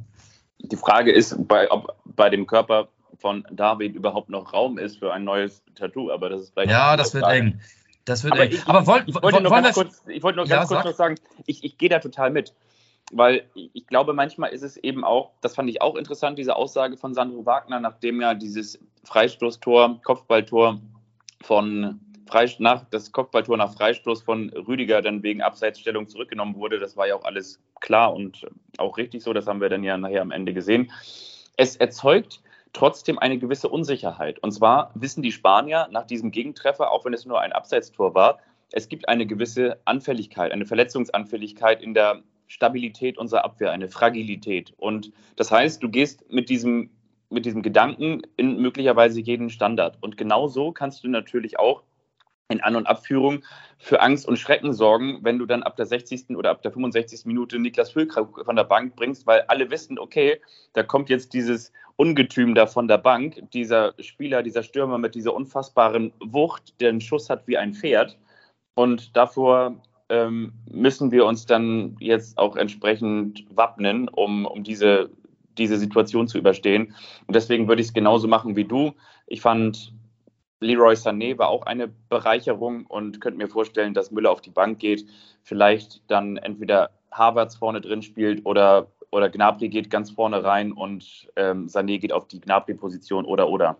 Die 0.70 0.76
Frage 0.76 1.12
ist, 1.12 1.36
bei, 1.46 1.70
ob 1.70 1.94
bei 2.04 2.30
dem 2.30 2.46
Körper 2.46 2.88
von 3.18 3.46
David 3.50 3.94
überhaupt 3.94 4.28
noch 4.28 4.52
Raum 4.52 4.78
ist 4.78 4.98
für 4.98 5.12
ein 5.12 5.24
neues 5.24 5.62
Tattoo, 5.74 6.10
aber 6.10 6.28
das 6.28 6.42
ist 6.42 6.52
vielleicht. 6.52 6.70
Ja, 6.70 6.96
das 6.96 7.14
wird 7.14 7.24
Frage. 7.24 7.38
eng. 7.38 7.60
Das 8.04 8.24
wird 8.24 8.34
aber 8.34 8.44
eng. 8.44 8.52
Ich, 8.52 8.66
aber 8.66 8.86
wollt, 8.86 9.08
ich 9.08 9.14
wollte 9.14 9.40
nur 9.40 9.50
ganz 9.50 9.74
kurz, 9.74 10.02
ich 10.06 10.22
wollte 10.22 10.36
nur 10.36 10.46
ganz 10.46 10.70
ja, 10.70 10.76
kurz 10.76 10.90
noch 10.90 10.96
sagen, 10.96 11.16
ich, 11.46 11.64
ich 11.64 11.78
gehe 11.78 11.88
da 11.88 11.98
total 11.98 12.30
mit. 12.30 12.54
Weil 13.12 13.44
ich 13.54 13.86
glaube, 13.86 14.14
manchmal 14.14 14.50
ist 14.50 14.62
es 14.62 14.78
eben 14.78 15.04
auch, 15.04 15.32
das 15.42 15.54
fand 15.54 15.68
ich 15.68 15.82
auch 15.82 15.94
interessant, 15.94 16.38
diese 16.38 16.56
Aussage 16.56 16.96
von 16.96 17.12
Sandro 17.12 17.44
Wagner, 17.44 17.78
nachdem 17.78 18.20
ja 18.20 18.32
dieses 18.34 18.78
Freistoßtor, 19.04 20.00
Kopfballtor 20.02 20.80
von 21.42 22.00
nach, 22.58 22.84
das 22.90 23.12
Kopfballtor 23.12 23.56
nach 23.56 23.72
Freistoß 23.72 24.22
von 24.22 24.50
Rüdiger 24.50 25.02
dann 25.02 25.22
wegen 25.22 25.42
Abseitsstellung 25.42 26.08
zurückgenommen 26.08 26.56
wurde. 26.56 26.78
Das 26.78 26.96
war 26.96 27.06
ja 27.06 27.14
auch 27.16 27.24
alles 27.24 27.60
klar 27.80 28.12
und 28.14 28.46
auch 28.78 28.98
richtig 28.98 29.22
so. 29.22 29.32
Das 29.32 29.46
haben 29.46 29.60
wir 29.60 29.68
dann 29.68 29.84
ja 29.84 29.96
nachher 29.96 30.22
am 30.22 30.30
Ende 30.30 30.52
gesehen. 30.52 30.90
Es 31.56 31.76
erzeugt 31.76 32.40
trotzdem 32.72 33.18
eine 33.18 33.38
gewisse 33.38 33.68
Unsicherheit. 33.68 34.38
Und 34.40 34.52
zwar 34.52 34.90
wissen 34.94 35.22
die 35.22 35.32
Spanier 35.32 35.88
nach 35.90 36.06
diesem 36.06 36.30
Gegentreffer, 36.30 36.90
auch 36.90 37.04
wenn 37.04 37.14
es 37.14 37.24
nur 37.24 37.40
ein 37.40 37.52
Abseitstor 37.52 38.14
war, 38.14 38.38
es 38.72 38.88
gibt 38.88 39.08
eine 39.08 39.24
gewisse 39.24 39.78
Anfälligkeit, 39.84 40.50
eine 40.50 40.66
Verletzungsanfälligkeit 40.66 41.80
in 41.80 41.94
der 41.94 42.22
Stabilität 42.48 43.18
unserer 43.18 43.44
Abwehr, 43.44 43.70
eine 43.70 43.88
Fragilität. 43.88 44.74
Und 44.76 45.12
das 45.36 45.50
heißt, 45.50 45.82
du 45.82 45.88
gehst 45.88 46.30
mit 46.30 46.48
diesem, 46.48 46.90
mit 47.30 47.46
diesem 47.46 47.62
Gedanken 47.62 48.22
in 48.36 48.60
möglicherweise 48.60 49.20
jeden 49.20 49.48
Standard. 49.48 49.96
Und 50.00 50.16
genau 50.16 50.48
so 50.48 50.72
kannst 50.72 51.04
du 51.04 51.08
natürlich 51.08 51.58
auch 51.58 51.84
in 52.48 52.60
An- 52.60 52.76
und 52.76 52.86
Abführung 52.86 53.42
für 53.78 54.00
Angst 54.00 54.28
und 54.28 54.38
Schrecken 54.38 54.72
sorgen, 54.72 55.18
wenn 55.22 55.38
du 55.38 55.46
dann 55.46 55.62
ab 55.62 55.76
der 55.76 55.86
60. 55.86 56.36
oder 56.36 56.50
ab 56.50 56.62
der 56.62 56.72
65. 56.72 57.24
Minute 57.24 57.58
Niklas 57.58 57.90
Füllkrug 57.90 58.44
von 58.44 58.56
der 58.56 58.64
Bank 58.64 58.96
bringst, 58.96 59.26
weil 59.26 59.42
alle 59.48 59.70
wissen, 59.70 59.98
okay, 59.98 60.40
da 60.74 60.82
kommt 60.82 61.08
jetzt 61.08 61.32
dieses 61.32 61.72
Ungetüm 61.96 62.54
da 62.54 62.66
von 62.66 62.88
der 62.88 62.98
Bank, 62.98 63.40
dieser 63.52 63.94
Spieler, 63.98 64.42
dieser 64.42 64.62
Stürmer 64.62 64.98
mit 64.98 65.14
dieser 65.14 65.34
unfassbaren 65.34 66.12
Wucht, 66.20 66.80
der 66.80 66.90
einen 66.90 67.00
Schuss 67.00 67.30
hat 67.30 67.46
wie 67.46 67.56
ein 67.56 67.74
Pferd. 67.74 68.18
Und 68.74 69.16
davor 69.16 69.80
ähm, 70.08 70.52
müssen 70.70 71.12
wir 71.12 71.24
uns 71.24 71.46
dann 71.46 71.96
jetzt 72.00 72.36
auch 72.36 72.56
entsprechend 72.56 73.44
wappnen, 73.54 74.08
um, 74.08 74.44
um 74.44 74.64
diese, 74.64 75.10
diese 75.56 75.78
Situation 75.78 76.26
zu 76.26 76.38
überstehen. 76.38 76.94
Und 77.26 77.36
deswegen 77.36 77.68
würde 77.68 77.80
ich 77.80 77.88
es 77.88 77.94
genauso 77.94 78.26
machen 78.28 78.56
wie 78.56 78.64
du. 78.64 78.92
Ich 79.26 79.40
fand 79.40 79.94
Leroy 80.64 80.94
Sané 80.94 81.38
war 81.38 81.48
auch 81.48 81.66
eine 81.66 81.88
Bereicherung 81.88 82.86
und 82.86 83.20
könnte 83.20 83.38
mir 83.38 83.48
vorstellen, 83.48 83.94
dass 83.94 84.10
Müller 84.10 84.30
auf 84.30 84.40
die 84.40 84.50
Bank 84.50 84.78
geht, 84.78 85.06
vielleicht 85.42 86.02
dann 86.10 86.38
entweder 86.38 86.90
Havertz 87.12 87.56
vorne 87.56 87.80
drin 87.80 88.02
spielt 88.02 88.44
oder, 88.46 88.90
oder 89.10 89.28
Gnabry 89.28 89.68
geht 89.68 89.90
ganz 89.90 90.10
vorne 90.10 90.42
rein 90.42 90.72
und 90.72 91.28
ähm, 91.36 91.66
Sané 91.66 91.98
geht 91.98 92.12
auf 92.12 92.26
die 92.26 92.40
Gnabry-Position 92.40 93.24
oder 93.26 93.48
oder. 93.48 93.76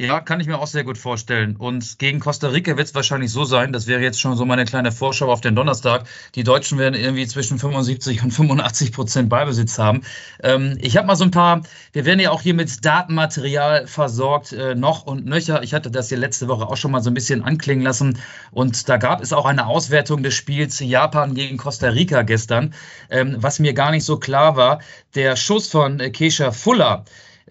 Ja, 0.00 0.20
kann 0.20 0.40
ich 0.40 0.46
mir 0.46 0.58
auch 0.58 0.66
sehr 0.66 0.82
gut 0.82 0.96
vorstellen. 0.96 1.56
Und 1.56 1.98
gegen 1.98 2.20
Costa 2.20 2.48
Rica 2.48 2.78
wird 2.78 2.86
es 2.86 2.94
wahrscheinlich 2.94 3.30
so 3.30 3.44
sein, 3.44 3.70
das 3.70 3.86
wäre 3.86 4.00
jetzt 4.00 4.18
schon 4.18 4.34
so 4.34 4.46
meine 4.46 4.64
kleine 4.64 4.92
Vorschau 4.92 5.30
auf 5.30 5.42
den 5.42 5.54
Donnerstag. 5.54 6.06
Die 6.36 6.42
Deutschen 6.42 6.78
werden 6.78 6.94
irgendwie 6.94 7.26
zwischen 7.26 7.58
75 7.58 8.22
und 8.22 8.30
85 8.30 8.92
Prozent 8.92 9.28
Beibesitz 9.28 9.78
haben. 9.78 10.00
Ähm, 10.42 10.78
ich 10.80 10.96
habe 10.96 11.06
mal 11.06 11.16
so 11.16 11.24
ein 11.24 11.30
paar, 11.30 11.60
wir 11.92 12.06
werden 12.06 12.18
ja 12.18 12.30
auch 12.30 12.40
hier 12.40 12.54
mit 12.54 12.82
Datenmaterial 12.82 13.86
versorgt, 13.86 14.54
äh, 14.54 14.74
noch 14.74 15.04
und 15.04 15.26
nöcher. 15.26 15.62
Ich 15.62 15.74
hatte 15.74 15.90
das 15.90 16.08
hier 16.08 16.16
letzte 16.16 16.48
Woche 16.48 16.66
auch 16.66 16.78
schon 16.78 16.92
mal 16.92 17.02
so 17.02 17.10
ein 17.10 17.14
bisschen 17.14 17.44
anklingen 17.44 17.84
lassen. 17.84 18.18
Und 18.52 18.88
da 18.88 18.96
gab 18.96 19.20
es 19.20 19.34
auch 19.34 19.44
eine 19.44 19.66
Auswertung 19.66 20.22
des 20.22 20.32
Spiels 20.32 20.80
Japan 20.80 21.34
gegen 21.34 21.58
Costa 21.58 21.90
Rica 21.90 22.22
gestern. 22.22 22.72
Ähm, 23.10 23.36
was 23.38 23.58
mir 23.58 23.74
gar 23.74 23.90
nicht 23.90 24.06
so 24.06 24.16
klar 24.16 24.56
war, 24.56 24.80
der 25.14 25.36
Schuss 25.36 25.68
von 25.68 26.00
äh, 26.00 26.08
Kesha 26.08 26.52
Fuller, 26.52 27.04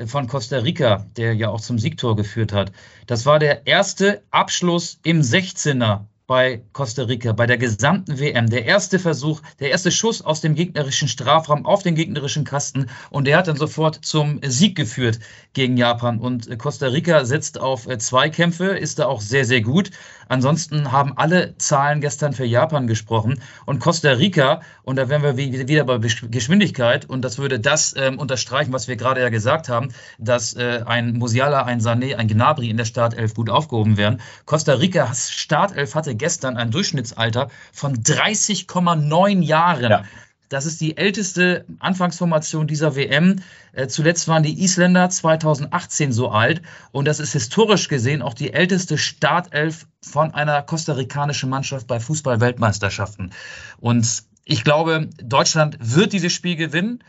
von 0.05 0.27
Costa 0.27 0.57
Rica, 0.57 1.05
der 1.17 1.33
ja 1.35 1.49
auch 1.49 1.61
zum 1.61 1.79
Siegtor 1.79 2.15
geführt 2.15 2.53
hat. 2.53 2.71
Das 3.07 3.25
war 3.25 3.39
der 3.39 3.67
erste 3.67 4.23
Abschluss 4.31 4.99
im 5.03 5.21
16er 5.21 6.05
bei 6.29 6.61
Costa 6.73 7.05
Rica, 7.05 7.33
bei 7.33 7.47
der 7.47 7.57
gesamten 7.57 8.19
WM. 8.19 8.51
Der 8.51 8.63
erste 8.63 8.99
Versuch, 8.99 9.41
der 9.59 9.71
erste 9.71 9.89
Schuss 9.89 10.21
aus 10.21 10.41
dem 10.41 10.53
gegnerischen 10.53 11.07
Strafraum 11.07 11.65
auf 11.65 11.81
den 11.81 11.95
gegnerischen 11.95 12.43
Kasten 12.43 12.85
und 13.09 13.25
der 13.25 13.35
hat 13.35 13.47
dann 13.47 13.55
sofort 13.55 14.05
zum 14.05 14.39
Sieg 14.45 14.75
geführt 14.75 15.19
gegen 15.53 15.75
Japan. 15.75 16.19
Und 16.19 16.59
Costa 16.59 16.85
Rica 16.85 17.25
setzt 17.25 17.59
auf 17.59 17.87
Zweikämpfe, 17.97 18.67
ist 18.67 18.99
da 18.99 19.07
auch 19.07 19.21
sehr, 19.21 19.43
sehr 19.43 19.61
gut. 19.61 19.89
Ansonsten 20.27 20.91
haben 20.91 21.13
alle 21.17 21.57
Zahlen 21.57 22.01
gestern 22.01 22.33
für 22.33 22.45
Japan 22.45 22.85
gesprochen 22.85 23.41
und 23.65 23.79
Costa 23.79 24.11
Rica, 24.11 24.61
und 24.83 24.95
da 24.95 25.09
wären 25.09 25.23
wir 25.23 25.37
wieder 25.37 25.83
bei 25.83 25.97
Geschwindigkeit, 25.97 27.09
und 27.09 27.23
das 27.23 27.39
würde 27.39 27.59
das 27.59 27.95
ähm, 27.97 28.19
unterstreichen, 28.19 28.71
was 28.71 28.87
wir 28.87 28.95
gerade 28.95 29.21
ja 29.21 29.29
gesagt 29.29 29.69
haben, 29.69 29.89
dass 30.19 30.53
äh, 30.55 30.83
ein 30.85 31.13
Musiala, 31.17 31.63
ein 31.63 31.81
Sané, 31.81 32.15
ein 32.15 32.27
Gnabry 32.27 32.69
in 32.69 32.77
der 32.77 32.85
Startelf 32.85 33.33
gut 33.33 33.49
aufgehoben 33.49 33.97
werden. 33.97 34.21
Costa 34.45 34.73
Ricas 34.73 35.31
Startelf 35.31 35.95
hatte 35.95 36.15
gestern 36.19 36.57
ein 36.57 36.69
Durchschnittsalter 36.69 37.49
von 37.73 37.95
30,9 37.95 39.41
Jahren. 39.41 39.91
Ja. 39.91 40.03
Das 40.49 40.65
ist 40.65 40.81
die 40.81 40.97
älteste 40.97 41.65
Anfangsformation 41.77 42.65
dieser 42.65 42.95
WM. 42.95 43.41
Äh, 43.71 43.87
zuletzt 43.87 44.27
waren 44.27 44.41
die 44.41 44.63
Isländer 44.63 45.09
2018 45.09 46.11
so 46.11 46.29
alt 46.29 46.63
und 46.91 47.07
das 47.07 47.19
ist 47.19 47.33
historisch 47.33 47.87
gesehen 47.87 48.23
auch 48.23 48.33
die 48.33 48.51
älteste 48.51 48.97
Startelf 48.97 49.85
von 50.01 50.33
einer 50.33 50.63
kostarikanischen 50.63 51.51
Mannschaft 51.51 51.85
bei 51.85 51.99
Fußball-Weltmeisterschaften. 51.99 53.31
Und 53.77 54.23
ich 54.43 54.63
glaube, 54.63 55.09
Deutschland 55.21 55.77
wird 55.79 56.13
dieses 56.13 56.33
Spiel 56.33 56.55
gewinnen. 56.55 57.03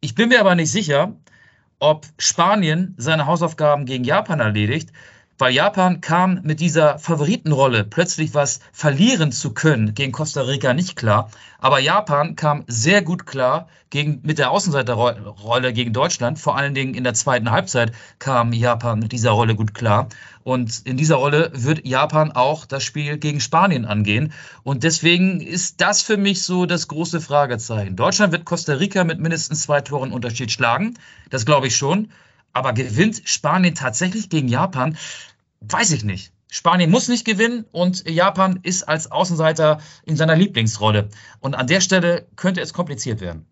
Ich 0.00 0.16
bin 0.16 0.28
mir 0.28 0.40
aber 0.40 0.56
nicht 0.56 0.72
sicher, 0.72 1.14
ob 1.78 2.06
Spanien 2.18 2.94
seine 2.96 3.26
Hausaufgaben 3.26 3.86
gegen 3.86 4.02
Japan 4.02 4.40
erledigt, 4.40 4.90
weil 5.42 5.54
Japan 5.54 6.00
kam 6.00 6.38
mit 6.44 6.60
dieser 6.60 7.00
Favoritenrolle 7.00 7.82
plötzlich 7.82 8.32
was 8.32 8.60
verlieren 8.70 9.32
zu 9.32 9.52
können 9.52 9.92
gegen 9.92 10.12
Costa 10.12 10.42
Rica 10.42 10.72
nicht 10.72 10.94
klar. 10.94 11.32
Aber 11.58 11.80
Japan 11.80 12.36
kam 12.36 12.62
sehr 12.68 13.02
gut 13.02 13.26
klar 13.26 13.66
gegen, 13.90 14.20
mit 14.22 14.38
der 14.38 14.52
Außenseiterrolle 14.52 15.72
gegen 15.72 15.92
Deutschland. 15.92 16.38
Vor 16.38 16.56
allen 16.56 16.74
Dingen 16.74 16.94
in 16.94 17.02
der 17.02 17.14
zweiten 17.14 17.50
Halbzeit 17.50 17.90
kam 18.20 18.52
Japan 18.52 19.00
mit 19.00 19.10
dieser 19.10 19.32
Rolle 19.32 19.56
gut 19.56 19.74
klar. 19.74 20.10
Und 20.44 20.82
in 20.84 20.96
dieser 20.96 21.16
Rolle 21.16 21.50
wird 21.52 21.84
Japan 21.84 22.30
auch 22.30 22.64
das 22.64 22.84
Spiel 22.84 23.18
gegen 23.18 23.40
Spanien 23.40 23.84
angehen. 23.84 24.32
Und 24.62 24.84
deswegen 24.84 25.40
ist 25.40 25.80
das 25.80 26.02
für 26.02 26.18
mich 26.18 26.44
so 26.44 26.66
das 26.66 26.86
große 26.86 27.20
Fragezeichen. 27.20 27.96
Deutschland 27.96 28.30
wird 28.30 28.44
Costa 28.44 28.74
Rica 28.74 29.02
mit 29.02 29.18
mindestens 29.18 29.62
zwei 29.62 29.80
Toren 29.80 30.12
Unterschied 30.12 30.52
schlagen. 30.52 30.96
Das 31.30 31.44
glaube 31.44 31.66
ich 31.66 31.74
schon. 31.74 32.12
Aber 32.54 32.74
gewinnt 32.74 33.22
Spanien 33.24 33.74
tatsächlich 33.74 34.28
gegen 34.28 34.46
Japan? 34.46 34.98
Weiß 35.68 35.92
ich 35.92 36.04
nicht. 36.04 36.32
Spanien 36.50 36.90
muss 36.90 37.08
nicht 37.08 37.24
gewinnen 37.24 37.64
und 37.72 38.08
Japan 38.08 38.60
ist 38.62 38.82
als 38.82 39.10
Außenseiter 39.10 39.80
in 40.04 40.16
seiner 40.16 40.36
Lieblingsrolle. 40.36 41.08
Und 41.40 41.54
an 41.54 41.66
der 41.66 41.80
Stelle 41.80 42.26
könnte 42.36 42.60
es 42.60 42.74
kompliziert 42.74 43.22
werden. 43.22 43.46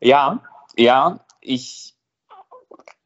Ja, 0.00 0.40
ja, 0.76 1.24
ich, 1.40 1.94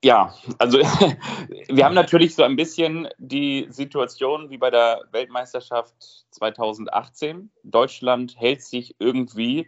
ja, 0.05 0.35
also 0.59 0.79
wir 1.69 1.85
haben 1.85 1.95
natürlich 1.95 2.35
so 2.35 2.43
ein 2.43 2.57
bisschen 2.57 3.09
die 3.17 3.69
Situation 3.71 4.51
wie 4.51 4.59
bei 4.59 4.71
der 4.71 5.01
Weltmeisterschaft 5.13 5.95
2018. 6.33 7.51
Deutschland 7.63 8.37
hält 8.39 8.63
sich 8.63 8.97
irgendwie 8.99 9.67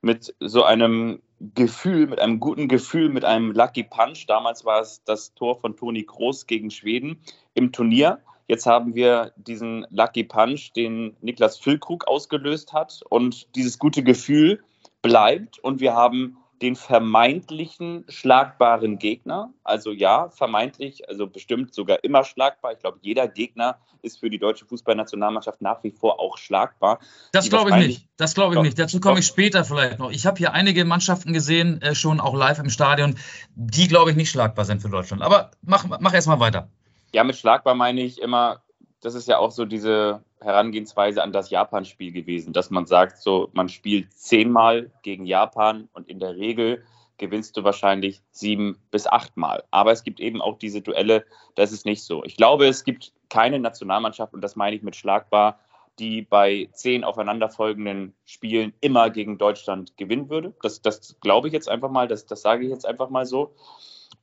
mit 0.00 0.34
so 0.40 0.64
einem 0.64 1.22
Gefühl, 1.54 2.06
mit 2.06 2.20
einem 2.20 2.40
guten 2.40 2.68
Gefühl, 2.68 3.08
mit 3.08 3.24
einem 3.24 3.52
Lucky 3.52 3.82
Punch. 3.82 4.26
Damals 4.26 4.64
war 4.64 4.80
es 4.80 5.02
das 5.04 5.34
Tor 5.34 5.60
von 5.60 5.76
Toni 5.76 6.04
Groß 6.04 6.46
gegen 6.46 6.70
Schweden 6.70 7.18
im 7.54 7.72
Turnier. 7.72 8.20
Jetzt 8.46 8.66
haben 8.66 8.94
wir 8.94 9.32
diesen 9.36 9.86
Lucky 9.90 10.24
Punch, 10.24 10.72
den 10.74 11.16
Niklas 11.20 11.58
Füllkrug 11.58 12.06
ausgelöst 12.06 12.72
hat. 12.72 13.02
Und 13.08 13.54
dieses 13.56 13.78
gute 13.78 14.02
Gefühl 14.02 14.62
bleibt. 15.02 15.58
Und 15.58 15.80
wir 15.80 15.94
haben 15.94 16.38
den 16.64 16.76
vermeintlichen 16.76 18.06
schlagbaren 18.08 18.98
Gegner. 18.98 19.52
Also 19.64 19.90
ja, 19.92 20.30
vermeintlich, 20.30 21.06
also 21.10 21.26
bestimmt 21.26 21.74
sogar 21.74 22.02
immer 22.04 22.24
schlagbar. 22.24 22.72
Ich 22.72 22.78
glaube, 22.78 22.98
jeder 23.02 23.28
Gegner 23.28 23.76
ist 24.00 24.18
für 24.18 24.30
die 24.30 24.38
deutsche 24.38 24.64
Fußballnationalmannschaft 24.64 25.60
nach 25.60 25.84
wie 25.84 25.90
vor 25.90 26.18
auch 26.18 26.38
schlagbar. 26.38 27.00
Das 27.32 27.50
glaube 27.50 27.68
ich 27.68 27.76
nicht. 27.76 28.08
Das 28.16 28.34
glaube 28.34 28.54
ich 28.54 28.62
nicht. 28.62 28.78
Dazu 28.78 28.98
komme 28.98 29.18
ich 29.18 29.26
später 29.26 29.62
vielleicht 29.66 29.98
noch. 29.98 30.10
Ich 30.10 30.24
habe 30.24 30.38
hier 30.38 30.54
einige 30.54 30.86
Mannschaften 30.86 31.34
gesehen, 31.34 31.82
äh, 31.82 31.94
schon 31.94 32.18
auch 32.18 32.34
live 32.34 32.58
im 32.60 32.70
Stadion, 32.70 33.18
die 33.54 33.86
glaube 33.86 34.12
ich 34.12 34.16
nicht 34.16 34.30
schlagbar 34.30 34.64
sind 34.64 34.80
für 34.80 34.88
Deutschland. 34.88 35.22
Aber 35.22 35.50
mach, 35.60 35.84
mach 36.00 36.14
erst 36.14 36.28
mal 36.28 36.40
weiter. 36.40 36.70
Ja, 37.12 37.24
mit 37.24 37.36
schlagbar 37.36 37.74
meine 37.74 38.00
ich 38.00 38.22
immer, 38.22 38.62
das 39.04 39.14
ist 39.14 39.28
ja 39.28 39.38
auch 39.38 39.50
so 39.50 39.66
diese 39.66 40.24
Herangehensweise 40.40 41.22
an 41.22 41.30
das 41.30 41.50
Japan-Spiel 41.50 42.10
gewesen, 42.10 42.54
dass 42.54 42.70
man 42.70 42.86
sagt, 42.86 43.18
so 43.18 43.50
man 43.52 43.68
spielt 43.68 44.14
zehnmal 44.14 44.90
gegen 45.02 45.26
Japan 45.26 45.90
und 45.92 46.08
in 46.08 46.20
der 46.20 46.36
Regel 46.36 46.82
gewinnst 47.18 47.56
du 47.56 47.64
wahrscheinlich 47.64 48.22
sieben 48.30 48.78
bis 48.90 49.06
achtmal. 49.06 49.62
Aber 49.70 49.92
es 49.92 50.04
gibt 50.04 50.20
eben 50.20 50.40
auch 50.40 50.58
diese 50.58 50.80
Duelle, 50.80 51.26
das 51.54 51.70
ist 51.70 51.84
nicht 51.84 52.02
so. 52.02 52.24
Ich 52.24 52.36
glaube, 52.36 52.66
es 52.66 52.82
gibt 52.82 53.12
keine 53.28 53.58
Nationalmannschaft, 53.58 54.32
und 54.32 54.40
das 54.40 54.56
meine 54.56 54.74
ich 54.74 54.82
mit 54.82 54.96
schlagbar, 54.96 55.60
die 55.98 56.22
bei 56.22 56.70
zehn 56.72 57.04
aufeinanderfolgenden 57.04 58.14
Spielen 58.24 58.72
immer 58.80 59.10
gegen 59.10 59.36
Deutschland 59.36 59.98
gewinnen 59.98 60.30
würde. 60.30 60.54
Das, 60.62 60.80
das 60.80 61.20
glaube 61.20 61.48
ich 61.48 61.52
jetzt 61.52 61.68
einfach 61.68 61.90
mal, 61.90 62.08
das, 62.08 62.24
das 62.24 62.40
sage 62.40 62.64
ich 62.64 62.70
jetzt 62.70 62.86
einfach 62.86 63.10
mal 63.10 63.26
so. 63.26 63.54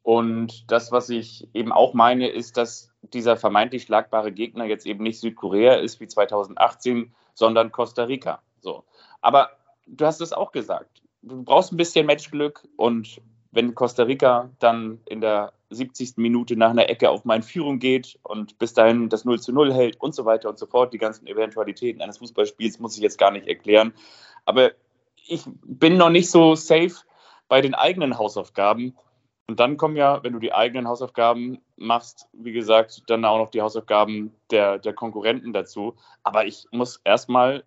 Und 0.01 0.71
das, 0.71 0.91
was 0.91 1.09
ich 1.09 1.47
eben 1.53 1.71
auch 1.71 1.93
meine, 1.93 2.29
ist, 2.29 2.57
dass 2.57 2.90
dieser 3.01 3.37
vermeintlich 3.37 3.83
schlagbare 3.83 4.31
Gegner 4.31 4.65
jetzt 4.65 4.85
eben 4.85 5.03
nicht 5.03 5.19
Südkorea 5.19 5.75
ist 5.75 5.99
wie 5.99 6.07
2018, 6.07 7.13
sondern 7.33 7.71
Costa 7.71 8.03
Rica. 8.03 8.41
So. 8.59 8.83
Aber 9.21 9.51
du 9.87 10.05
hast 10.05 10.21
es 10.21 10.33
auch 10.33 10.51
gesagt. 10.51 11.01
Du 11.21 11.43
brauchst 11.43 11.71
ein 11.71 11.77
bisschen 11.77 12.05
Matchglück 12.05 12.67
und 12.77 13.21
wenn 13.51 13.75
Costa 13.75 14.03
Rica 14.03 14.49
dann 14.59 15.01
in 15.07 15.21
der 15.21 15.53
70. 15.69 16.17
Minute 16.17 16.55
nach 16.55 16.71
einer 16.71 16.89
Ecke 16.89 17.09
auf 17.09 17.25
meine 17.25 17.43
Führung 17.43 17.79
geht 17.79 18.19
und 18.23 18.57
bis 18.59 18.73
dahin 18.73 19.09
das 19.09 19.25
0 19.25 19.39
zu 19.39 19.51
0 19.51 19.73
hält 19.73 19.99
und 19.99 20.15
so 20.15 20.25
weiter 20.25 20.49
und 20.49 20.57
so 20.57 20.65
fort, 20.65 20.93
die 20.93 20.97
ganzen 20.97 21.27
Eventualitäten 21.27 22.01
eines 22.01 22.17
Fußballspiels 22.17 22.79
muss 22.79 22.95
ich 22.95 23.01
jetzt 23.01 23.17
gar 23.17 23.31
nicht 23.31 23.47
erklären. 23.47 23.93
Aber 24.45 24.71
ich 25.27 25.43
bin 25.63 25.97
noch 25.97 26.09
nicht 26.09 26.29
so 26.29 26.55
safe 26.55 26.95
bei 27.47 27.61
den 27.61 27.73
eigenen 27.73 28.17
Hausaufgaben, 28.17 28.95
und 29.47 29.59
dann 29.59 29.77
kommen 29.77 29.97
ja, 29.97 30.23
wenn 30.23 30.33
du 30.33 30.39
die 30.39 30.53
eigenen 30.53 30.87
Hausaufgaben 30.87 31.59
machst, 31.75 32.27
wie 32.31 32.53
gesagt, 32.53 33.03
dann 33.07 33.25
auch 33.25 33.37
noch 33.37 33.51
die 33.51 33.61
Hausaufgaben 33.61 34.33
der, 34.49 34.79
der 34.79 34.93
Konkurrenten 34.93 35.51
dazu. 35.51 35.95
Aber 36.23 36.45
ich 36.45 36.67
muss 36.71 37.01
erstmal 37.03 37.63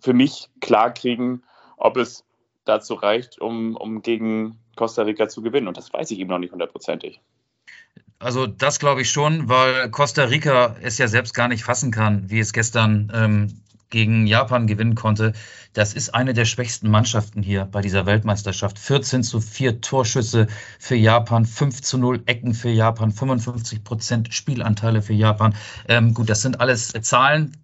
für 0.00 0.14
mich 0.14 0.48
klar 0.60 0.94
kriegen, 0.94 1.42
ob 1.76 1.96
es 1.96 2.24
dazu 2.64 2.94
reicht, 2.94 3.40
um, 3.40 3.76
um 3.76 4.00
gegen 4.02 4.58
Costa 4.76 5.02
Rica 5.02 5.28
zu 5.28 5.42
gewinnen. 5.42 5.68
Und 5.68 5.76
das 5.76 5.92
weiß 5.92 6.10
ich 6.12 6.18
eben 6.18 6.30
noch 6.30 6.38
nicht 6.38 6.52
hundertprozentig. 6.52 7.20
Also 8.18 8.46
das 8.46 8.78
glaube 8.78 9.02
ich 9.02 9.10
schon, 9.10 9.48
weil 9.48 9.90
Costa 9.90 10.24
Rica 10.24 10.76
es 10.80 10.98
ja 10.98 11.08
selbst 11.08 11.34
gar 11.34 11.48
nicht 11.48 11.64
fassen 11.64 11.90
kann, 11.90 12.30
wie 12.30 12.38
es 12.38 12.52
gestern 12.52 13.10
ähm, 13.14 13.62
gegen 13.90 14.26
Japan 14.26 14.66
gewinnen 14.66 14.94
konnte. 14.94 15.32
Das 15.72 15.94
ist 15.94 16.14
eine 16.14 16.32
der 16.32 16.44
schwächsten 16.44 16.90
Mannschaften 16.90 17.42
hier 17.42 17.64
bei 17.66 17.80
dieser 17.80 18.06
Weltmeisterschaft. 18.06 18.78
14 18.78 19.22
zu 19.22 19.40
4 19.40 19.80
Torschüsse 19.80 20.46
für 20.78 20.96
Japan, 20.96 21.44
5 21.44 21.82
zu 21.82 21.98
0 21.98 22.22
Ecken 22.26 22.54
für 22.54 22.70
Japan, 22.70 23.12
55 23.12 23.84
Prozent 23.84 24.34
Spielanteile 24.34 25.02
für 25.02 25.12
Japan. 25.12 25.54
Ähm, 25.88 26.14
gut, 26.14 26.30
das 26.30 26.42
sind 26.42 26.60
alles 26.60 26.92
Zahlen, 27.02 27.56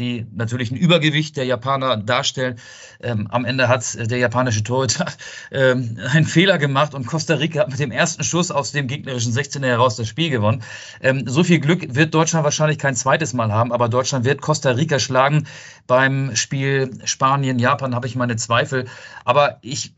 die 0.00 0.26
natürlich 0.34 0.70
ein 0.70 0.76
Übergewicht 0.76 1.36
der 1.36 1.44
Japaner 1.44 1.96
darstellen. 1.96 2.58
Ähm, 3.02 3.28
am 3.30 3.44
Ende 3.44 3.68
hat 3.68 4.10
der 4.10 4.18
japanische 4.18 4.64
Torhüter 4.64 5.06
ähm, 5.52 5.98
einen 6.10 6.24
Fehler 6.24 6.58
gemacht 6.58 6.94
und 6.94 7.06
Costa 7.06 7.34
Rica 7.34 7.60
hat 7.60 7.70
mit 7.70 7.78
dem 7.78 7.92
ersten 7.92 8.24
Schuss 8.24 8.50
aus 8.50 8.72
dem 8.72 8.88
gegnerischen 8.88 9.32
16er 9.32 9.66
heraus 9.66 9.96
das 9.96 10.08
Spiel 10.08 10.30
gewonnen. 10.30 10.62
Ähm, 11.00 11.28
so 11.28 11.44
viel 11.44 11.60
Glück 11.60 11.94
wird 11.94 12.14
Deutschland 12.14 12.44
wahrscheinlich 12.44 12.78
kein 12.78 12.96
zweites 12.96 13.32
Mal 13.32 13.52
haben, 13.52 13.72
aber 13.72 13.88
Deutschland 13.88 14.24
wird 14.24 14.40
Costa 14.40 14.70
Rica 14.70 14.98
schlagen. 14.98 15.46
Beim 15.86 16.34
Spiel 16.34 16.90
Spanien-Japan 17.04 17.94
habe 17.94 18.06
ich 18.06 18.16
meine 18.16 18.36
Zweifel. 18.36 18.86
Aber 19.24 19.58
ich 19.60 19.92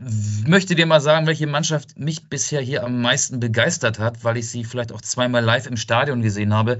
möchte 0.46 0.74
dir 0.74 0.86
mal 0.86 1.00
sagen, 1.00 1.26
welche 1.26 1.46
Mannschaft 1.46 1.98
mich 1.98 2.28
bisher 2.28 2.60
hier 2.60 2.84
am 2.84 3.00
meisten 3.00 3.40
begeistert 3.40 3.98
hat, 3.98 4.24
weil 4.24 4.36
ich 4.36 4.50
sie 4.50 4.64
vielleicht 4.64 4.92
auch 4.92 5.00
zweimal 5.00 5.44
live 5.44 5.66
im 5.66 5.76
Stadion 5.76 6.22
gesehen 6.22 6.54
habe. 6.54 6.78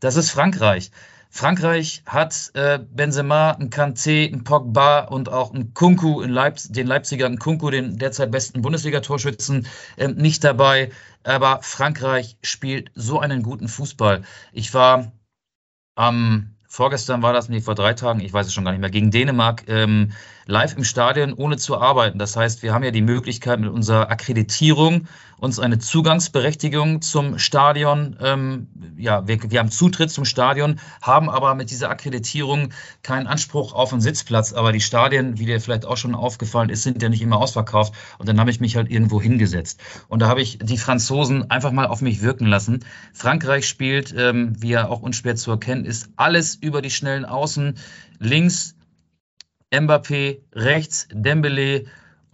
Das 0.00 0.16
ist 0.16 0.30
Frankreich. 0.30 0.90
Frankreich 1.36 2.04
hat 2.06 2.52
äh, 2.54 2.78
Benzema, 2.78 3.50
ein 3.50 3.68
Kanté, 3.68 4.32
ein 4.32 4.44
Pogba 4.44 5.00
und 5.00 5.28
auch 5.28 5.52
ein 5.52 5.74
Kunku, 5.74 6.20
in 6.22 6.30
Leipz 6.30 6.68
den 6.68 6.86
Leipziger 6.86 7.26
ein 7.26 7.40
Kunku, 7.40 7.70
den 7.70 7.98
derzeit 7.98 8.30
besten 8.30 8.62
Bundesliga-Torschützen, 8.62 9.66
äh, 9.96 10.06
nicht 10.06 10.44
dabei. 10.44 10.92
Aber 11.24 11.58
Frankreich 11.60 12.36
spielt 12.44 12.92
so 12.94 13.18
einen 13.18 13.42
guten 13.42 13.66
Fußball. 13.66 14.22
Ich 14.52 14.72
war 14.74 15.10
am 15.96 16.54
vorgestern 16.68 17.22
war 17.22 17.32
das, 17.32 17.48
nee, 17.48 17.60
vor 17.60 17.74
drei 17.74 17.94
Tagen, 17.94 18.20
ich 18.20 18.32
weiß 18.32 18.46
es 18.46 18.54
schon 18.54 18.64
gar 18.64 18.70
nicht 18.70 18.80
mehr, 18.80 18.90
gegen 18.90 19.10
Dänemark 19.10 19.64
ähm, 19.66 20.12
live 20.46 20.76
im 20.76 20.84
Stadion, 20.84 21.32
ohne 21.32 21.56
zu 21.56 21.78
arbeiten. 21.78 22.18
Das 22.18 22.36
heißt, 22.36 22.62
wir 22.62 22.72
haben 22.72 22.84
ja 22.84 22.90
die 22.90 23.02
Möglichkeit 23.02 23.60
mit 23.60 23.70
unserer 23.70 24.10
Akkreditierung 24.10 25.06
uns 25.44 25.58
eine 25.58 25.78
Zugangsberechtigung 25.78 27.02
zum 27.02 27.38
Stadion, 27.38 28.16
ähm, 28.20 28.68
ja, 28.96 29.26
wir, 29.28 29.38
wir 29.50 29.58
haben 29.58 29.70
Zutritt 29.70 30.10
zum 30.10 30.24
Stadion, 30.24 30.80
haben 31.02 31.28
aber 31.28 31.54
mit 31.54 31.70
dieser 31.70 31.90
Akkreditierung 31.90 32.70
keinen 33.02 33.26
Anspruch 33.26 33.74
auf 33.74 33.92
einen 33.92 34.00
Sitzplatz. 34.00 34.52
Aber 34.52 34.72
die 34.72 34.80
Stadien, 34.80 35.38
wie 35.38 35.46
dir 35.46 35.60
vielleicht 35.60 35.84
auch 35.84 35.96
schon 35.96 36.14
aufgefallen 36.14 36.70
ist, 36.70 36.82
sind 36.82 37.02
ja 37.02 37.08
nicht 37.08 37.22
immer 37.22 37.38
ausverkauft. 37.38 37.94
Und 38.18 38.28
dann 38.28 38.40
habe 38.40 38.50
ich 38.50 38.60
mich 38.60 38.76
halt 38.76 38.90
irgendwo 38.90 39.20
hingesetzt. 39.20 39.80
Und 40.08 40.22
da 40.22 40.28
habe 40.28 40.40
ich 40.40 40.58
die 40.62 40.78
Franzosen 40.78 41.50
einfach 41.50 41.72
mal 41.72 41.86
auf 41.86 42.00
mich 42.00 42.22
wirken 42.22 42.46
lassen. 42.46 42.84
Frankreich 43.12 43.68
spielt, 43.68 44.14
ähm, 44.16 44.54
wie 44.58 44.70
ja 44.70 44.88
auch 44.88 45.02
unschwer 45.02 45.36
zu 45.36 45.50
erkennen 45.50 45.84
ist, 45.84 46.08
alles 46.16 46.54
über 46.54 46.80
die 46.80 46.90
schnellen 46.90 47.24
Außen. 47.24 47.76
Links 48.18 48.73
Mbappé, 49.80 50.38
rechts 50.54 51.08
Dembele 51.12 51.84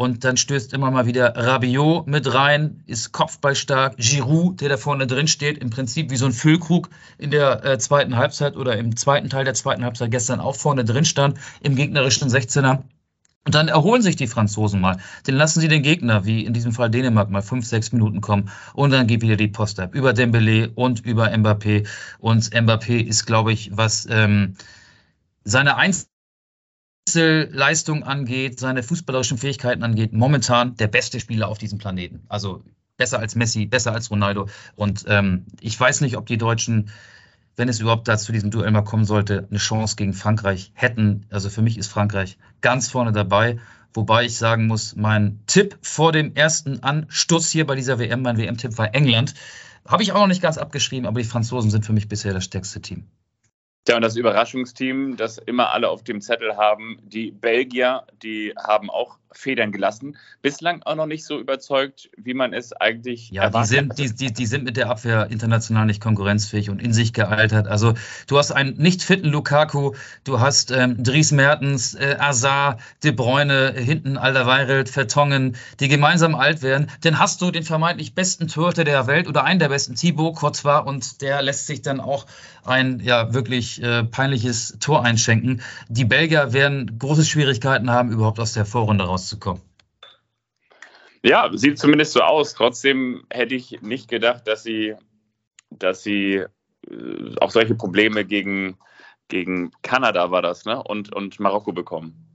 und 0.00 0.24
dann 0.24 0.38
stößt 0.38 0.72
immer 0.72 0.90
mal 0.90 1.04
wieder 1.04 1.36
Rabiot 1.36 2.06
mit 2.06 2.32
rein, 2.32 2.82
ist 2.86 3.12
kopfballstark. 3.12 3.98
Giroud, 3.98 4.62
der 4.62 4.70
da 4.70 4.76
vorne 4.78 5.06
drin 5.06 5.28
steht, 5.28 5.58
im 5.58 5.68
Prinzip 5.68 6.10
wie 6.10 6.16
so 6.16 6.24
ein 6.24 6.32
Füllkrug 6.32 6.88
in 7.18 7.30
der 7.30 7.62
äh, 7.66 7.78
zweiten 7.78 8.16
Halbzeit 8.16 8.56
oder 8.56 8.78
im 8.78 8.96
zweiten 8.96 9.28
Teil 9.28 9.44
der 9.44 9.52
zweiten 9.52 9.84
Halbzeit 9.84 10.10
gestern 10.10 10.40
auch 10.40 10.56
vorne 10.56 10.86
drin 10.86 11.04
stand, 11.04 11.38
im 11.60 11.76
gegnerischen 11.76 12.30
16er. 12.30 12.82
Und 13.44 13.54
dann 13.54 13.68
erholen 13.68 14.00
sich 14.00 14.16
die 14.16 14.26
Franzosen 14.26 14.80
mal. 14.80 14.98
Dann 15.24 15.34
lassen 15.34 15.60
sie 15.60 15.68
den 15.68 15.82
Gegner, 15.82 16.24
wie 16.24 16.46
in 16.46 16.54
diesem 16.54 16.72
Fall 16.72 16.90
Dänemark, 16.90 17.28
mal 17.28 17.42
fünf, 17.42 17.66
sechs 17.66 17.92
Minuten 17.92 18.22
kommen. 18.22 18.50
Und 18.72 18.92
dann 18.92 19.06
geht 19.06 19.20
wieder 19.20 19.36
die 19.36 19.48
Post 19.48 19.80
ab. 19.80 19.94
Über 19.94 20.14
Dembele 20.14 20.70
und 20.74 21.00
über 21.04 21.28
Mbappé. 21.28 21.86
Und 22.18 22.44
Mbappé 22.44 23.04
ist, 23.04 23.26
glaube 23.26 23.52
ich, 23.52 23.70
was 23.74 24.06
ähm, 24.10 24.54
seine 25.44 25.76
Einzelnen 25.76 26.09
Einzelleistung 27.10 28.04
angeht, 28.04 28.60
seine 28.60 28.82
fußballerischen 28.82 29.38
Fähigkeiten 29.38 29.82
angeht, 29.82 30.12
momentan 30.12 30.76
der 30.76 30.86
beste 30.86 31.18
Spieler 31.18 31.48
auf 31.48 31.58
diesem 31.58 31.78
Planeten. 31.78 32.22
Also 32.28 32.62
besser 32.96 33.18
als 33.18 33.34
Messi, 33.34 33.66
besser 33.66 33.92
als 33.92 34.10
Ronaldo. 34.10 34.48
Und 34.76 35.04
ähm, 35.08 35.46
ich 35.60 35.78
weiß 35.78 36.02
nicht, 36.02 36.16
ob 36.16 36.26
die 36.26 36.38
Deutschen, 36.38 36.90
wenn 37.56 37.68
es 37.68 37.80
überhaupt 37.80 38.06
da 38.06 38.16
zu 38.16 38.30
diesem 38.30 38.50
Duell 38.50 38.70
mal 38.70 38.82
kommen 38.82 39.04
sollte, 39.04 39.48
eine 39.50 39.58
Chance 39.58 39.96
gegen 39.96 40.12
Frankreich 40.12 40.70
hätten. 40.74 41.26
Also 41.30 41.50
für 41.50 41.62
mich 41.62 41.78
ist 41.78 41.88
Frankreich 41.88 42.38
ganz 42.60 42.88
vorne 42.88 43.12
dabei. 43.12 43.58
Wobei 43.92 44.26
ich 44.26 44.36
sagen 44.36 44.68
muss, 44.68 44.94
mein 44.94 45.40
Tipp 45.46 45.76
vor 45.82 46.12
dem 46.12 46.36
ersten 46.36 46.80
Anstoß 46.80 47.50
hier 47.50 47.66
bei 47.66 47.74
dieser 47.74 47.98
WM, 47.98 48.22
mein 48.22 48.38
WM-Tipp 48.38 48.78
war 48.78 48.94
England. 48.94 49.34
Habe 49.84 50.04
ich 50.04 50.12
auch 50.12 50.20
noch 50.20 50.28
nicht 50.28 50.42
ganz 50.42 50.58
abgeschrieben, 50.58 51.06
aber 51.06 51.20
die 51.20 51.26
Franzosen 51.26 51.72
sind 51.72 51.84
für 51.84 51.92
mich 51.92 52.08
bisher 52.08 52.32
das 52.32 52.44
stärkste 52.44 52.80
Team. 52.80 53.08
Ja, 53.88 53.96
und 53.96 54.02
das 54.02 54.16
Überraschungsteam, 54.16 55.16
das 55.16 55.38
immer 55.38 55.70
alle 55.70 55.88
auf 55.88 56.04
dem 56.04 56.20
Zettel 56.20 56.56
haben, 56.56 56.98
die 57.02 57.32
Belgier, 57.32 58.04
die 58.22 58.54
haben 58.56 58.90
auch 58.90 59.18
Federn 59.32 59.72
gelassen. 59.72 60.16
Bislang 60.42 60.82
auch 60.82 60.96
noch 60.96 61.06
nicht 61.06 61.24
so 61.24 61.38
überzeugt, 61.38 62.10
wie 62.16 62.34
man 62.34 62.52
es 62.52 62.72
eigentlich. 62.72 63.30
Ja, 63.30 63.48
die 63.48 63.64
sind, 63.64 63.96
die, 63.98 64.14
die, 64.14 64.32
die 64.32 64.46
sind 64.46 64.64
mit 64.64 64.76
der 64.76 64.90
Abwehr 64.90 65.28
international 65.30 65.86
nicht 65.86 66.00
konkurrenzfähig 66.00 66.68
und 66.68 66.82
in 66.82 66.92
sich 66.92 67.12
gealtert. 67.12 67.68
Also, 67.68 67.94
du 68.26 68.38
hast 68.38 68.50
einen 68.50 68.76
nicht 68.76 69.02
fitten 69.02 69.28
Lukaku, 69.28 69.94
du 70.24 70.40
hast 70.40 70.72
ähm, 70.72 71.02
Dries 71.02 71.30
Mertens, 71.30 71.94
äh, 71.94 72.16
Azar, 72.18 72.78
De 73.04 73.12
Bruyne, 73.12 73.72
hinten 73.76 74.16
Alderweireld, 74.16 74.88
Vertongen, 74.88 75.56
die 75.78 75.88
gemeinsam 75.88 76.34
alt 76.34 76.62
werden. 76.62 76.88
Dann 77.02 77.18
hast 77.18 77.40
du 77.40 77.50
den 77.50 77.62
vermeintlich 77.62 78.14
besten 78.14 78.48
Torhüter 78.48 78.84
der 78.84 79.06
Welt 79.06 79.28
oder 79.28 79.44
einen 79.44 79.60
der 79.60 79.68
besten, 79.68 79.94
Thibaut 79.94 80.36
Courtois, 80.36 80.80
und 80.80 81.22
der 81.22 81.40
lässt 81.42 81.66
sich 81.66 81.82
dann 81.82 82.00
auch 82.00 82.26
ein 82.64 83.00
ja 83.00 83.32
wirklich 83.32 83.69
äh, 83.78 84.04
peinliches 84.04 84.78
Tor 84.80 85.04
einschenken. 85.04 85.62
Die 85.88 86.04
Belgier 86.04 86.52
werden 86.52 86.98
große 86.98 87.24
Schwierigkeiten 87.24 87.90
haben, 87.90 88.10
überhaupt 88.12 88.40
aus 88.40 88.52
der 88.52 88.64
Vorrunde 88.64 89.04
rauszukommen. 89.04 89.62
Ja, 91.22 91.50
sieht 91.52 91.78
zumindest 91.78 92.12
so 92.12 92.20
aus. 92.20 92.54
Trotzdem 92.54 93.24
hätte 93.30 93.54
ich 93.54 93.82
nicht 93.82 94.08
gedacht, 94.08 94.46
dass 94.46 94.62
sie, 94.62 94.94
dass 95.70 96.02
sie 96.02 96.44
äh, 96.88 97.36
auch 97.40 97.50
solche 97.50 97.74
Probleme 97.74 98.24
gegen, 98.24 98.78
gegen 99.28 99.70
Kanada 99.82 100.30
war 100.30 100.42
das, 100.42 100.64
ne? 100.64 100.82
Und, 100.82 101.14
und 101.14 101.38
Marokko 101.38 101.72
bekommen. 101.72 102.29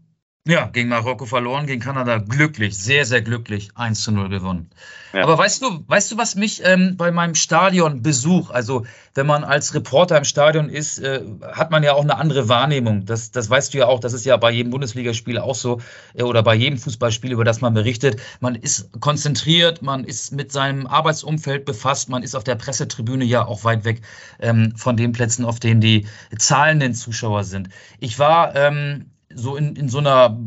Ja, 0.47 0.67
gegen 0.67 0.89
Marokko 0.89 1.25
verloren, 1.25 1.65
gegen 1.65 1.81
Kanada 1.81 2.19
glücklich, 2.19 2.77
sehr, 2.77 3.05
sehr 3.05 3.23
glücklich, 3.23 3.71
1 3.73 4.03
zu 4.03 4.11
0 4.11 4.29
gewonnen. 4.29 4.69
Ja. 5.11 5.23
Aber 5.23 5.39
weißt 5.39 5.63
du, 5.63 5.83
weißt 5.87 6.11
du, 6.11 6.17
was 6.19 6.35
mich 6.35 6.61
ähm, 6.63 6.97
bei 6.97 7.09
meinem 7.09 7.33
Stadionbesuch, 7.33 8.51
also 8.51 8.85
wenn 9.15 9.25
man 9.25 9.43
als 9.43 9.73
Reporter 9.73 10.19
im 10.19 10.23
Stadion 10.23 10.69
ist, 10.69 10.99
äh, 10.99 11.23
hat 11.41 11.71
man 11.71 11.81
ja 11.81 11.93
auch 11.93 12.03
eine 12.03 12.17
andere 12.17 12.47
Wahrnehmung. 12.47 13.07
Das, 13.07 13.31
das 13.31 13.49
weißt 13.49 13.73
du 13.73 13.79
ja 13.79 13.87
auch, 13.87 13.99
das 13.99 14.13
ist 14.13 14.23
ja 14.23 14.37
bei 14.37 14.51
jedem 14.51 14.69
Bundesligaspiel 14.69 15.39
auch 15.39 15.55
so 15.55 15.81
äh, 16.13 16.21
oder 16.21 16.43
bei 16.43 16.53
jedem 16.53 16.77
Fußballspiel, 16.77 17.31
über 17.31 17.43
das 17.43 17.61
man 17.61 17.73
berichtet. 17.73 18.21
Man 18.39 18.53
ist 18.53 18.91
konzentriert, 19.01 19.81
man 19.81 20.03
ist 20.03 20.31
mit 20.31 20.51
seinem 20.51 20.85
Arbeitsumfeld 20.85 21.65
befasst, 21.65 22.09
man 22.09 22.21
ist 22.21 22.35
auf 22.35 22.43
der 22.43 22.55
Pressetribüne 22.55 23.25
ja 23.25 23.43
auch 23.47 23.63
weit 23.63 23.83
weg 23.83 24.01
ähm, 24.39 24.73
von 24.75 24.95
den 24.95 25.11
Plätzen, 25.11 25.43
auf 25.43 25.59
denen 25.59 25.81
die 25.81 26.05
zahlenden 26.37 26.93
Zuschauer 26.93 27.45
sind. 27.45 27.69
Ich 27.99 28.19
war 28.19 28.55
ähm, 28.55 29.05
so 29.35 29.55
in, 29.55 29.75
in 29.75 29.89
so 29.89 29.99
einer 29.99 30.37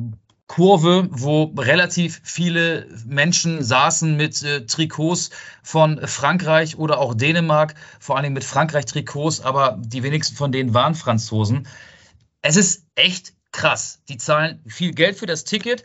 Kurve, 0.49 1.09
wo 1.11 1.53
relativ 1.59 2.21
viele 2.25 2.89
Menschen 3.07 3.63
saßen 3.63 4.17
mit 4.17 4.43
äh, 4.43 4.65
Trikots 4.65 5.31
von 5.63 6.07
Frankreich 6.07 6.79
oder 6.79 6.99
auch 6.99 7.15
Dänemark, 7.15 7.75
vor 8.01 8.17
allem 8.17 8.33
mit 8.33 8.45
Frankreich-Trikots, 8.45 9.43
aber 9.43 9.79
die 9.79 10.03
wenigsten 10.03 10.37
von 10.37 10.51
denen 10.51 10.73
waren 10.73 10.95
Franzosen. 10.95 11.69
Es 12.41 12.57
ist 12.57 12.87
echt 12.95 13.35
krass. 13.53 14.01
Die 14.09 14.17
zahlen 14.17 14.63
viel 14.67 14.93
Geld 14.93 15.19
für 15.19 15.27
das 15.27 15.45
Ticket 15.45 15.85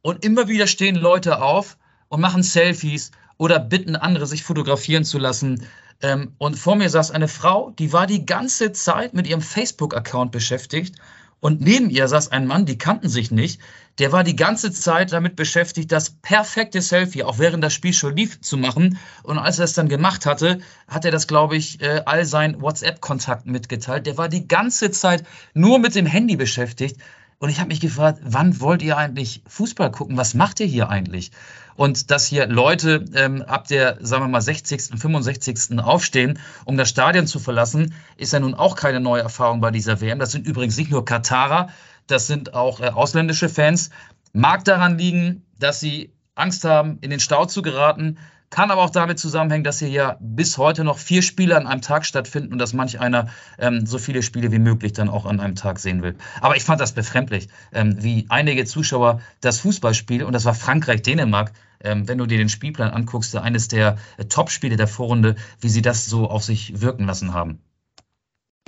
und 0.00 0.24
immer 0.24 0.46
wieder 0.46 0.68
stehen 0.68 0.94
Leute 0.94 1.42
auf 1.42 1.76
und 2.08 2.20
machen 2.20 2.44
Selfies 2.44 3.10
oder 3.36 3.58
bitten 3.58 3.96
andere, 3.96 4.26
sich 4.26 4.44
fotografieren 4.44 5.04
zu 5.04 5.18
lassen. 5.18 5.66
Ähm, 6.02 6.34
und 6.38 6.56
vor 6.56 6.76
mir 6.76 6.88
saß 6.88 7.10
eine 7.10 7.28
Frau, 7.28 7.70
die 7.70 7.92
war 7.92 8.06
die 8.06 8.24
ganze 8.24 8.70
Zeit 8.70 9.12
mit 9.12 9.26
ihrem 9.26 9.40
Facebook-Account 9.40 10.30
beschäftigt 10.30 10.94
und 11.40 11.60
neben 11.60 11.90
ihr 11.90 12.08
saß 12.08 12.32
ein 12.32 12.46
Mann, 12.46 12.66
die 12.66 12.78
kannten 12.78 13.08
sich 13.08 13.30
nicht. 13.30 13.60
Der 13.98 14.12
war 14.12 14.24
die 14.24 14.34
ganze 14.34 14.72
Zeit 14.72 15.12
damit 15.12 15.36
beschäftigt, 15.36 15.92
das 15.92 16.10
perfekte 16.10 16.80
Selfie, 16.80 17.22
auch 17.22 17.38
während 17.38 17.62
das 17.62 17.74
Spiel 17.74 17.92
schon 17.92 18.16
lief, 18.16 18.40
zu 18.40 18.56
machen. 18.56 18.98
Und 19.22 19.38
als 19.38 19.58
er 19.58 19.66
es 19.66 19.74
dann 19.74 19.88
gemacht 19.88 20.26
hatte, 20.26 20.58
hat 20.88 21.04
er 21.04 21.10
das, 21.10 21.26
glaube 21.26 21.56
ich, 21.56 21.80
äh, 21.80 22.02
all 22.06 22.24
seinen 22.24 22.60
WhatsApp-Kontakten 22.60 23.52
mitgeteilt. 23.52 24.06
Der 24.06 24.18
war 24.18 24.28
die 24.28 24.48
ganze 24.48 24.90
Zeit 24.90 25.24
nur 25.52 25.78
mit 25.78 25.94
dem 25.94 26.06
Handy 26.06 26.36
beschäftigt. 26.36 27.00
Und 27.38 27.48
ich 27.50 27.58
habe 27.58 27.68
mich 27.68 27.80
gefragt, 27.80 28.20
wann 28.22 28.60
wollt 28.60 28.82
ihr 28.82 28.96
eigentlich 28.96 29.42
Fußball 29.46 29.90
gucken? 29.90 30.16
Was 30.16 30.34
macht 30.34 30.60
ihr 30.60 30.66
hier 30.66 30.88
eigentlich? 30.88 31.30
Und 31.76 32.10
dass 32.10 32.26
hier 32.26 32.46
Leute 32.46 33.04
ähm, 33.14 33.42
ab 33.42 33.66
der, 33.68 33.98
sagen 34.00 34.24
wir 34.24 34.28
mal, 34.28 34.40
60., 34.40 34.98
65. 34.98 35.78
aufstehen, 35.80 36.38
um 36.64 36.76
das 36.76 36.88
Stadion 36.88 37.26
zu 37.26 37.40
verlassen, 37.40 37.94
ist 38.16 38.32
ja 38.32 38.40
nun 38.40 38.54
auch 38.54 38.76
keine 38.76 39.00
neue 39.00 39.22
Erfahrung 39.22 39.60
bei 39.60 39.70
dieser 39.70 40.00
WM. 40.00 40.18
Das 40.18 40.32
sind 40.32 40.46
übrigens 40.46 40.76
nicht 40.76 40.90
nur 40.90 41.04
Katarer, 41.04 41.68
das 42.06 42.26
sind 42.26 42.54
auch 42.54 42.80
äh, 42.80 42.88
ausländische 42.88 43.48
Fans. 43.48 43.90
Mag 44.32 44.64
daran 44.64 44.98
liegen, 44.98 45.42
dass 45.58 45.80
sie 45.80 46.12
Angst 46.34 46.64
haben, 46.64 46.98
in 47.00 47.10
den 47.10 47.20
Stau 47.20 47.46
zu 47.46 47.62
geraten, 47.62 48.18
kann 48.54 48.70
aber 48.70 48.82
auch 48.82 48.90
damit 48.90 49.18
zusammenhängen, 49.18 49.64
dass 49.64 49.80
hier 49.80 49.88
ja 49.88 50.16
bis 50.20 50.58
heute 50.58 50.84
noch 50.84 50.98
vier 50.98 51.22
Spiele 51.22 51.56
an 51.56 51.66
einem 51.66 51.80
Tag 51.80 52.06
stattfinden 52.06 52.52
und 52.52 52.60
dass 52.60 52.72
manch 52.72 53.00
einer 53.00 53.26
ähm, 53.58 53.84
so 53.84 53.98
viele 53.98 54.22
Spiele 54.22 54.52
wie 54.52 54.60
möglich 54.60 54.92
dann 54.92 55.08
auch 55.08 55.26
an 55.26 55.40
einem 55.40 55.56
Tag 55.56 55.80
sehen 55.80 56.04
will. 56.04 56.14
Aber 56.40 56.54
ich 56.54 56.62
fand 56.62 56.80
das 56.80 56.92
befremdlich, 56.92 57.48
ähm, 57.72 58.00
wie 58.00 58.26
einige 58.28 58.64
Zuschauer 58.64 59.20
das 59.40 59.58
Fußballspiel, 59.58 60.22
und 60.22 60.34
das 60.34 60.44
war 60.44 60.54
Frankreich-Dänemark, 60.54 61.50
ähm, 61.80 62.06
wenn 62.06 62.18
du 62.18 62.26
dir 62.26 62.38
den 62.38 62.48
Spielplan 62.48 62.92
anguckst, 62.92 63.34
eines 63.34 63.66
der 63.66 63.98
äh, 64.18 64.26
Top-Spiele 64.26 64.76
der 64.76 64.86
Vorrunde, 64.86 65.34
wie 65.58 65.68
sie 65.68 65.82
das 65.82 66.06
so 66.06 66.30
auf 66.30 66.44
sich 66.44 66.80
wirken 66.80 67.06
lassen 67.06 67.34
haben. 67.34 67.60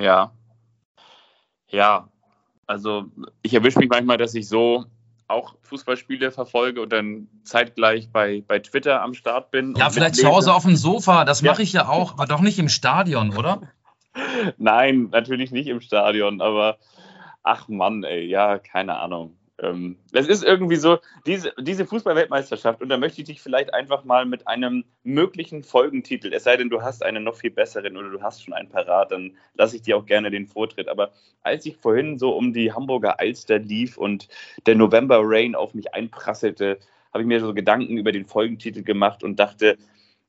Ja. 0.00 0.32
Ja. 1.68 2.08
Also 2.66 3.04
ich 3.42 3.54
erwische 3.54 3.78
mich 3.78 3.88
manchmal, 3.88 4.18
dass 4.18 4.34
ich 4.34 4.48
so 4.48 4.86
auch 5.28 5.56
Fußballspiele 5.62 6.30
verfolge 6.30 6.80
und 6.80 6.92
dann 6.92 7.28
zeitgleich 7.42 8.10
bei, 8.10 8.44
bei 8.46 8.58
Twitter 8.60 9.02
am 9.02 9.14
Start 9.14 9.50
bin. 9.50 9.74
Ja, 9.76 9.90
vielleicht 9.90 10.14
mitlese. 10.14 10.28
zu 10.28 10.34
Hause 10.34 10.54
auf 10.54 10.62
dem 10.62 10.76
Sofa, 10.76 11.24
das 11.24 11.42
mache 11.42 11.58
ja. 11.58 11.62
ich 11.62 11.72
ja 11.72 11.88
auch, 11.88 12.12
aber 12.12 12.26
doch 12.26 12.40
nicht 12.40 12.58
im 12.58 12.68
Stadion, 12.68 13.36
oder? 13.36 13.62
Nein, 14.56 15.08
natürlich 15.10 15.50
nicht 15.50 15.66
im 15.66 15.80
Stadion, 15.80 16.40
aber 16.40 16.78
ach 17.42 17.68
Mann, 17.68 18.04
ey, 18.04 18.26
ja, 18.26 18.58
keine 18.58 18.98
Ahnung. 18.98 19.35
Ähm, 19.58 19.96
es 20.12 20.28
ist 20.28 20.44
irgendwie 20.44 20.76
so, 20.76 20.98
diese, 21.24 21.52
diese 21.58 21.86
Fußball-Weltmeisterschaft, 21.86 22.82
und 22.82 22.90
da 22.90 22.98
möchte 22.98 23.22
ich 23.22 23.26
dich 23.26 23.40
vielleicht 23.40 23.72
einfach 23.72 24.04
mal 24.04 24.26
mit 24.26 24.46
einem 24.46 24.84
möglichen 25.02 25.62
Folgentitel, 25.62 26.32
es 26.34 26.44
sei 26.44 26.56
denn, 26.58 26.68
du 26.68 26.82
hast 26.82 27.02
einen 27.02 27.24
noch 27.24 27.36
viel 27.36 27.50
besseren 27.50 27.96
oder 27.96 28.10
du 28.10 28.20
hast 28.20 28.44
schon 28.44 28.52
einen 28.52 28.68
parat, 28.68 29.12
dann 29.12 29.36
lasse 29.54 29.76
ich 29.76 29.82
dir 29.82 29.96
auch 29.96 30.04
gerne 30.04 30.30
den 30.30 30.46
Vortritt. 30.46 30.88
Aber 30.88 31.12
als 31.42 31.64
ich 31.64 31.76
vorhin 31.76 32.18
so 32.18 32.36
um 32.36 32.52
die 32.52 32.72
Hamburger 32.72 33.18
Alster 33.18 33.58
lief 33.58 33.96
und 33.96 34.28
der 34.66 34.74
November 34.74 35.20
Rain 35.22 35.54
auf 35.54 35.72
mich 35.72 35.94
einprasselte, 35.94 36.78
habe 37.12 37.22
ich 37.22 37.28
mir 37.28 37.40
so 37.40 37.54
Gedanken 37.54 37.96
über 37.96 38.12
den 38.12 38.26
Folgentitel 38.26 38.82
gemacht 38.82 39.24
und 39.24 39.38
dachte, 39.38 39.78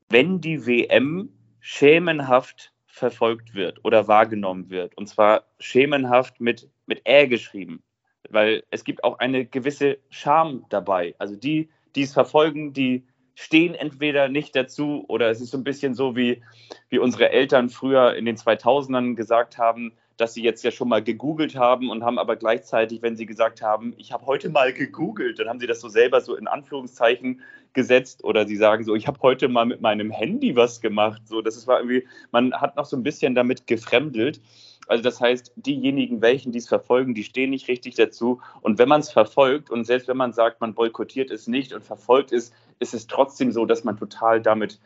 wenn 0.09 0.39
die 0.39 0.65
WM 0.65 1.29
schemenhaft 1.59 2.71
verfolgt 2.85 3.53
wird 3.55 3.83
oder 3.83 4.07
wahrgenommen 4.07 4.69
wird, 4.69 4.95
und 4.97 5.07
zwar 5.07 5.43
schemenhaft 5.59 6.39
mit, 6.39 6.69
mit 6.85 7.01
Ä 7.05 7.27
geschrieben, 7.27 7.83
weil 8.29 8.63
es 8.69 8.83
gibt 8.83 9.03
auch 9.03 9.19
eine 9.19 9.45
gewisse 9.45 9.97
Scham 10.09 10.65
dabei. 10.69 11.15
Also 11.17 11.35
die, 11.35 11.69
die 11.95 12.03
es 12.03 12.13
verfolgen, 12.13 12.73
die 12.73 13.03
stehen 13.35 13.75
entweder 13.75 14.29
nicht 14.29 14.55
dazu 14.55 15.05
oder 15.07 15.29
es 15.29 15.41
ist 15.41 15.51
so 15.51 15.57
ein 15.57 15.63
bisschen 15.63 15.93
so, 15.93 16.15
wie, 16.15 16.41
wie 16.89 16.97
unsere 16.97 17.29
Eltern 17.29 17.69
früher 17.69 18.15
in 18.15 18.25
den 18.25 18.35
2000ern 18.35 19.15
gesagt 19.15 19.57
haben, 19.57 19.93
dass 20.17 20.33
sie 20.33 20.41
jetzt 20.41 20.63
ja 20.63 20.71
schon 20.71 20.89
mal 20.89 21.03
gegoogelt 21.03 21.55
haben 21.55 21.91
und 21.91 22.03
haben 22.03 22.17
aber 22.17 22.35
gleichzeitig, 22.35 23.03
wenn 23.03 23.15
sie 23.15 23.27
gesagt 23.27 23.61
haben, 23.61 23.93
ich 23.97 24.11
habe 24.11 24.25
heute 24.25 24.49
mal 24.49 24.73
gegoogelt, 24.73 25.37
dann 25.37 25.47
haben 25.47 25.59
sie 25.59 25.67
das 25.67 25.79
so 25.79 25.87
selber 25.87 26.21
so 26.21 26.35
in 26.35 26.47
Anführungszeichen 26.47 27.41
gesetzt 27.73 28.23
oder 28.23 28.47
sie 28.47 28.55
sagen 28.55 28.83
so, 28.83 28.95
ich 28.95 29.07
habe 29.07 29.19
heute 29.21 29.47
mal 29.47 29.65
mit 29.65 29.81
meinem 29.81 30.09
Handy 30.09 30.55
was 30.55 30.81
gemacht. 30.81 31.21
So, 31.27 31.41
das 31.43 31.55
ist 31.55 31.67
war 31.67 31.77
irgendwie, 31.79 32.07
man 32.31 32.53
hat 32.53 32.75
noch 32.75 32.85
so 32.85 32.97
ein 32.97 33.03
bisschen 33.03 33.35
damit 33.35 33.67
gefremdelt. 33.67 34.41
Also 34.87 35.03
das 35.03 35.19
heißt, 35.19 35.53
diejenigen, 35.55 36.21
welchen 36.21 36.51
dies 36.51 36.67
verfolgen, 36.67 37.13
die 37.13 37.23
stehen 37.23 37.49
nicht 37.49 37.67
richtig 37.67 37.95
dazu. 37.95 38.41
Und 38.61 38.79
wenn 38.79 38.89
man 38.89 39.01
es 39.01 39.11
verfolgt 39.11 39.69
und 39.69 39.85
selbst 39.85 40.07
wenn 40.07 40.17
man 40.17 40.33
sagt, 40.33 40.61
man 40.61 40.73
boykottiert 40.73 41.31
es 41.31 41.47
nicht 41.47 41.73
und 41.73 41.83
verfolgt 41.83 42.31
es, 42.31 42.51
ist 42.79 42.93
es 42.93 43.07
trotzdem 43.07 43.51
so, 43.51 43.65
dass 43.65 43.83
man 43.83 43.97
total 43.97 44.41
damit 44.41 44.79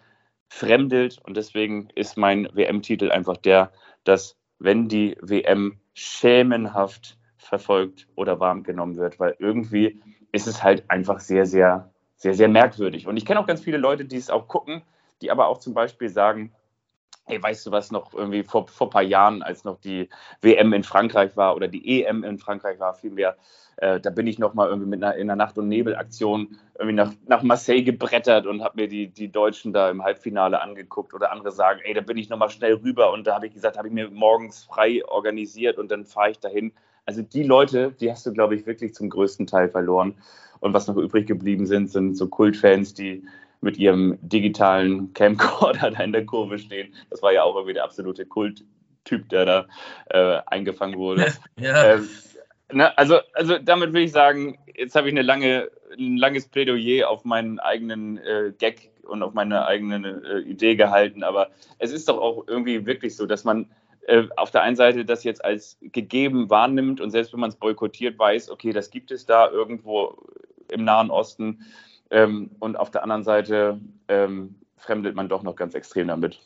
fremdelt. 0.48 1.20
Und 1.24 1.38
deswegen 1.38 1.90
ist 1.96 2.18
mein 2.18 2.50
WM-Titel 2.54 3.12
einfach 3.12 3.38
der, 3.38 3.72
dass 4.04 4.38
wenn 4.60 4.88
die 4.88 5.18
WM 5.22 5.80
schämenhaft 5.94 7.18
verfolgt 7.38 8.08
oder 8.16 8.40
warm 8.40 8.64
genommen 8.64 8.98
wird, 8.98 9.20
weil 9.20 9.36
irgendwie 9.40 10.02
ist 10.32 10.48
es 10.48 10.64
halt 10.64 10.90
einfach 10.90 11.20
sehr, 11.20 11.46
sehr, 11.46 11.92
sehr, 12.16 12.34
sehr 12.34 12.48
merkwürdig. 12.48 13.08
Und 13.08 13.18
ich 13.18 13.26
kenne 13.26 13.40
auch 13.40 13.48
ganz 13.48 13.62
viele 13.62 13.78
Leute, 13.78 14.06
die 14.06 14.18
es 14.18 14.30
auch 14.30 14.48
gucken, 14.48 14.84
die 15.22 15.32
aber 15.32 15.48
auch 15.48 15.58
zum 15.58 15.74
Beispiel 15.74 16.10
sagen, 16.10 16.54
hey, 17.32 17.42
weißt 17.42 17.66
du 17.66 17.72
was, 17.72 17.92
noch 17.92 18.14
irgendwie 18.14 18.44
vor, 18.44 18.68
vor 18.68 18.88
ein 18.88 18.92
paar 18.92 19.02
Jahren, 19.02 19.42
als 19.42 19.64
noch 19.64 19.80
die 19.80 20.10
WM 20.42 20.74
in 20.74 20.84
Frankreich 20.84 21.38
war 21.38 21.56
oder 21.56 21.68
die 21.70 22.04
EM 22.04 22.24
in 22.24 22.38
Frankreich 22.38 22.80
war, 22.80 22.94
vielmehr, 22.94 23.38
äh, 23.78 24.02
da 24.02 24.10
bin 24.10 24.28
ich 24.28 24.38
noch 24.38 24.54
mal 24.54 24.68
irgendwie 24.68 24.90
mit 24.90 25.02
einer, 25.02 25.16
in 25.16 25.30
einer 25.30 25.38
Nacht- 25.38 25.58
und 25.58 25.70
Nebelaktion 25.70 26.60
irgendwie 26.78 26.96
nach, 26.96 27.14
nach 27.28 27.42
Marseille 27.42 27.84
gebrettert 27.84 28.46
und 28.46 28.62
habe 28.64 28.82
mir 28.82 28.88
die, 28.90 29.08
die 29.08 29.32
Deutschen 29.32 29.72
da 29.72 29.90
im 29.90 30.04
Halbfinale 30.04 30.62
angeguckt 30.62 31.14
oder 31.14 31.32
andere 31.32 31.52
sagen, 31.52 31.80
ey, 31.86 31.94
da 31.94 32.02
bin 32.02 32.18
ich 32.18 32.30
noch 32.30 32.38
mal 32.38 32.50
schnell 32.50 32.74
rüber 32.74 33.14
und 33.14 33.26
da 33.26 33.36
habe 33.36 33.48
ich 33.48 33.54
gesagt, 33.54 33.78
habe 33.78 33.88
ich 33.88 33.94
mir 33.94 34.10
morgens 34.10 34.66
frei 34.66 35.02
organisiert 35.08 35.78
und 35.78 35.90
dann 35.90 36.06
fahre 36.06 36.32
ich 36.32 36.40
dahin. 36.40 36.74
Also 37.06 37.22
die 37.22 37.44
Leute, 37.44 37.94
die 37.94 38.12
hast 38.12 38.26
du, 38.26 38.34
glaube 38.34 38.56
ich, 38.56 38.66
wirklich 38.66 38.94
zum 38.94 39.10
größten 39.10 39.48
Teil 39.48 39.70
verloren. 39.70 40.16
Und 40.60 40.74
was 40.74 40.88
noch 40.88 40.98
übrig 40.98 41.26
geblieben 41.26 41.66
sind, 41.66 41.92
sind 41.92 42.16
so 42.16 42.28
Kultfans, 42.28 42.94
die 42.94 43.24
mit 43.62 43.78
ihrem 43.78 44.18
digitalen 44.22 45.14
Camcorder 45.14 45.92
da 45.92 46.04
in 46.04 46.12
der 46.12 46.26
Kurve 46.26 46.58
stehen. 46.58 46.94
Das 47.10 47.22
war 47.22 47.32
ja 47.32 47.44
auch 47.44 47.56
irgendwie 47.56 47.74
der 47.74 47.84
absolute 47.84 48.26
Kult, 48.26 48.64
Typ, 49.04 49.30
der 49.30 49.46
da 49.46 49.68
äh, 50.10 50.42
eingefangen 50.46 50.98
wurde. 50.98 51.34
ja. 51.60 51.96
Ähm, 51.96 52.10
na, 52.72 52.88
also, 52.96 53.20
also 53.34 53.58
damit 53.58 53.94
will 53.94 54.04
ich 54.04 54.12
sagen, 54.12 54.60
jetzt 54.76 54.96
habe 54.96 55.08
ich 55.08 55.14
eine 55.14 55.24
lange, 55.24 55.70
ein 55.98 56.18
langes 56.18 56.48
Plädoyer 56.48 57.10
auf 57.10 57.26
meinen 57.26 57.60
eigenen 57.60 58.18
äh, 58.20 58.54
Gag 58.58 58.92
und 59.04 59.24
auf 59.24 59.34
meine 59.34 59.66
eigene 59.66 60.22
äh, 60.24 60.40
Idee 60.42 60.76
gehalten. 60.76 61.24
Aber 61.24 61.50
es 61.80 61.92
ist 61.92 62.08
doch 62.08 62.20
auch 62.20 62.48
irgendwie 62.48 62.86
wirklich 62.86 63.16
so, 63.16 63.26
dass 63.26 63.44
man 63.44 63.70
äh, 64.08 64.24
auf 64.38 64.52
der 64.52 64.62
einen 64.62 64.76
Seite 64.76 65.06
das 65.06 65.24
jetzt 65.24 65.44
als 65.44 65.78
gegeben 65.82 66.50
wahrnimmt 66.50 67.02
und 67.02 67.12
selbst 67.12 67.34
wenn 67.34 67.40
man 67.40 67.50
es 67.50 67.56
boykottiert, 67.56 68.18
weiß, 68.18 68.50
okay, 68.50 68.72
das 68.72 68.90
gibt 68.90 69.12
es 69.12 69.26
da 69.26 69.50
irgendwo 69.50 70.18
im 70.72 70.84
Nahen 70.84 71.10
Osten. 71.10 71.66
Ähm, 72.12 72.52
und 72.60 72.78
auf 72.78 72.92
der 72.92 73.04
anderen 73.04 73.24
Seite 73.24 73.80
ähm, 74.08 74.56
fremdet 74.78 75.16
man 75.16 75.30
doch 75.30 75.44
noch 75.44 75.56
ganz 75.56 75.74
extrem 75.74 76.08
damit. 76.08 76.40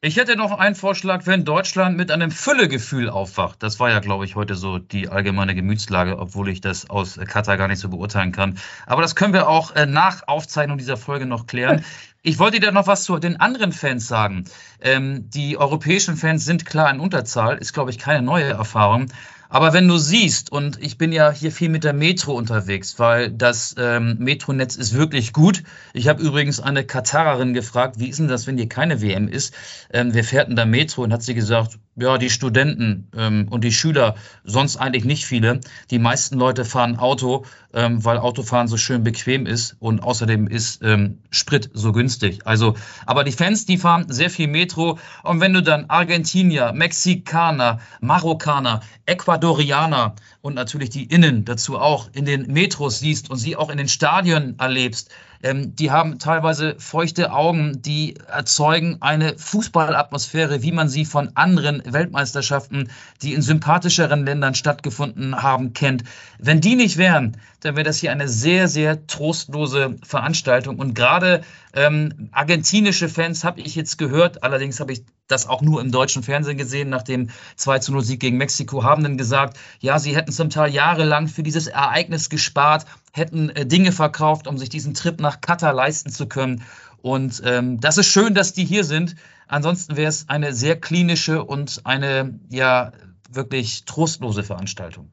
Ich 0.00 0.16
hätte 0.16 0.36
noch 0.36 0.56
einen 0.56 0.76
Vorschlag, 0.76 1.26
wenn 1.26 1.44
Deutschland 1.44 1.96
mit 1.96 2.12
einem 2.12 2.30
Füllegefühl 2.30 3.10
aufwacht. 3.10 3.60
Das 3.64 3.80
war 3.80 3.90
ja, 3.90 3.98
glaube 3.98 4.24
ich, 4.26 4.36
heute 4.36 4.54
so 4.54 4.78
die 4.78 5.08
allgemeine 5.08 5.56
Gemütslage, 5.56 6.20
obwohl 6.20 6.50
ich 6.50 6.60
das 6.60 6.88
aus 6.88 7.18
Katar 7.26 7.56
gar 7.56 7.66
nicht 7.66 7.80
so 7.80 7.88
beurteilen 7.88 8.30
kann. 8.30 8.58
Aber 8.86 9.02
das 9.02 9.16
können 9.16 9.32
wir 9.32 9.48
auch 9.48 9.74
äh, 9.74 9.86
nach 9.86 10.28
Aufzeichnung 10.28 10.78
dieser 10.78 10.96
Folge 10.96 11.26
noch 11.26 11.46
klären. 11.46 11.84
Ich 12.22 12.40
wollte 12.40 12.58
dir 12.58 12.72
noch 12.72 12.88
was 12.88 13.04
zu 13.04 13.16
den 13.18 13.38
anderen 13.38 13.72
Fans 13.72 14.08
sagen. 14.08 14.44
Ähm, 14.80 15.30
die 15.30 15.56
europäischen 15.56 16.16
Fans 16.16 16.44
sind 16.44 16.66
klar 16.66 16.90
in 16.90 16.98
Unterzahl, 16.98 17.56
ist, 17.58 17.72
glaube 17.72 17.90
ich, 17.90 17.98
keine 17.98 18.22
neue 18.22 18.50
Erfahrung. 18.50 19.06
Aber 19.50 19.72
wenn 19.72 19.88
du 19.88 19.96
siehst, 19.96 20.52
und 20.52 20.82
ich 20.82 20.98
bin 20.98 21.10
ja 21.10 21.30
hier 21.30 21.50
viel 21.50 21.70
mit 21.70 21.84
der 21.84 21.94
Metro 21.94 22.32
unterwegs, 22.32 22.98
weil 22.98 23.30
das 23.30 23.74
ähm, 23.78 24.16
Metronetz 24.18 24.76
ist 24.76 24.92
wirklich 24.92 25.32
gut. 25.32 25.62
Ich 25.94 26.08
habe 26.08 26.22
übrigens 26.22 26.60
eine 26.60 26.84
Katarerin 26.84 27.54
gefragt, 27.54 27.98
wie 27.98 28.08
ist 28.08 28.18
denn 28.18 28.28
das, 28.28 28.46
wenn 28.46 28.58
hier 28.58 28.68
keine 28.68 29.00
WM 29.00 29.26
ist? 29.26 29.54
Ähm, 29.90 30.12
wer 30.12 30.24
fährt 30.24 30.48
da 30.50 30.66
Metro? 30.66 31.02
Und 31.02 31.12
hat 31.12 31.22
sie 31.22 31.34
gesagt, 31.34 31.78
ja, 32.00 32.18
die 32.18 32.30
Studenten 32.30 33.10
ähm, 33.16 33.48
und 33.50 33.64
die 33.64 33.72
Schüler, 33.72 34.14
sonst 34.44 34.76
eigentlich 34.76 35.04
nicht 35.04 35.26
viele. 35.26 35.60
Die 35.90 35.98
meisten 35.98 36.38
Leute 36.38 36.64
fahren 36.64 36.96
Auto, 36.96 37.44
ähm, 37.72 38.04
weil 38.04 38.18
Autofahren 38.18 38.68
so 38.68 38.76
schön 38.76 39.02
bequem 39.02 39.46
ist 39.46 39.76
und 39.80 40.02
außerdem 40.02 40.46
ist 40.46 40.82
ähm, 40.82 41.18
Sprit 41.30 41.70
so 41.74 41.92
günstig. 41.92 42.46
Also, 42.46 42.74
aber 43.06 43.24
die 43.24 43.32
Fans, 43.32 43.66
die 43.66 43.78
fahren 43.78 44.06
sehr 44.08 44.30
viel 44.30 44.48
Metro. 44.48 44.98
Und 45.22 45.40
wenn 45.40 45.52
du 45.52 45.62
dann 45.62 45.86
Argentinier, 45.88 46.72
Mexikaner, 46.72 47.80
Marokkaner, 48.00 48.80
Ecuadorianer 49.06 50.14
und 50.40 50.54
natürlich 50.54 50.90
die 50.90 51.04
Innen 51.04 51.44
dazu 51.44 51.78
auch 51.78 52.08
in 52.12 52.24
den 52.24 52.52
Metros 52.52 53.00
siehst 53.00 53.30
und 53.30 53.38
sie 53.38 53.56
auch 53.56 53.70
in 53.70 53.78
den 53.78 53.88
Stadien 53.88 54.58
erlebst, 54.58 55.10
ähm, 55.42 55.76
die 55.76 55.90
haben 55.90 56.18
teilweise 56.18 56.74
feuchte 56.78 57.32
Augen, 57.32 57.80
die 57.82 58.14
erzeugen 58.26 58.98
eine 59.00 59.38
Fußballatmosphäre, 59.38 60.62
wie 60.62 60.72
man 60.72 60.88
sie 60.88 61.04
von 61.04 61.30
anderen 61.34 61.82
Weltmeisterschaften, 61.84 62.90
die 63.22 63.34
in 63.34 63.42
sympathischeren 63.42 64.24
Ländern 64.24 64.54
stattgefunden 64.54 65.42
haben, 65.42 65.72
kennt. 65.72 66.04
Wenn 66.38 66.60
die 66.60 66.74
nicht 66.74 66.96
wären, 66.96 67.36
dann 67.60 67.76
wäre 67.76 67.84
das 67.84 67.98
hier 67.98 68.12
eine 68.12 68.28
sehr, 68.28 68.68
sehr 68.68 69.06
trostlose 69.06 69.96
Veranstaltung. 70.02 70.78
Und 70.78 70.94
gerade 70.94 71.42
ähm, 71.74 72.30
argentinische 72.32 73.08
Fans 73.08 73.44
habe 73.44 73.60
ich 73.60 73.74
jetzt 73.74 73.98
gehört, 73.98 74.42
allerdings 74.42 74.80
habe 74.80 74.92
ich 74.92 75.04
das 75.26 75.46
auch 75.46 75.60
nur 75.60 75.80
im 75.80 75.90
deutschen 75.90 76.22
Fernsehen 76.22 76.56
gesehen, 76.56 76.88
nach 76.88 77.02
dem 77.02 77.30
2 77.56 77.80
zu 77.80 77.92
0 77.92 78.02
Sieg 78.02 78.20
gegen 78.20 78.38
Mexiko, 78.38 78.82
haben 78.82 79.02
dann 79.02 79.18
gesagt, 79.18 79.58
ja, 79.80 79.98
sie 79.98 80.16
hätten 80.16 80.32
zum 80.32 80.50
Teil 80.50 80.72
jahrelang 80.72 81.28
für 81.28 81.42
dieses 81.42 81.66
Ereignis 81.66 82.30
gespart, 82.30 82.86
hätten 83.12 83.50
äh, 83.50 83.66
Dinge 83.66 83.92
verkauft, 83.92 84.46
um 84.46 84.56
sich 84.56 84.70
diesen 84.70 84.94
Trip 84.94 85.20
nach 85.20 85.40
Katar 85.40 85.72
leisten 85.72 86.10
zu 86.10 86.26
können. 86.26 86.64
Und 87.02 87.42
ähm, 87.44 87.80
das 87.80 87.98
ist 87.98 88.08
schön, 88.08 88.34
dass 88.34 88.54
die 88.54 88.64
hier 88.64 88.84
sind. 88.84 89.14
Ansonsten 89.46 89.96
wäre 89.96 90.08
es 90.08 90.28
eine 90.28 90.52
sehr 90.52 90.80
klinische 90.80 91.44
und 91.44 91.82
eine 91.84 92.38
ja 92.50 92.92
wirklich 93.30 93.84
trostlose 93.84 94.42
Veranstaltung. 94.42 95.10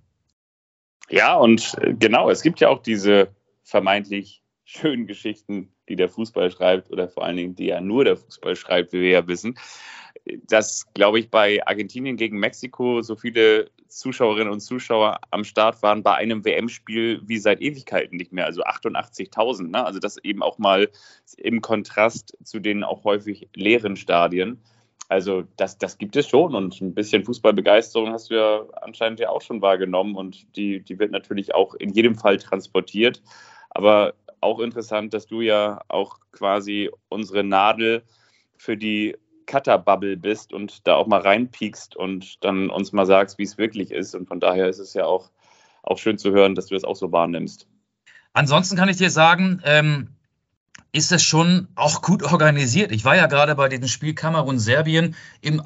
Ja, 1.09 1.35
und 1.35 1.75
äh, 1.81 1.93
genau, 1.93 2.29
es 2.29 2.41
gibt 2.41 2.59
ja 2.59 2.69
auch 2.69 2.81
diese 2.81 3.29
vermeintlich 3.63 4.41
schönen 4.63 5.05
Geschichten, 5.05 5.74
die 5.89 5.95
der 5.95 6.09
Fußball 6.09 6.51
schreibt 6.51 6.91
oder 6.91 7.07
vor 7.07 7.23
allen 7.23 7.37
Dingen, 7.37 7.55
die 7.55 7.67
ja 7.67 7.81
nur 7.81 8.03
der 8.05 8.17
Fußball 8.17 8.55
schreibt, 8.55 8.93
wie 8.93 9.01
wir 9.01 9.09
ja 9.09 9.27
wissen. 9.27 9.57
Dass, 10.47 10.91
glaube 10.93 11.19
ich, 11.19 11.29
bei 11.29 11.65
Argentinien 11.67 12.17
gegen 12.17 12.39
Mexiko 12.39 13.01
so 13.01 13.15
viele 13.15 13.69
Zuschauerinnen 13.87 14.51
und 14.51 14.59
Zuschauer 14.59 15.19
am 15.31 15.43
Start 15.43 15.81
waren 15.81 16.03
bei 16.03 16.15
einem 16.15 16.43
WM-Spiel 16.43 17.21
wie 17.25 17.37
seit 17.37 17.61
Ewigkeiten 17.61 18.17
nicht 18.17 18.33
mehr, 18.33 18.45
also 18.45 18.63
88.000. 18.63 19.69
Ne? 19.69 19.85
Also 19.85 19.99
das 19.99 20.17
eben 20.17 20.43
auch 20.43 20.57
mal 20.57 20.89
im 21.37 21.61
Kontrast 21.61 22.37
zu 22.43 22.59
den 22.59 22.83
auch 22.83 23.03
häufig 23.03 23.47
leeren 23.55 23.95
Stadien. 23.95 24.61
Also 25.07 25.43
das, 25.55 25.77
das 25.77 25.97
gibt 25.97 26.15
es 26.15 26.27
schon 26.27 26.55
und 26.55 26.81
ein 26.81 26.95
bisschen 26.95 27.23
Fußballbegeisterung 27.23 28.11
hast 28.11 28.31
du 28.31 28.35
ja 28.35 28.65
anscheinend 28.81 29.19
ja 29.19 29.29
auch 29.29 29.41
schon 29.41 29.61
wahrgenommen 29.61 30.15
und 30.15 30.55
die, 30.55 30.81
die 30.81 30.97
wird 30.97 31.11
natürlich 31.11 31.53
auch 31.53 31.75
in 31.75 31.93
jedem 31.93 32.15
Fall 32.15 32.37
transportiert. 32.37 33.21
Aber 33.69 34.15
auch 34.45 34.59
interessant, 34.59 35.13
dass 35.13 35.25
du 35.25 35.41
ja 35.41 35.81
auch 35.89 36.19
quasi 36.31 36.89
unsere 37.09 37.43
Nadel 37.43 38.03
für 38.57 38.77
die 38.77 39.17
Cutter-Bubble 39.45 40.17
bist 40.17 40.53
und 40.53 40.87
da 40.87 40.95
auch 40.95 41.07
mal 41.07 41.21
reinpiekst 41.21 41.95
und 41.95 42.43
dann 42.43 42.69
uns 42.69 42.93
mal 42.93 43.05
sagst, 43.05 43.37
wie 43.37 43.43
es 43.43 43.57
wirklich 43.57 43.91
ist. 43.91 44.15
Und 44.15 44.27
von 44.27 44.39
daher 44.39 44.69
ist 44.69 44.79
es 44.79 44.93
ja 44.93 45.05
auch, 45.05 45.29
auch 45.83 45.97
schön 45.97 46.17
zu 46.17 46.31
hören, 46.31 46.55
dass 46.55 46.67
du 46.67 46.75
das 46.75 46.83
auch 46.83 46.95
so 46.95 47.11
wahrnimmst. 47.11 47.67
Ansonsten 48.33 48.75
kann 48.75 48.89
ich 48.89 48.97
dir 48.97 49.09
sagen, 49.09 49.61
ähm, 49.65 50.09
ist 50.91 51.11
es 51.11 51.23
schon 51.23 51.67
auch 51.75 52.01
gut 52.01 52.23
organisiert. 52.23 52.91
Ich 52.91 53.03
war 53.03 53.15
ja 53.17 53.27
gerade 53.27 53.55
bei 53.55 53.67
diesem 53.67 53.87
Spiel 53.87 54.15
Kamerun-Serbien 54.15 55.15
im 55.41 55.61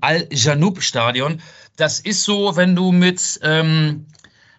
Al-Janub-Stadion. 0.00 1.40
Das 1.76 2.00
ist 2.00 2.24
so, 2.24 2.56
wenn 2.56 2.74
du 2.74 2.90
mit 2.90 3.38
ähm, 3.42 4.06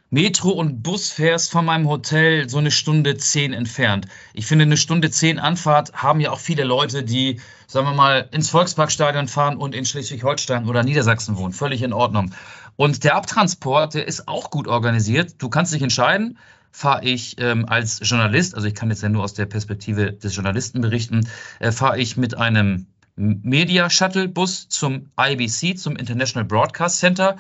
Metro 0.10 0.52
und 0.52 0.84
Bus 0.84 1.10
fährst 1.10 1.52
von 1.52 1.66
meinem 1.66 1.88
Hotel 1.88 2.48
so 2.48 2.58
eine 2.58 2.72
Stunde 2.72 3.18
zehn 3.18 3.52
entfernt. 3.52 4.08
Ich 4.34 4.46
finde, 4.46 4.64
eine 4.64 4.78
Stunde 4.78 5.12
zehn 5.12 5.38
Anfahrt 5.38 5.94
haben 5.94 6.22
ja 6.22 6.32
auch 6.32 6.40
viele 6.40 6.64
Leute, 6.64 7.04
die, 7.04 7.42
sagen 7.68 7.88
wir 7.88 7.94
mal, 7.94 8.30
ins 8.32 8.50
Volksparkstadion 8.50 9.28
fahren 9.28 9.58
und 9.58 9.76
in 9.76 9.86
Schleswig-Holstein 9.86 10.68
oder 10.68 10.84
Niedersachsen 10.84 11.36
wohnen. 11.38 11.52
Völlig 11.52 11.82
in 11.82 11.92
Ordnung. 11.92 12.32
Und 12.78 13.04
der 13.04 13.16
Abtransport, 13.16 13.96
der 13.96 14.08
ist 14.08 14.30
auch 14.30 14.50
gut 14.50 14.68
organisiert. 14.68 15.36
Du 15.40 15.50
kannst 15.50 15.74
dich 15.74 15.82
entscheiden, 15.82 16.38
fahre 16.72 17.04
ich 17.04 17.36
ähm, 17.40 17.66
als 17.68 18.00
Journalist, 18.04 18.56
also 18.56 18.68
ich 18.68 18.76
kann 18.76 18.90
jetzt 18.90 19.04
ja 19.04 19.10
nur 19.10 19.24
aus 19.24 19.34
der 19.34 19.46
Perspektive 19.46 20.14
des 20.14 20.36
Journalisten 20.36 20.80
berichten, 20.80 21.28
äh, 21.60 21.72
fahre 21.72 22.00
ich 22.00 22.16
mit 22.16 22.38
einem 22.38 22.86
Media 23.18 23.90
Shuttle 23.90 24.28
Bus 24.28 24.70
zum 24.70 25.10
IBC, 25.20 25.78
zum 25.78 25.96
International 25.96 26.46
Broadcast 26.46 27.00
Center. 27.00 27.38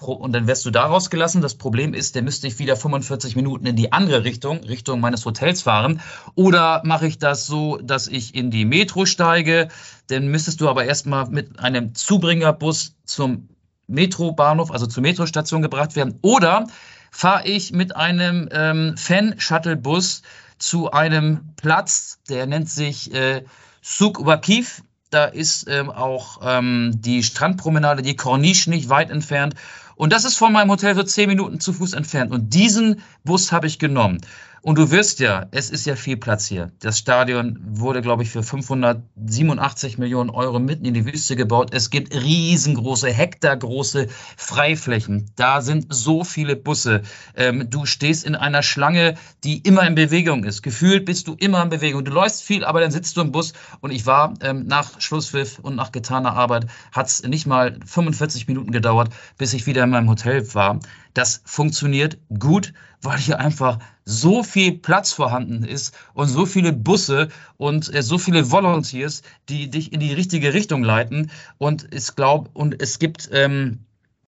Und 0.00 0.32
dann 0.32 0.46
wärst 0.46 0.64
du 0.64 0.70
da 0.70 0.86
rausgelassen. 0.86 1.42
Das 1.42 1.56
Problem 1.56 1.94
ist, 1.94 2.14
der 2.14 2.22
müsste 2.22 2.46
ich 2.46 2.58
wieder 2.58 2.76
45 2.76 3.36
Minuten 3.36 3.66
in 3.66 3.76
die 3.76 3.92
andere 3.92 4.24
Richtung, 4.24 4.58
Richtung 4.64 5.00
meines 5.00 5.24
Hotels 5.24 5.62
fahren. 5.62 6.00
Oder 6.34 6.82
mache 6.84 7.06
ich 7.06 7.18
das 7.18 7.46
so, 7.46 7.78
dass 7.78 8.06
ich 8.06 8.34
in 8.34 8.50
die 8.50 8.64
Metro 8.64 9.06
steige? 9.06 9.68
Dann 10.08 10.28
müsstest 10.28 10.60
du 10.60 10.68
aber 10.68 10.84
erstmal 10.84 11.28
mit 11.28 11.58
einem 11.58 11.94
Zubringerbus 11.94 12.94
zum 13.04 13.48
Metrobahnhof, 13.86 14.70
also 14.70 14.86
zur 14.86 15.02
Metrostation 15.02 15.62
gebracht 15.62 15.96
werden. 15.96 16.18
Oder 16.22 16.66
fahre 17.10 17.46
ich 17.46 17.72
mit 17.72 17.96
einem 17.96 18.48
ähm, 18.52 18.96
Fan-Shuttle-Bus 18.96 20.22
zu 20.58 20.90
einem 20.90 21.54
Platz, 21.56 22.18
der 22.28 22.46
nennt 22.46 22.68
sich 22.68 23.14
äh, 23.14 23.44
Souk 23.82 24.26
Wakif. 24.26 24.82
Da 25.10 25.24
ist 25.24 25.66
ähm, 25.68 25.88
auch 25.88 26.40
ähm, 26.42 26.92
die 26.94 27.22
Strandpromenade, 27.22 28.02
die 28.02 28.16
Corniche 28.16 28.68
nicht 28.68 28.90
weit 28.90 29.10
entfernt. 29.10 29.54
Und 29.98 30.12
das 30.12 30.24
ist 30.24 30.36
von 30.36 30.52
meinem 30.52 30.70
Hotel 30.70 30.94
so 30.94 31.02
zehn 31.02 31.28
Minuten 31.28 31.58
zu 31.58 31.72
Fuß 31.72 31.92
entfernt. 31.92 32.30
Und 32.30 32.54
diesen 32.54 33.02
Bus 33.24 33.50
habe 33.50 33.66
ich 33.66 33.80
genommen. 33.80 34.20
Und 34.62 34.76
du 34.78 34.90
wirst 34.90 35.20
ja, 35.20 35.46
es 35.52 35.70
ist 35.70 35.86
ja 35.86 35.94
viel 35.94 36.16
Platz 36.16 36.46
hier. 36.46 36.72
Das 36.80 36.98
Stadion 36.98 37.58
wurde, 37.64 38.02
glaube 38.02 38.22
ich, 38.22 38.30
für 38.30 38.42
587 38.42 39.98
Millionen 39.98 40.30
Euro 40.30 40.58
mitten 40.58 40.84
in 40.84 40.94
die 40.94 41.06
Wüste 41.06 41.36
gebaut. 41.36 41.70
Es 41.72 41.90
gibt 41.90 42.14
riesengroße, 42.14 43.08
hektargroße 43.08 44.08
Freiflächen. 44.36 45.30
Da 45.36 45.60
sind 45.60 45.86
so 45.90 46.24
viele 46.24 46.56
Busse. 46.56 47.02
Ähm, 47.36 47.70
du 47.70 47.86
stehst 47.86 48.24
in 48.24 48.34
einer 48.34 48.62
Schlange, 48.62 49.14
die 49.44 49.58
immer 49.58 49.86
in 49.86 49.94
Bewegung 49.94 50.44
ist. 50.44 50.62
Gefühlt 50.62 51.04
bist 51.04 51.28
du 51.28 51.34
immer 51.34 51.62
in 51.62 51.68
Bewegung. 51.68 52.04
Du 52.04 52.10
läufst 52.10 52.42
viel, 52.42 52.64
aber 52.64 52.80
dann 52.80 52.90
sitzt 52.90 53.16
du 53.16 53.20
im 53.20 53.30
Bus. 53.30 53.52
Und 53.80 53.92
ich 53.92 54.06
war 54.06 54.34
ähm, 54.40 54.66
nach 54.66 55.00
Schlusspfiff 55.00 55.60
und 55.60 55.76
nach 55.76 55.92
getaner 55.92 56.32
Arbeit, 56.32 56.66
hat 56.92 57.06
es 57.06 57.22
nicht 57.22 57.46
mal 57.46 57.78
45 57.86 58.48
Minuten 58.48 58.72
gedauert, 58.72 59.10
bis 59.36 59.52
ich 59.52 59.66
wieder 59.66 59.84
in 59.84 59.90
meinem 59.90 60.08
Hotel 60.08 60.52
war. 60.54 60.80
Das 61.14 61.42
funktioniert 61.44 62.18
gut, 62.38 62.72
weil 63.02 63.18
hier 63.18 63.38
einfach 63.38 63.78
so 64.10 64.42
viel 64.42 64.78
Platz 64.78 65.12
vorhanden 65.12 65.64
ist 65.64 65.94
und 66.14 66.28
so 66.28 66.46
viele 66.46 66.72
Busse 66.72 67.28
und 67.58 67.94
äh, 67.94 68.02
so 68.02 68.16
viele 68.16 68.50
Volunteers, 68.50 69.22
die 69.50 69.68
dich 69.68 69.92
in 69.92 70.00
die 70.00 70.14
richtige 70.14 70.54
Richtung 70.54 70.82
leiten. 70.82 71.30
Und 71.58 71.86
es 71.92 72.16
glaub, 72.16 72.48
und 72.54 72.80
es 72.80 72.98
gibt 72.98 73.28
ähm, 73.32 73.80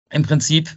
im 0.10 0.24
Prinzip 0.24 0.70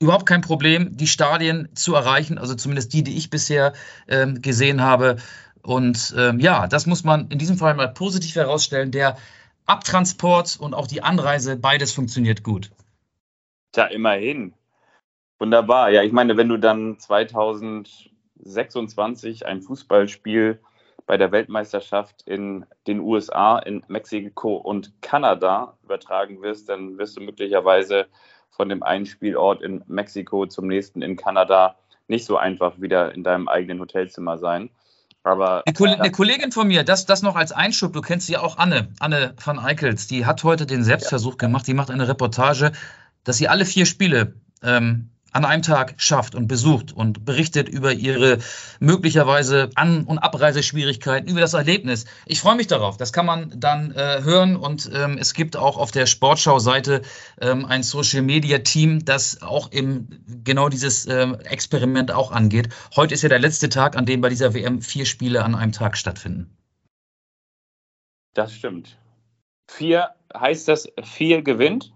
überhaupt 0.00 0.24
kein 0.24 0.40
Problem, 0.40 0.96
die 0.96 1.08
Stadien 1.08 1.68
zu 1.74 1.94
erreichen, 1.94 2.38
also 2.38 2.54
zumindest 2.54 2.94
die, 2.94 3.04
die 3.04 3.18
ich 3.18 3.28
bisher 3.28 3.74
ähm, 4.08 4.40
gesehen 4.40 4.80
habe. 4.80 5.16
Und 5.62 6.14
ähm, 6.16 6.40
ja, 6.40 6.66
das 6.68 6.86
muss 6.86 7.04
man 7.04 7.28
in 7.28 7.38
diesem 7.38 7.58
Fall 7.58 7.74
mal 7.74 7.88
positiv 7.88 8.34
herausstellen. 8.34 8.92
Der 8.92 9.18
Abtransport 9.66 10.58
und 10.58 10.72
auch 10.72 10.86
die 10.86 11.02
Anreise, 11.02 11.58
beides 11.58 11.92
funktioniert 11.92 12.42
gut. 12.42 12.70
Tja, 13.72 13.84
immerhin. 13.84 14.54
Wunderbar. 15.38 15.90
Ja, 15.90 16.02
ich 16.02 16.12
meine, 16.12 16.38
wenn 16.38 16.48
du 16.48 16.56
dann 16.56 16.98
2026 18.44 19.46
ein 19.46 19.62
Fußballspiel 19.62 20.60
bei 21.06 21.16
der 21.16 21.32
Weltmeisterschaft 21.32 22.22
in 22.26 22.64
den 22.86 23.00
USA, 23.00 23.58
in 23.58 23.82
Mexiko 23.88 24.56
und 24.56 24.92
Kanada 25.02 25.76
übertragen 25.82 26.42
wirst, 26.42 26.68
dann 26.68 26.98
wirst 26.98 27.16
du 27.16 27.20
möglicherweise 27.20 28.06
von 28.50 28.68
dem 28.68 28.82
einen 28.82 29.06
Spielort 29.06 29.62
in 29.62 29.82
Mexiko 29.86 30.46
zum 30.46 30.66
nächsten 30.66 31.02
in 31.02 31.16
Kanada 31.16 31.76
nicht 32.08 32.24
so 32.24 32.36
einfach 32.36 32.80
wieder 32.80 33.14
in 33.14 33.24
deinem 33.24 33.48
eigenen 33.48 33.80
Hotelzimmer 33.80 34.38
sein. 34.38 34.70
Aber, 35.24 35.62
eine, 35.66 35.74
Kollegin, 35.74 36.00
eine 36.00 36.10
Kollegin 36.10 36.52
von 36.52 36.66
mir, 36.66 36.82
das, 36.82 37.06
das 37.06 37.22
noch 37.22 37.36
als 37.36 37.52
Einschub, 37.52 37.92
du 37.92 38.00
kennst 38.00 38.26
sie 38.26 38.36
auch, 38.36 38.58
Anne, 38.58 38.88
Anne 38.98 39.34
van 39.42 39.58
Eickels, 39.58 40.08
die 40.08 40.26
hat 40.26 40.42
heute 40.42 40.66
den 40.66 40.82
Selbstversuch 40.82 41.34
ja. 41.34 41.38
gemacht, 41.46 41.66
die 41.66 41.74
macht 41.74 41.90
eine 41.90 42.08
Reportage, 42.08 42.72
dass 43.22 43.36
sie 43.36 43.46
alle 43.48 43.64
vier 43.64 43.86
Spiele 43.86 44.34
ähm, 44.64 45.11
an 45.32 45.44
einem 45.44 45.62
Tag 45.62 45.94
schafft 45.96 46.34
und 46.34 46.46
besucht 46.46 46.92
und 46.92 47.24
berichtet 47.24 47.68
über 47.68 47.92
ihre 47.92 48.38
möglicherweise 48.80 49.70
An- 49.74 50.04
und 50.04 50.18
Abreiseschwierigkeiten, 50.18 51.28
über 51.28 51.40
das 51.40 51.54
Erlebnis. 51.54 52.04
Ich 52.26 52.40
freue 52.40 52.56
mich 52.56 52.66
darauf. 52.66 52.98
Das 52.98 53.12
kann 53.12 53.26
man 53.26 53.52
dann 53.58 53.92
äh, 53.92 54.22
hören 54.22 54.56
und 54.56 54.90
ähm, 54.92 55.16
es 55.18 55.32
gibt 55.32 55.56
auch 55.56 55.78
auf 55.78 55.90
der 55.90 56.06
Sportschau-Seite 56.06 57.02
ähm, 57.40 57.64
ein 57.64 57.82
Social-Media-Team, 57.82 59.04
das 59.04 59.42
auch 59.42 59.72
im, 59.72 60.08
genau 60.44 60.68
dieses 60.68 61.06
ähm, 61.06 61.40
Experiment 61.40 62.12
auch 62.12 62.30
angeht. 62.30 62.68
Heute 62.94 63.14
ist 63.14 63.22
ja 63.22 63.30
der 63.30 63.38
letzte 63.38 63.70
Tag, 63.70 63.96
an 63.96 64.04
dem 64.04 64.20
bei 64.20 64.28
dieser 64.28 64.54
WM 64.54 64.82
vier 64.82 65.06
Spiele 65.06 65.44
an 65.44 65.54
einem 65.54 65.72
Tag 65.72 65.96
stattfinden. 65.96 66.56
Das 68.34 68.52
stimmt. 68.52 68.98
Vier 69.70 70.10
heißt 70.34 70.68
das, 70.68 70.88
vier 71.02 71.42
gewinnt? 71.42 71.92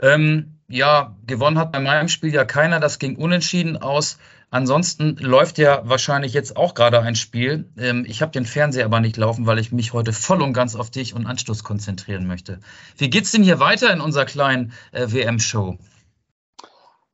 Ähm, 0.00 0.58
ja, 0.72 1.14
gewonnen 1.26 1.58
hat 1.58 1.70
bei 1.70 1.80
meinem 1.80 2.08
Spiel 2.08 2.32
ja 2.32 2.44
keiner. 2.44 2.80
Das 2.80 2.98
ging 2.98 3.16
unentschieden 3.16 3.76
aus. 3.76 4.18
Ansonsten 4.50 5.16
läuft 5.16 5.58
ja 5.58 5.82
wahrscheinlich 5.84 6.32
jetzt 6.32 6.56
auch 6.56 6.74
gerade 6.74 7.00
ein 7.00 7.14
Spiel. 7.14 7.70
Ähm, 7.78 8.04
ich 8.06 8.22
habe 8.22 8.32
den 8.32 8.46
Fernseher 8.46 8.86
aber 8.86 9.00
nicht 9.00 9.16
laufen, 9.18 9.46
weil 9.46 9.58
ich 9.58 9.70
mich 9.72 9.92
heute 9.92 10.12
voll 10.12 10.40
und 10.42 10.54
ganz 10.54 10.74
auf 10.74 10.90
dich 10.90 11.14
und 11.14 11.26
Anstoß 11.26 11.62
konzentrieren 11.62 12.26
möchte. 12.26 12.58
Wie 12.96 13.10
geht's 13.10 13.32
denn 13.32 13.42
hier 13.42 13.60
weiter 13.60 13.92
in 13.92 14.00
unserer 14.00 14.24
kleinen 14.24 14.72
äh, 14.92 15.06
WM-Show? 15.08 15.76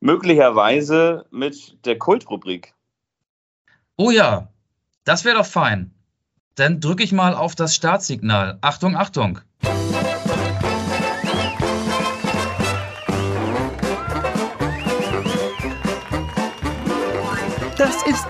Möglicherweise 0.01 1.27
mit 1.31 1.85
der 1.85 1.99
Kultrubrik. 1.99 2.75
Oh 3.97 4.13
ja, 4.13 4.49
das 5.05 5.25
wäre 5.25 5.39
doch 5.39 5.47
fein. 5.47 5.93
Dann 6.55 6.81
drücke 6.81 7.03
ich 7.03 7.11
mal 7.11 7.35
auf 7.35 7.57
das 7.57 7.75
Startsignal. 7.75 8.59
Achtung, 8.61 8.97
Achtung. 8.97 9.41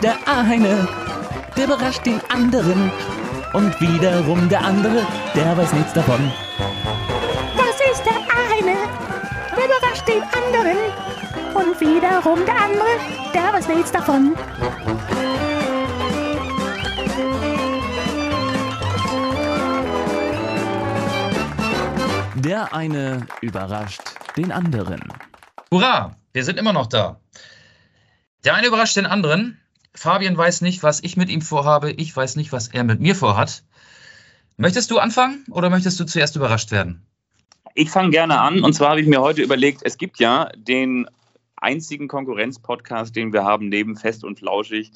Der 0.03 0.17
eine, 0.27 0.89
der 1.57 1.65
überrascht 1.65 2.07
den 2.07 2.21
anderen. 2.29 2.91
Und 3.53 3.81
wiederum 3.81 4.49
der 4.49 4.63
andere, 4.65 5.07
der 5.35 5.57
weiß 5.57 5.73
nichts 5.73 5.93
davon. 5.95 6.33
Das 7.57 7.81
ist 7.91 8.05
der 8.05 8.13
eine, 8.15 8.77
der 9.57 9.65
überrascht 9.65 10.07
den 10.07 10.23
anderen. 10.23 10.77
Und 11.55 11.81
wiederum 11.81 12.45
der 12.45 12.57
andere, 12.61 12.89
der 13.35 13.53
weiß 13.55 13.69
nichts 13.69 13.91
davon. 13.91 14.35
Der 22.35 22.73
eine 22.73 23.27
überrascht 23.41 24.03
den 24.37 24.53
anderen. 24.53 25.01
Hurra, 25.73 26.15
wir 26.33 26.45
sind 26.45 26.59
immer 26.59 26.73
noch 26.73 26.87
da. 26.87 27.19
Der 28.45 28.55
eine 28.55 28.69
überrascht 28.69 28.97
den 28.97 29.07
anderen. 29.07 29.59
Fabian 29.99 30.37
weiß 30.37 30.61
nicht, 30.61 30.85
was 30.85 31.03
ich 31.03 31.17
mit 31.17 31.29
ihm 31.29 31.43
vorhabe. 31.43 31.91
Ich 31.91 32.17
weiß 32.17 32.37
nicht, 32.37 32.53
was 32.53 32.69
er 32.69 32.85
mit 32.85 33.01
mir 33.01 33.17
vorhat. 33.17 33.65
Möchtest 34.57 34.93
du 34.93 34.99
anfangen 34.99 35.45
oder 35.51 35.71
möchtest 35.71 35.99
du 35.99 36.05
zuerst 36.05 36.37
überrascht 36.37 36.71
werden? 36.71 37.03
Ich 37.75 37.91
fange 37.91 38.11
gerne 38.11 38.41
an. 38.41 38.63
Und 38.63 38.75
zwar 38.75 38.91
habe 38.91 39.01
ich 39.01 39.09
mir 39.09 39.21
heute 39.21 39.43
überlegt, 39.43 39.81
es 39.85 39.99
gibt 39.99 40.21
ja 40.21 40.51
den 40.57 41.09
einzigen 41.57 42.07
Konkurrenz-Podcast, 42.07 43.17
den 43.17 43.33
wir 43.33 43.45
haben, 43.45 43.69
neben 43.69 43.97
Fest 43.97 44.23
und 44.23 44.39
Flauschig, 44.39 44.93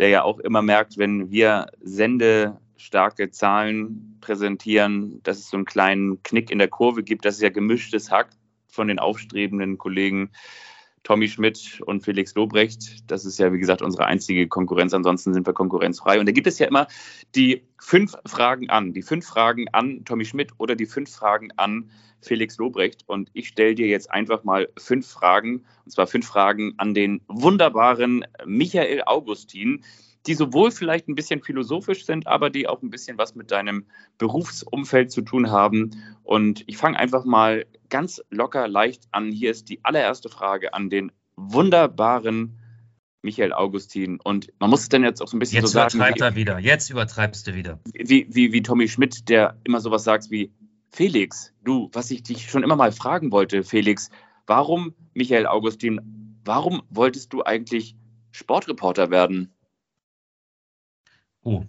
der 0.00 0.08
ja 0.08 0.24
auch 0.24 0.40
immer 0.40 0.60
merkt, 0.60 0.98
wenn 0.98 1.30
wir 1.30 1.66
sendestarke 1.80 3.30
Zahlen 3.30 4.18
präsentieren, 4.20 5.22
dass 5.22 5.38
es 5.38 5.50
so 5.50 5.56
einen 5.56 5.66
kleinen 5.66 6.20
Knick 6.24 6.50
in 6.50 6.58
der 6.58 6.68
Kurve 6.68 7.04
gibt. 7.04 7.24
Das 7.24 7.36
ist 7.36 7.42
ja 7.42 7.50
gemischtes 7.50 8.10
Hack 8.10 8.30
von 8.66 8.88
den 8.88 8.98
aufstrebenden 8.98 9.78
Kollegen 9.78 10.30
Tommy 11.02 11.28
Schmidt 11.28 11.80
und 11.86 12.02
Felix 12.02 12.34
Lobrecht. 12.34 13.10
Das 13.10 13.24
ist 13.24 13.38
ja, 13.38 13.52
wie 13.52 13.58
gesagt, 13.58 13.82
unsere 13.82 14.06
einzige 14.06 14.46
Konkurrenz. 14.46 14.94
Ansonsten 14.94 15.34
sind 15.34 15.46
wir 15.46 15.52
konkurrenzfrei. 15.52 16.20
Und 16.20 16.26
da 16.26 16.32
gibt 16.32 16.46
es 16.46 16.58
ja 16.58 16.66
immer 16.66 16.86
die 17.34 17.62
fünf 17.78 18.14
Fragen 18.26 18.70
an. 18.70 18.92
Die 18.92 19.02
fünf 19.02 19.26
Fragen 19.26 19.66
an 19.72 20.04
Tommy 20.04 20.24
Schmidt 20.24 20.52
oder 20.58 20.76
die 20.76 20.86
fünf 20.86 21.10
Fragen 21.10 21.50
an 21.56 21.90
Felix 22.20 22.56
Lobrecht. 22.58 23.02
Und 23.06 23.30
ich 23.32 23.48
stelle 23.48 23.74
dir 23.74 23.88
jetzt 23.88 24.10
einfach 24.10 24.44
mal 24.44 24.68
fünf 24.78 25.08
Fragen. 25.08 25.64
Und 25.84 25.90
zwar 25.90 26.06
fünf 26.06 26.26
Fragen 26.26 26.74
an 26.76 26.94
den 26.94 27.20
wunderbaren 27.26 28.24
Michael 28.46 29.02
Augustin 29.04 29.82
die 30.26 30.34
sowohl 30.34 30.70
vielleicht 30.70 31.08
ein 31.08 31.14
bisschen 31.14 31.42
philosophisch 31.42 32.04
sind, 32.04 32.26
aber 32.26 32.50
die 32.50 32.68
auch 32.68 32.82
ein 32.82 32.90
bisschen 32.90 33.18
was 33.18 33.34
mit 33.34 33.50
deinem 33.50 33.86
Berufsumfeld 34.18 35.10
zu 35.10 35.22
tun 35.22 35.50
haben. 35.50 35.90
Und 36.22 36.64
ich 36.66 36.76
fange 36.76 36.98
einfach 36.98 37.24
mal 37.24 37.66
ganz 37.88 38.22
locker 38.30 38.68
leicht 38.68 39.08
an. 39.10 39.32
Hier 39.32 39.50
ist 39.50 39.68
die 39.68 39.84
allererste 39.84 40.28
Frage 40.28 40.74
an 40.74 40.90
den 40.90 41.12
wunderbaren 41.36 42.58
Michael 43.22 43.52
Augustin. 43.52 44.20
Und 44.22 44.52
man 44.58 44.70
muss 44.70 44.82
es 44.82 44.88
dann 44.88 45.02
jetzt 45.02 45.20
auch 45.20 45.28
so 45.28 45.36
ein 45.36 45.40
bisschen 45.40 45.56
jetzt 45.56 45.72
so 45.72 45.72
sagen. 45.72 45.86
Jetzt 45.86 45.94
übertreibt 45.94 46.20
er 46.20 46.36
wieder. 46.36 46.58
Jetzt 46.58 46.90
übertreibst 46.90 47.46
du 47.46 47.54
wieder. 47.54 47.80
Wie, 47.92 48.26
wie, 48.28 48.52
wie 48.52 48.62
Tommy 48.62 48.88
Schmidt, 48.88 49.28
der 49.28 49.58
immer 49.64 49.80
sowas 49.80 50.04
sagt 50.04 50.30
wie, 50.30 50.52
Felix, 50.90 51.52
du, 51.64 51.88
was 51.92 52.10
ich 52.10 52.22
dich 52.22 52.50
schon 52.50 52.62
immer 52.62 52.76
mal 52.76 52.92
fragen 52.92 53.32
wollte, 53.32 53.64
Felix, 53.64 54.10
warum, 54.46 54.94
Michael 55.14 55.46
Augustin, 55.46 56.38
warum 56.44 56.82
wolltest 56.90 57.32
du 57.32 57.42
eigentlich 57.42 57.96
Sportreporter 58.30 59.10
werden? 59.10 59.54
Oh, 61.44 61.64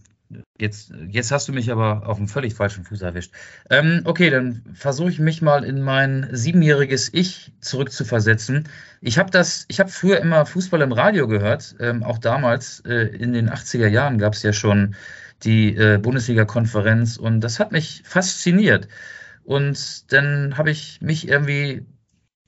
jetzt, 0.59 0.93
jetzt 1.09 1.31
hast 1.31 1.47
du 1.47 1.53
mich 1.53 1.71
aber 1.71 2.07
auf 2.07 2.17
einem 2.17 2.27
völlig 2.27 2.53
falschen 2.53 2.83
Fuß 2.83 3.01
erwischt. 3.01 3.33
Ähm, 3.69 4.01
okay, 4.05 4.29
dann 4.29 4.63
versuche 4.73 5.09
ich 5.09 5.19
mich 5.19 5.41
mal 5.41 5.63
in 5.63 5.81
mein 5.81 6.29
siebenjähriges 6.31 7.13
Ich 7.13 7.51
zurückzuversetzen. 7.59 8.67
Ich 9.01 9.17
habe 9.17 9.31
das, 9.31 9.65
ich 9.67 9.79
habe 9.79 9.89
früher 9.89 10.19
immer 10.19 10.45
Fußball 10.45 10.81
im 10.81 10.91
Radio 10.91 11.27
gehört. 11.27 11.75
Ähm, 11.79 12.03
auch 12.03 12.17
damals 12.17 12.81
äh, 12.81 12.93
in 12.93 13.33
den 13.33 13.49
80er 13.49 13.87
Jahren 13.87 14.17
gab 14.17 14.33
es 14.33 14.43
ja 14.43 14.53
schon 14.53 14.95
die 15.43 15.75
äh, 15.75 15.97
Bundesliga-Konferenz 15.97 17.17
und 17.17 17.41
das 17.41 17.59
hat 17.59 17.71
mich 17.71 18.03
fasziniert. 18.05 18.87
Und 19.43 20.11
dann 20.13 20.57
habe 20.57 20.71
ich 20.71 21.01
mich 21.01 21.27
irgendwie 21.27 21.85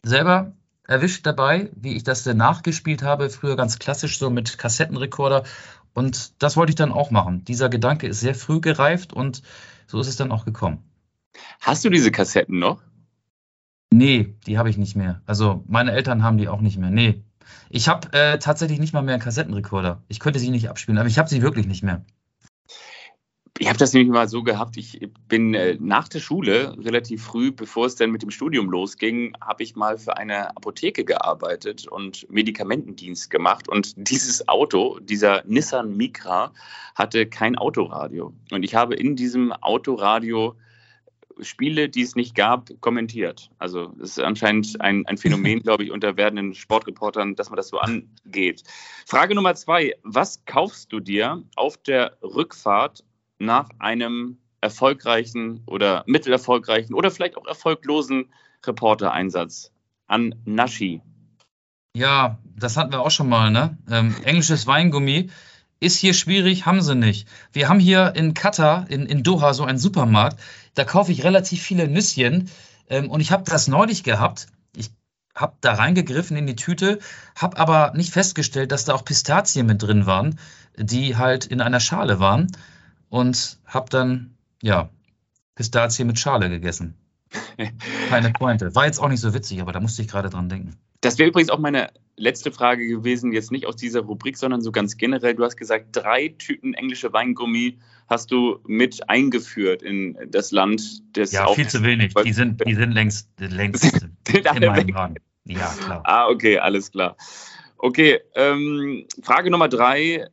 selber 0.03 0.53
erwischt 0.87 1.25
dabei, 1.25 1.69
wie 1.75 1.95
ich 1.95 2.03
das 2.03 2.23
denn 2.23 2.37
nachgespielt 2.37 3.01
habe, 3.01 3.29
früher 3.29 3.55
ganz 3.55 3.79
klassisch 3.79 4.19
so 4.19 4.29
mit 4.29 4.57
Kassettenrekorder 4.57 5.43
und 5.95 6.43
das 6.43 6.57
wollte 6.57 6.71
ich 6.71 6.75
dann 6.75 6.91
auch 6.91 7.09
machen. 7.09 7.43
Dieser 7.45 7.69
Gedanke 7.69 8.05
ist 8.05 8.19
sehr 8.19 8.35
früh 8.35 8.59
gereift 8.59 9.13
und 9.13 9.41
so 9.87 9.99
ist 9.99 10.07
es 10.07 10.17
dann 10.17 10.31
auch 10.31 10.45
gekommen. 10.45 10.83
Hast 11.61 11.85
du 11.85 11.89
diese 11.89 12.11
Kassetten 12.11 12.59
noch? 12.59 12.81
Nee, 13.91 14.35
die 14.45 14.57
habe 14.57 14.69
ich 14.69 14.77
nicht 14.77 14.95
mehr. 14.95 15.21
Also 15.25 15.63
meine 15.67 15.93
Eltern 15.93 16.21
haben 16.21 16.37
die 16.37 16.49
auch 16.49 16.59
nicht 16.59 16.77
mehr. 16.77 16.89
Nee. 16.89 17.23
Ich 17.69 17.87
habe 17.87 18.11
äh, 18.11 18.39
tatsächlich 18.39 18.79
nicht 18.79 18.93
mal 18.93 19.03
mehr 19.03 19.15
einen 19.15 19.23
Kassettenrekorder. 19.23 20.03
Ich 20.09 20.19
könnte 20.19 20.39
sie 20.39 20.49
nicht 20.49 20.69
abspielen, 20.69 20.97
aber 20.97 21.07
ich 21.07 21.17
habe 21.17 21.29
sie 21.29 21.41
wirklich 21.41 21.65
nicht 21.65 21.81
mehr. 21.81 22.03
Ich 23.57 23.69
habe 23.69 23.79
das 23.79 23.93
nämlich 23.93 24.11
mal 24.11 24.27
so 24.27 24.43
gehabt, 24.43 24.75
ich 24.75 24.99
bin 25.29 25.53
äh, 25.53 25.77
nach 25.79 26.09
der 26.09 26.19
Schule 26.19 26.75
relativ 26.77 27.23
früh, 27.23 27.51
bevor 27.53 27.85
es 27.85 27.95
dann 27.95 28.11
mit 28.11 28.21
dem 28.21 28.29
Studium 28.29 28.69
losging, 28.69 29.33
habe 29.39 29.63
ich 29.63 29.77
mal 29.77 29.97
für 29.97 30.17
eine 30.17 30.49
Apotheke 30.57 31.05
gearbeitet 31.05 31.87
und 31.87 32.29
Medikamentendienst 32.29 33.29
gemacht. 33.29 33.69
Und 33.69 33.93
dieses 34.09 34.49
Auto, 34.49 34.99
dieser 34.99 35.41
Nissan 35.45 35.95
Micra, 35.95 36.51
hatte 36.95 37.27
kein 37.27 37.57
Autoradio. 37.57 38.33
Und 38.51 38.63
ich 38.63 38.75
habe 38.75 38.95
in 38.95 39.15
diesem 39.15 39.53
Autoradio 39.53 40.57
Spiele, 41.39 41.87
die 41.87 42.01
es 42.01 42.15
nicht 42.15 42.35
gab, 42.35 42.69
kommentiert. 42.81 43.49
Also 43.57 43.87
das 43.97 44.11
ist 44.11 44.19
anscheinend 44.19 44.81
ein, 44.81 45.05
ein 45.05 45.17
Phänomen, 45.17 45.61
glaube 45.63 45.85
ich, 45.85 45.91
unter 45.91 46.17
werdenden 46.17 46.55
Sportreportern, 46.55 47.35
dass 47.35 47.49
man 47.49 47.57
das 47.57 47.69
so 47.69 47.77
angeht. 47.77 48.63
Frage 49.05 49.33
Nummer 49.33 49.55
zwei. 49.55 49.93
Was 50.03 50.43
kaufst 50.43 50.91
du 50.91 50.99
dir 50.99 51.41
auf 51.55 51.77
der 51.77 52.17
Rückfahrt 52.21 53.05
nach 53.39 53.69
einem 53.79 54.37
erfolgreichen 54.61 55.61
oder 55.67 56.03
mittelerfolgreichen 56.07 56.95
oder 56.95 57.11
vielleicht 57.11 57.37
auch 57.37 57.45
erfolglosen 57.45 58.33
Reportereinsatz 58.65 59.71
an 60.07 60.35
Nashi? 60.45 61.01
Ja, 61.95 62.39
das 62.57 62.75
hatten 62.75 62.91
wir 62.91 63.01
auch 63.01 63.11
schon 63.11 63.29
mal, 63.29 63.51
ne? 63.51 63.77
Ähm, 63.89 64.15
englisches 64.23 64.67
Weingummi 64.67 65.29
ist 65.79 65.97
hier 65.97 66.13
schwierig, 66.13 66.65
haben 66.65 66.81
sie 66.81 66.95
nicht. 66.95 67.27
Wir 67.51 67.69
haben 67.69 67.79
hier 67.79 68.13
in 68.15 68.33
Katar, 68.33 68.89
in, 68.89 69.05
in 69.05 69.23
Doha, 69.23 69.53
so 69.53 69.63
einen 69.63 69.77
Supermarkt. 69.77 70.39
Da 70.73 70.83
kaufe 70.83 71.11
ich 71.11 71.23
relativ 71.23 71.61
viele 71.61 71.87
Nüsschen. 71.87 72.49
Ähm, 72.89 73.09
und 73.09 73.21
ich 73.21 73.31
habe 73.31 73.43
das 73.43 73.67
neulich 73.67 74.03
gehabt. 74.03 74.47
Ich 74.75 74.91
habe 75.35 75.55
da 75.61 75.73
reingegriffen 75.73 76.37
in 76.37 76.47
die 76.47 76.55
Tüte, 76.55 76.99
habe 77.35 77.57
aber 77.57 77.93
nicht 77.95 78.11
festgestellt, 78.11 78.71
dass 78.71 78.85
da 78.85 78.93
auch 78.93 79.05
Pistazien 79.05 79.65
mit 79.65 79.81
drin 79.81 80.05
waren, 80.05 80.39
die 80.77 81.17
halt 81.17 81.45
in 81.45 81.61
einer 81.61 81.79
Schale 81.79 82.19
waren. 82.19 82.47
Und 83.09 83.59
habe 83.65 83.89
dann, 83.89 84.35
ja, 84.61 84.89
Pistazien 85.55 86.07
mit 86.07 86.19
Schale 86.19 86.49
gegessen. 86.49 86.95
Keine 88.09 88.31
Pointe. 88.31 88.75
War 88.75 88.85
jetzt 88.85 88.99
auch 88.99 89.09
nicht 89.09 89.21
so 89.21 89.33
witzig, 89.33 89.61
aber 89.61 89.71
da 89.71 89.79
musste 89.79 90.01
ich 90.01 90.07
gerade 90.07 90.29
dran 90.29 90.49
denken. 90.49 90.75
Das 91.01 91.17
wäre 91.17 91.29
übrigens 91.29 91.49
auch 91.49 91.59
meine 91.59 91.91
letzte 92.17 92.51
Frage 92.51 92.87
gewesen, 92.87 93.31
jetzt 93.33 93.51
nicht 93.51 93.65
aus 93.65 93.75
dieser 93.75 94.01
Rubrik, 94.01 94.37
sondern 94.37 94.61
so 94.61 94.71
ganz 94.71 94.97
generell. 94.97 95.35
Du 95.35 95.43
hast 95.43 95.57
gesagt, 95.57 95.87
drei 95.91 96.29
Tüten 96.29 96.73
englische 96.73 97.11
Weingummi 97.13 97.77
hast 98.07 98.31
du 98.31 98.59
mit 98.65 99.09
eingeführt 99.09 99.81
in 99.81 100.17
das 100.29 100.51
Land 100.51 101.03
des 101.15 101.31
Ja, 101.31 101.47
viel 101.53 101.67
zu 101.67 101.83
wenig. 101.83 102.13
Die 102.13 102.33
sind, 102.33 102.63
die 102.65 102.75
sind 102.75 102.91
längst, 102.91 103.29
längst 103.39 103.83
Sind 103.83 104.45
in 104.45 104.65
meinem? 104.65 104.93
Wagen. 104.95 105.15
Ja, 105.45 105.73
klar. 105.79 106.01
Ah, 106.05 106.27
okay, 106.27 106.57
alles 106.57 106.91
klar. 106.91 107.17
Okay, 107.77 108.19
ähm, 108.35 109.05
Frage 109.21 109.51
Nummer 109.51 109.69
drei. 109.69 110.27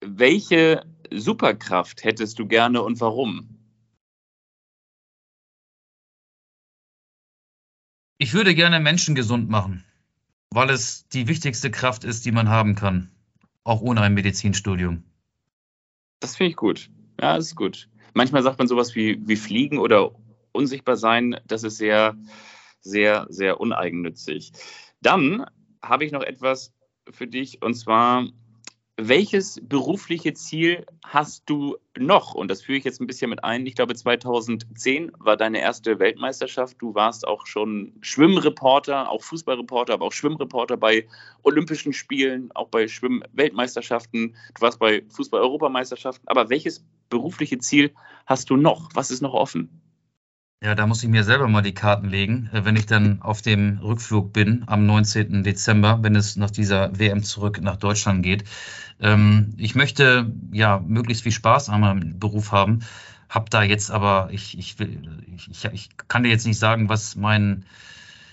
Welche 0.00 0.82
Superkraft 1.10 2.04
hättest 2.04 2.38
du 2.38 2.46
gerne 2.46 2.82
und 2.82 3.00
warum? 3.00 3.56
Ich 8.18 8.34
würde 8.34 8.54
gerne 8.54 8.80
Menschen 8.80 9.14
gesund 9.14 9.48
machen, 9.48 9.84
weil 10.50 10.70
es 10.70 11.08
die 11.08 11.26
wichtigste 11.26 11.70
Kraft 11.70 12.04
ist, 12.04 12.26
die 12.26 12.32
man 12.32 12.48
haben 12.48 12.74
kann, 12.74 13.10
auch 13.64 13.80
ohne 13.80 14.02
ein 14.02 14.14
Medizinstudium. 14.14 15.04
Das 16.20 16.36
finde 16.36 16.50
ich 16.50 16.56
gut. 16.56 16.90
Ja, 17.20 17.36
das 17.36 17.46
ist 17.46 17.56
gut. 17.56 17.88
Manchmal 18.12 18.42
sagt 18.42 18.58
man 18.58 18.68
sowas 18.68 18.94
wie, 18.94 19.18
wie 19.26 19.36
fliegen 19.36 19.78
oder 19.78 20.10
unsichtbar 20.52 20.96
sein. 20.96 21.40
Das 21.46 21.62
ist 21.62 21.78
sehr, 21.78 22.16
sehr, 22.80 23.26
sehr 23.30 23.60
uneigennützig. 23.60 24.52
Dann 25.00 25.46
habe 25.82 26.04
ich 26.04 26.12
noch 26.12 26.22
etwas 26.22 26.74
für 27.10 27.26
dich 27.26 27.62
und 27.62 27.74
zwar, 27.74 28.26
welches 29.08 29.60
berufliche 29.62 30.34
Ziel 30.34 30.86
hast 31.04 31.44
du 31.46 31.76
noch? 31.98 32.34
Und 32.34 32.48
das 32.48 32.62
führe 32.62 32.78
ich 32.78 32.84
jetzt 32.84 33.00
ein 33.00 33.06
bisschen 33.06 33.30
mit 33.30 33.44
ein. 33.44 33.66
Ich 33.66 33.74
glaube, 33.74 33.94
2010 33.94 35.12
war 35.18 35.36
deine 35.36 35.60
erste 35.60 35.98
Weltmeisterschaft. 35.98 36.76
Du 36.80 36.94
warst 36.94 37.26
auch 37.26 37.46
schon 37.46 37.92
Schwimmreporter, 38.00 39.08
auch 39.08 39.22
Fußballreporter, 39.22 39.94
aber 39.94 40.06
auch 40.06 40.12
Schwimmreporter 40.12 40.76
bei 40.76 41.06
Olympischen 41.42 41.92
Spielen, 41.92 42.50
auch 42.54 42.68
bei 42.68 42.88
Schwimm-Weltmeisterschaften. 42.88 44.36
Du 44.54 44.60
warst 44.60 44.78
bei 44.78 45.02
Fußball-Europameisterschaften. 45.08 46.26
Aber 46.28 46.50
welches 46.50 46.84
berufliche 47.08 47.58
Ziel 47.58 47.92
hast 48.26 48.50
du 48.50 48.56
noch? 48.56 48.90
Was 48.94 49.10
ist 49.10 49.22
noch 49.22 49.34
offen? 49.34 49.80
Ja, 50.62 50.74
da 50.74 50.86
muss 50.86 51.02
ich 51.02 51.08
mir 51.08 51.24
selber 51.24 51.48
mal 51.48 51.62
die 51.62 51.72
Karten 51.72 52.10
legen, 52.10 52.50
äh, 52.52 52.66
wenn 52.66 52.76
ich 52.76 52.84
dann 52.84 53.22
auf 53.22 53.40
dem 53.40 53.78
Rückflug 53.78 54.34
bin 54.34 54.64
am 54.66 54.84
19. 54.84 55.42
Dezember, 55.42 56.00
wenn 56.02 56.14
es 56.14 56.36
nach 56.36 56.50
dieser 56.50 56.98
WM 56.98 57.22
zurück 57.22 57.62
nach 57.62 57.76
Deutschland 57.76 58.22
geht. 58.22 58.44
Ähm, 59.00 59.54
ich 59.56 59.74
möchte 59.74 60.32
ja 60.52 60.82
möglichst 60.86 61.22
viel 61.22 61.32
Spaß 61.32 61.68
an 61.68 61.80
meinem 61.80 62.18
Beruf 62.18 62.52
haben, 62.52 62.80
hab 63.28 63.48
da 63.50 63.62
jetzt 63.62 63.90
aber, 63.90 64.28
ich, 64.32 64.58
ich, 64.58 64.78
will, 64.78 65.22
ich, 65.36 65.64
ich, 65.72 65.90
kann 66.08 66.24
dir 66.24 66.30
jetzt 66.30 66.46
nicht 66.46 66.58
sagen, 66.58 66.88
was 66.88 67.16
mein, 67.16 67.64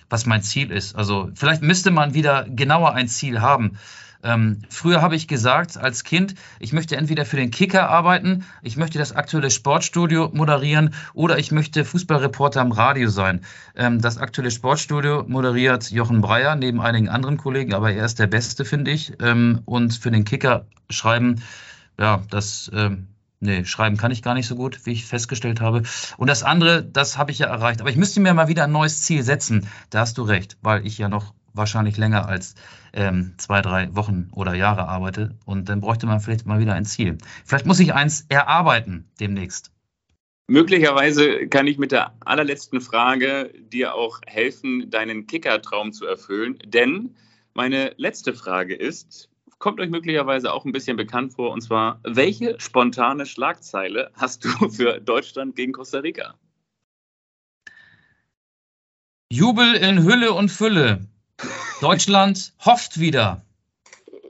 was 0.09 0.25
mein 0.25 0.41
Ziel 0.41 0.71
ist. 0.71 0.95
Also 0.95 1.29
vielleicht 1.35 1.61
müsste 1.61 1.91
man 1.91 2.13
wieder 2.13 2.45
genauer 2.49 2.93
ein 2.93 3.07
Ziel 3.07 3.41
haben. 3.41 3.77
Ähm, 4.23 4.61
früher 4.69 5.01
habe 5.01 5.15
ich 5.15 5.27
gesagt, 5.27 5.77
als 5.77 6.03
Kind, 6.03 6.35
ich 6.59 6.73
möchte 6.73 6.97
entweder 6.97 7.25
für 7.25 7.37
den 7.37 7.51
Kicker 7.51 7.89
arbeiten, 7.89 8.45
ich 8.61 8.77
möchte 8.77 8.97
das 8.97 9.11
aktuelle 9.11 9.51
Sportstudio 9.51 10.29
moderieren 10.33 10.93
oder 11.13 11.37
ich 11.37 11.51
möchte 11.51 11.85
Fußballreporter 11.85 12.61
am 12.61 12.71
Radio 12.71 13.09
sein. 13.09 13.41
Ähm, 13.75 14.01
das 14.01 14.17
aktuelle 14.17 14.51
Sportstudio 14.51 15.23
moderiert 15.27 15.91
Jochen 15.91 16.21
Breyer 16.21 16.55
neben 16.55 16.81
einigen 16.81 17.09
anderen 17.09 17.37
Kollegen, 17.37 17.73
aber 17.73 17.91
er 17.91 18.05
ist 18.05 18.19
der 18.19 18.27
Beste, 18.27 18.65
finde 18.65 18.91
ich. 18.91 19.13
Ähm, 19.21 19.61
und 19.65 19.93
für 19.93 20.11
den 20.11 20.25
Kicker 20.25 20.65
schreiben, 20.89 21.41
ja, 21.99 22.23
das. 22.29 22.71
Ähm, 22.73 23.07
Nee, 23.39 23.65
schreiben 23.65 23.97
kann 23.97 24.09
ich 24.09 24.23
gar 24.23 24.33
nicht 24.33 24.47
so 24.47 24.55
gut, 24.55 24.85
wie 24.85 24.93
ich 24.93 25.05
festgestellt 25.05 25.61
habe. 25.61 25.83
Und 26.17 26.27
das 26.27 26.41
andere, 26.41 26.83
das 26.83 27.19
habe 27.19 27.29
ich 27.29 27.37
ja 27.37 27.45
erreicht. 27.47 27.81
Aber 27.81 27.89
ich 27.91 27.95
müsste 27.95 28.19
mir 28.19 28.33
mal 28.33 28.47
wieder 28.47 28.63
ein 28.63 28.71
neues 28.71 29.03
Ziel 29.03 29.21
setzen. 29.21 29.67
Da 29.91 29.99
hast 29.99 30.17
du 30.17 30.23
recht, 30.23 30.57
weil 30.63 30.87
ich 30.87 30.97
ja 30.97 31.07
noch 31.07 31.35
wahrscheinlich 31.57 31.97
länger 31.97 32.27
als 32.27 32.55
ähm, 32.93 33.33
zwei, 33.37 33.61
drei 33.61 33.93
Wochen 33.95 34.29
oder 34.33 34.53
Jahre 34.53 34.87
arbeite. 34.87 35.35
Und 35.45 35.69
dann 35.69 35.81
bräuchte 35.81 36.05
man 36.05 36.19
vielleicht 36.19 36.45
mal 36.45 36.59
wieder 36.59 36.73
ein 36.73 36.85
Ziel. 36.85 37.17
Vielleicht 37.45 37.65
muss 37.65 37.79
ich 37.79 37.93
eins 37.93 38.25
erarbeiten 38.29 39.09
demnächst. 39.19 39.71
Möglicherweise 40.49 41.47
kann 41.49 41.67
ich 41.67 41.77
mit 41.77 41.91
der 41.91 42.13
allerletzten 42.21 42.79
Frage 42.79 43.51
dir 43.59 43.93
auch 43.95 44.21
helfen, 44.25 44.89
deinen 44.89 45.27
Kicker-Traum 45.27 45.91
zu 45.91 46.05
erfüllen. 46.05 46.57
Denn 46.65 47.15
meine 47.53 47.93
letzte 47.97 48.33
Frage 48.33 48.73
ist, 48.73 49.29
kommt 49.59 49.79
euch 49.81 49.89
möglicherweise 49.89 50.53
auch 50.53 50.63
ein 50.63 50.71
bisschen 50.71 50.95
bekannt 50.95 51.33
vor, 51.33 51.51
und 51.51 51.61
zwar, 51.61 51.99
welche 52.03 52.59
spontane 52.59 53.25
Schlagzeile 53.25 54.11
hast 54.13 54.45
du 54.45 54.49
für 54.69 55.01
Deutschland 55.01 55.55
gegen 55.55 55.73
Costa 55.73 55.99
Rica? 55.99 56.35
Jubel 59.29 59.75
in 59.75 60.03
Hülle 60.03 60.31
und 60.31 60.49
Fülle. 60.49 61.05
Deutschland 61.81 62.53
hofft 62.63 62.99
wieder 62.99 63.45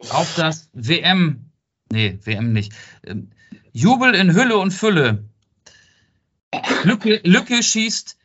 auf 0.10 0.36
das 0.36 0.70
WM. 0.74 1.50
Nee, 1.91 2.20
WM 2.24 2.54
nicht. 2.54 2.74
Ähm, 3.06 3.30
Jubel 3.72 4.16
in 4.16 4.34
Hülle 4.34 4.58
und 4.58 4.72
Fülle. 4.72 5.24
Lücke, 6.84 7.22
Lücke 7.24 7.62
schießt 7.64 8.18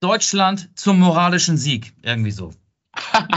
Deutschland 0.00 0.70
zum 0.78 1.00
moralischen 1.00 1.56
Sieg. 1.56 1.92
Irgendwie 2.02 2.30
so. 2.30 2.52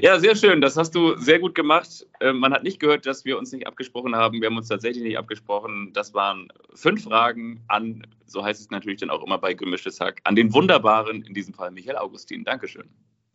Ja, 0.00 0.18
sehr 0.18 0.34
schön. 0.36 0.60
Das 0.62 0.76
hast 0.76 0.94
du 0.94 1.16
sehr 1.16 1.38
gut 1.38 1.54
gemacht. 1.54 2.06
Äh, 2.20 2.32
Man 2.32 2.52
hat 2.52 2.62
nicht 2.62 2.80
gehört, 2.80 3.04
dass 3.04 3.24
wir 3.24 3.38
uns 3.38 3.52
nicht 3.52 3.66
abgesprochen 3.66 4.16
haben. 4.16 4.40
Wir 4.40 4.48
haben 4.48 4.56
uns 4.56 4.68
tatsächlich 4.68 5.04
nicht 5.04 5.18
abgesprochen. 5.18 5.90
Das 5.92 6.14
waren 6.14 6.48
fünf 6.74 7.04
Fragen 7.04 7.62
an, 7.68 8.06
so 8.24 8.42
heißt 8.42 8.60
es 8.60 8.70
natürlich 8.70 9.00
dann 9.00 9.10
auch 9.10 9.22
immer 9.22 9.38
bei 9.38 9.52
Gemischtes 9.52 10.00
Hack, 10.00 10.20
an 10.24 10.34
den 10.34 10.54
wunderbaren, 10.54 11.22
in 11.22 11.34
diesem 11.34 11.52
Fall 11.52 11.70
Michael 11.72 11.98
Augustin. 11.98 12.44
Dankeschön. 12.44 12.88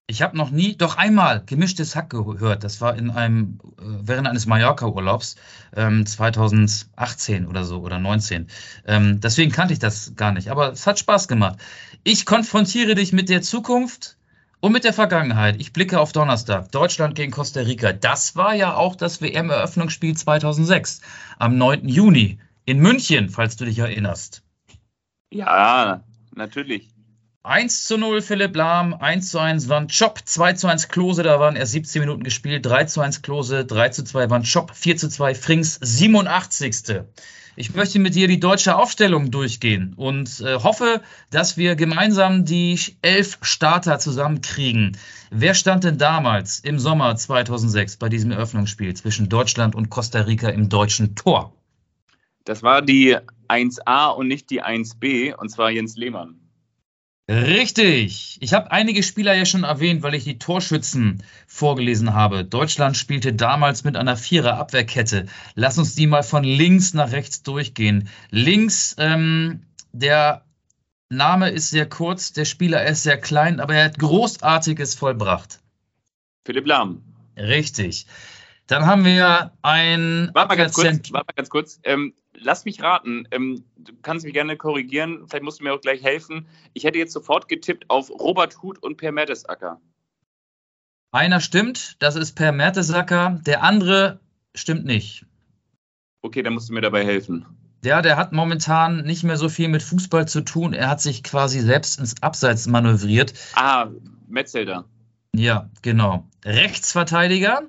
Ich 0.09 0.21
habe 0.21 0.37
noch 0.37 0.51
nie, 0.51 0.77
doch 0.77 0.95
einmal 0.95 1.43
gemischtes 1.45 1.97
Hack 1.97 2.09
gehört. 2.09 2.63
Das 2.63 2.79
war 2.79 2.95
in 2.95 3.11
einem, 3.11 3.59
äh, 3.77 3.83
während 4.03 4.25
eines 4.27 4.45
Mallorca-Urlaubs 4.45 5.35
ähm, 5.75 6.05
2018 6.05 7.45
oder 7.45 7.65
so 7.65 7.81
oder 7.81 7.99
19. 7.99 8.47
Ähm, 8.85 9.19
deswegen 9.19 9.51
kannte 9.51 9.73
ich 9.73 9.79
das 9.79 10.15
gar 10.15 10.31
nicht. 10.31 10.47
Aber 10.47 10.71
es 10.71 10.87
hat 10.87 10.97
Spaß 10.97 11.27
gemacht. 11.27 11.59
Ich 12.05 12.25
konfrontiere 12.25 12.95
dich 12.95 13.11
mit 13.11 13.27
der 13.27 13.41
Zukunft 13.41 14.17
und 14.61 14.71
mit 14.71 14.85
der 14.85 14.93
Vergangenheit. 14.93 15.59
Ich 15.59 15.73
blicke 15.73 15.99
auf 15.99 16.13
Donnerstag. 16.13 16.71
Deutschland 16.71 17.15
gegen 17.15 17.33
Costa 17.33 17.59
Rica. 17.59 17.91
Das 17.91 18.37
war 18.37 18.55
ja 18.55 18.75
auch 18.75 18.95
das 18.95 19.21
WM-Eröffnungsspiel 19.21 20.15
2006 20.15 21.01
am 21.37 21.57
9. 21.57 21.89
Juni 21.89 22.39
in 22.63 22.79
München, 22.79 23.29
falls 23.29 23.57
du 23.57 23.65
dich 23.65 23.79
erinnerst. 23.79 24.41
Ja, 25.31 26.05
natürlich. 26.33 26.96
1 27.47 27.85
zu 27.85 27.97
0 27.97 28.21
Philipp 28.21 28.57
Lahm, 28.57 28.93
1 28.93 29.31
zu 29.31 29.39
1 29.39 29.69
Van 29.69 29.87
Chop, 29.87 30.19
2 30.25 30.53
zu 30.53 30.67
1 30.67 30.89
Klose, 30.89 31.23
da 31.23 31.39
waren 31.39 31.55
erst 31.55 31.71
17 31.71 32.01
Minuten 32.01 32.23
gespielt, 32.23 32.65
3 32.65 32.83
zu 32.83 32.99
1 32.99 33.21
Klose, 33.21 33.63
3 33.63 33.87
zu 33.89 34.03
2 34.03 34.29
Van 34.29 34.43
Chop, 34.43 34.75
4 34.75 34.97
zu 34.97 35.07
2 35.07 35.33
Frings, 35.33 35.79
87. 35.81 37.03
Ich 37.55 37.73
möchte 37.73 37.99
mit 37.99 38.15
dir 38.15 38.27
die 38.27 38.41
deutsche 38.41 38.75
Aufstellung 38.75 39.31
durchgehen 39.31 39.93
und 39.95 40.41
äh, 40.41 40.55
hoffe, 40.55 41.01
dass 41.29 41.55
wir 41.55 41.77
gemeinsam 41.77 42.43
die 42.43 42.77
elf 43.01 43.37
Starter 43.41 43.97
zusammenkriegen. 43.97 44.97
Wer 45.31 45.53
stand 45.53 45.85
denn 45.85 45.97
damals 45.97 46.59
im 46.59 46.79
Sommer 46.79 47.15
2006 47.15 47.95
bei 47.95 48.09
diesem 48.09 48.31
Eröffnungsspiel 48.31 48.93
zwischen 48.93 49.29
Deutschland 49.29 49.73
und 49.73 49.89
Costa 49.89 50.19
Rica 50.19 50.49
im 50.49 50.67
deutschen 50.67 51.15
Tor? 51.15 51.53
Das 52.43 52.61
war 52.61 52.81
die 52.81 53.17
1a 53.47 54.09
und 54.09 54.27
nicht 54.27 54.49
die 54.49 54.61
1b, 54.61 55.33
und 55.33 55.49
zwar 55.49 55.71
Jens 55.71 55.95
Lehmann. 55.95 56.46
Richtig. 57.29 58.37
Ich 58.39 58.53
habe 58.53 58.71
einige 58.71 59.03
Spieler 59.03 59.33
ja 59.33 59.45
schon 59.45 59.65
erwähnt, 59.65 60.01
weil 60.01 60.15
ich 60.15 60.23
die 60.23 60.39
Torschützen 60.39 61.21
vorgelesen 61.45 62.13
habe. 62.13 62.45
Deutschland 62.45 62.95
spielte 62.95 63.33
damals 63.33 63.83
mit 63.83 63.97
einer 63.97 64.15
Vierer-Abwehrkette. 64.15 65.25
Lass 65.53 65.77
uns 65.77 65.93
die 65.93 66.07
mal 66.07 66.23
von 66.23 66.45
links 66.45 66.93
nach 66.93 67.11
rechts 67.11 67.43
durchgehen. 67.43 68.07
Links, 68.31 68.95
ähm, 68.97 69.63
der 69.91 70.45
Name 71.09 71.49
ist 71.49 71.69
sehr 71.69 71.87
kurz, 71.87 72.31
der 72.31 72.45
Spieler 72.45 72.85
ist 72.85 73.03
sehr 73.03 73.17
klein, 73.17 73.59
aber 73.59 73.75
er 73.75 73.85
hat 73.85 73.99
Großartiges 73.99 74.95
vollbracht. 74.95 75.59
Philipp 76.45 76.65
Lahm. 76.65 77.01
Richtig. 77.35 78.07
Dann 78.67 78.85
haben 78.85 79.05
wir 79.05 79.53
ein 79.61 80.29
Warte 80.33 80.49
mal 80.49 80.57
ganz 80.57 80.73
kurz. 80.73 80.85
Warte 81.11 81.13
mal 81.13 81.33
ganz 81.35 81.49
kurz. 81.49 81.79
Ähm, 81.83 82.13
lass 82.33 82.65
mich 82.65 82.81
raten. 82.81 83.25
Ähm, 83.31 83.63
du 83.77 83.93
kannst 84.01 84.25
mich 84.25 84.33
gerne 84.33 84.57
korrigieren. 84.57 85.25
Vielleicht 85.27 85.43
musst 85.43 85.59
du 85.59 85.63
mir 85.63 85.73
auch 85.73 85.81
gleich 85.81 86.03
helfen. 86.03 86.47
Ich 86.73 86.83
hätte 86.83 86.99
jetzt 86.99 87.13
sofort 87.13 87.47
getippt 87.47 87.89
auf 87.89 88.09
Robert 88.09 88.61
Huth 88.61 88.77
und 88.83 88.97
Per 88.97 89.13
Mertesacker. 89.13 89.79
Einer 91.11 91.39
stimmt, 91.39 91.95
das 91.99 92.17
ist 92.17 92.33
Per 92.33 92.51
Mertesacker. 92.51 93.39
Der 93.45 93.63
andere 93.63 94.19
stimmt 94.53 94.85
nicht. 94.85 95.25
Okay, 96.21 96.43
dann 96.43 96.53
musst 96.53 96.67
du 96.67 96.73
mir 96.73 96.81
dabei 96.81 97.05
helfen. 97.05 97.45
Ja, 97.85 98.01
der 98.01 98.17
hat 98.17 98.33
momentan 98.33 99.03
nicht 99.03 99.23
mehr 99.23 99.37
so 99.37 99.47
viel 99.47 99.69
mit 99.69 99.81
Fußball 99.81 100.27
zu 100.27 100.41
tun. 100.41 100.73
Er 100.73 100.89
hat 100.89 100.99
sich 100.99 101.23
quasi 101.23 101.61
selbst 101.61 101.99
ins 101.99 102.21
Abseits 102.21 102.67
manövriert. 102.67 103.33
Ah, 103.53 103.87
Metzelder. 104.27 104.85
Ja, 105.33 105.69
genau. 105.81 106.27
Rechtsverteidiger. 106.43 107.61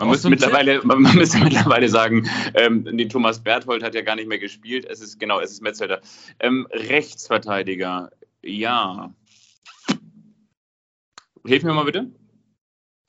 Man 0.06 0.08
muss, 0.08 0.24
mittlerweile, 0.24 0.82
man, 0.82 1.02
müsste 1.02 1.40
mittlerweile 1.44 1.86
sagen, 1.86 2.26
ähm, 2.54 2.88
nee, 2.90 3.04
Thomas 3.04 3.38
Berthold 3.38 3.82
hat 3.82 3.94
ja 3.94 4.00
gar 4.00 4.16
nicht 4.16 4.28
mehr 4.28 4.38
gespielt. 4.38 4.86
Es 4.86 5.02
ist, 5.02 5.20
genau, 5.20 5.40
es 5.40 5.50
ist 5.50 5.60
Metzelder. 5.60 6.00
Ähm, 6.38 6.66
Rechtsverteidiger, 6.70 8.10
ja. 8.42 9.12
Hilf 11.46 11.64
mir 11.64 11.74
mal 11.74 11.84
bitte. 11.84 12.10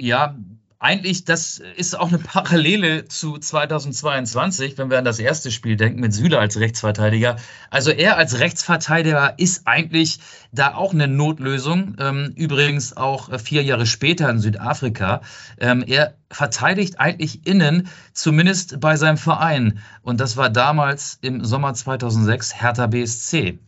Ja, 0.02 0.38
eigentlich, 0.82 1.26
das 1.26 1.60
ist 1.60 1.98
auch 1.98 2.08
eine 2.08 2.18
Parallele 2.18 3.06
zu 3.06 3.38
2022, 3.38 4.80
wenn 4.80 4.90
wir 4.90 4.98
an 4.98 5.06
das 5.06 5.20
erste 5.20 5.52
Spiel 5.52 5.76
denken, 5.76 6.00
mit 6.00 6.12
Süle 6.12 6.40
als 6.40 6.60
Rechtsverteidiger. 6.60 7.36
Also 7.70 7.92
er 7.92 8.18
als 8.18 8.40
Rechtsverteidiger 8.40 9.38
ist 9.38 9.68
eigentlich 9.68 10.20
da 10.52 10.74
auch 10.74 10.92
eine 10.92 11.08
Notlösung. 11.08 11.98
Ähm, 12.00 12.34
übrigens 12.36 12.98
auch 12.98 13.30
äh, 13.30 13.38
vier 13.38 13.62
Jahre 13.62 13.86
später 13.86 14.28
in 14.32 14.40
Südafrika. 14.40 15.22
Ähm, 15.60 15.84
er 15.86 16.16
verteidigt 16.32 17.00
eigentlich 17.00 17.46
innen, 17.46 17.88
zumindest 18.14 18.80
bei 18.80 18.96
seinem 18.96 19.18
Verein. 19.18 19.84
Und 20.02 20.20
das 20.20 20.36
war 20.36 20.50
damals 20.50 21.20
im 21.22 21.46
Sommer 21.46 21.76
2006 21.76 22.60
Hertha 22.60 22.88
BSC. 22.88 23.60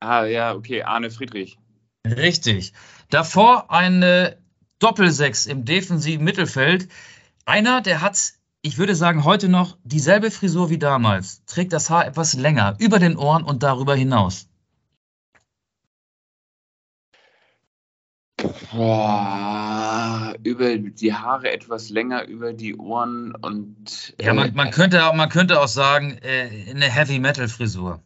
Ah, 0.00 0.26
ja, 0.26 0.52
okay, 0.54 0.82
Arne 0.82 1.10
Friedrich. 1.10 1.56
Richtig. 2.06 2.74
Davor 3.08 3.70
eine 3.70 4.36
Doppelsechs 4.82 5.46
im 5.46 5.64
defensiven 5.64 6.24
Mittelfeld. 6.24 6.88
Einer, 7.44 7.80
der 7.80 8.00
hat, 8.00 8.18
ich 8.62 8.78
würde 8.78 8.94
sagen, 8.94 9.24
heute 9.24 9.48
noch 9.48 9.76
dieselbe 9.84 10.30
Frisur 10.30 10.70
wie 10.70 10.78
damals, 10.78 11.44
trägt 11.46 11.72
das 11.72 11.88
Haar 11.88 12.06
etwas 12.06 12.34
länger, 12.34 12.76
über 12.78 12.98
den 12.98 13.16
Ohren 13.16 13.44
und 13.44 13.62
darüber 13.62 13.94
hinaus. 13.94 14.48
Boah, 18.72 20.34
über 20.42 20.76
die 20.76 21.14
Haare 21.14 21.52
etwas 21.52 21.90
länger, 21.90 22.26
über 22.26 22.52
die 22.52 22.74
Ohren 22.74 23.36
und. 23.36 24.14
Ja, 24.20 24.34
man, 24.34 24.48
äh, 24.48 24.52
man, 24.52 24.70
könnte, 24.72 24.98
man 25.14 25.28
könnte 25.28 25.60
auch 25.60 25.68
sagen, 25.68 26.18
äh, 26.22 26.70
eine 26.70 26.86
Heavy 26.86 27.20
Metal 27.20 27.46
Frisur. 27.46 28.02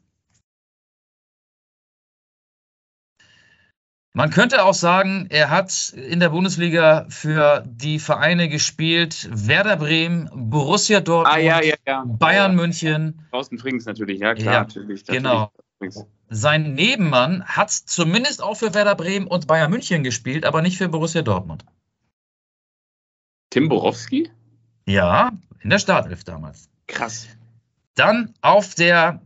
Man 4.17 4.31
könnte 4.31 4.65
auch 4.65 4.73
sagen, 4.73 5.27
er 5.29 5.51
hat 5.51 5.91
in 5.91 6.21
der 6.21 6.31
Bundesliga 6.31 7.05
für 7.11 7.63
die 7.67 7.99
Vereine 7.99 8.49
gespielt: 8.49 9.29
Werder 9.31 9.77
Bremen, 9.77 10.31
Borussia 10.33 11.01
Dortmund, 11.01 11.37
Ah, 11.37 11.39
ja, 11.39 11.61
ja, 11.63 11.75
ja. 11.87 12.03
Bayern 12.07 12.55
München. 12.57 13.27
Thorsten 13.31 13.59
Frings 13.59 13.85
natürlich, 13.85 14.21
ja, 14.21 14.35
klar, 14.35 14.55
Ja, 14.55 14.61
natürlich. 14.61 15.05
genau. 15.05 15.53
natürlich. 15.79 16.07
Sein 16.31 16.73
Nebenmann 16.73 17.45
hat 17.45 17.71
zumindest 17.71 18.43
auch 18.43 18.55
für 18.55 18.73
Werder 18.73 18.95
Bremen 18.95 19.27
und 19.27 19.47
Bayern 19.47 19.71
München 19.71 20.03
gespielt, 20.03 20.47
aber 20.47 20.63
nicht 20.63 20.79
für 20.79 20.89
Borussia 20.89 21.21
Dortmund. 21.21 21.67
Tim 23.51 23.69
Borowski? 23.69 24.31
Ja, 24.87 25.33
in 25.61 25.69
der 25.69 25.79
Startelf 25.79 26.25
damals. 26.25 26.71
Krass. 26.87 27.27
Dann 27.97 28.33
auf 28.41 28.75
der, 28.75 29.21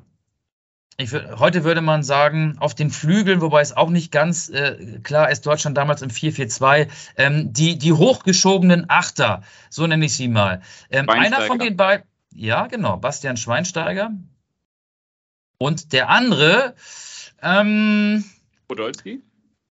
ich, 1.01 1.13
heute 1.13 1.65
würde 1.65 1.81
man 1.81 2.03
sagen, 2.03 2.57
auf 2.59 2.75
den 2.75 2.91
Flügeln, 2.91 3.41
wobei 3.41 3.61
es 3.61 3.77
auch 3.77 3.91
nicht 3.91 4.13
ganz 4.13 4.49
äh, 4.49 5.01
klar 5.03 5.31
ist, 5.31 5.47
Deutschland 5.47 5.77
damals 5.77 6.03
im 6.03 6.11
4-4-2, 6.11 6.89
ähm, 7.17 7.53
die, 7.53 7.79
die 7.79 7.93
hochgeschobenen 7.93 8.87
Achter, 8.89 9.43
so 9.69 9.87
nenne 9.87 10.05
ich 10.05 10.15
sie 10.15 10.29
mal. 10.29 10.63
Ähm, 10.91 11.09
einer 11.09 11.43
von 11.43 11.59
den 11.59 11.77
beiden, 11.77 12.07
ja 12.33 12.67
genau, 12.67 12.97
Bastian 12.97 13.37
Schweinsteiger. 13.37 14.11
Und 15.59 15.93
der 15.93 16.09
andere, 16.09 16.75
ähm, 17.43 18.25
Podolski? 18.69 19.23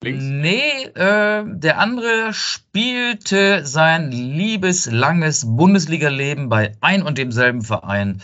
Links? 0.03 0.25
Nee, 0.25 0.85
äh, 0.95 1.45
der 1.47 1.79
andere 1.79 2.33
spielte 2.33 3.67
sein 3.67 4.11
liebeslanges 4.11 5.45
Bundesliga-Leben 5.47 6.49
bei 6.49 6.73
ein 6.81 7.03
und 7.03 7.19
demselben 7.19 7.63
Verein, 7.63 8.23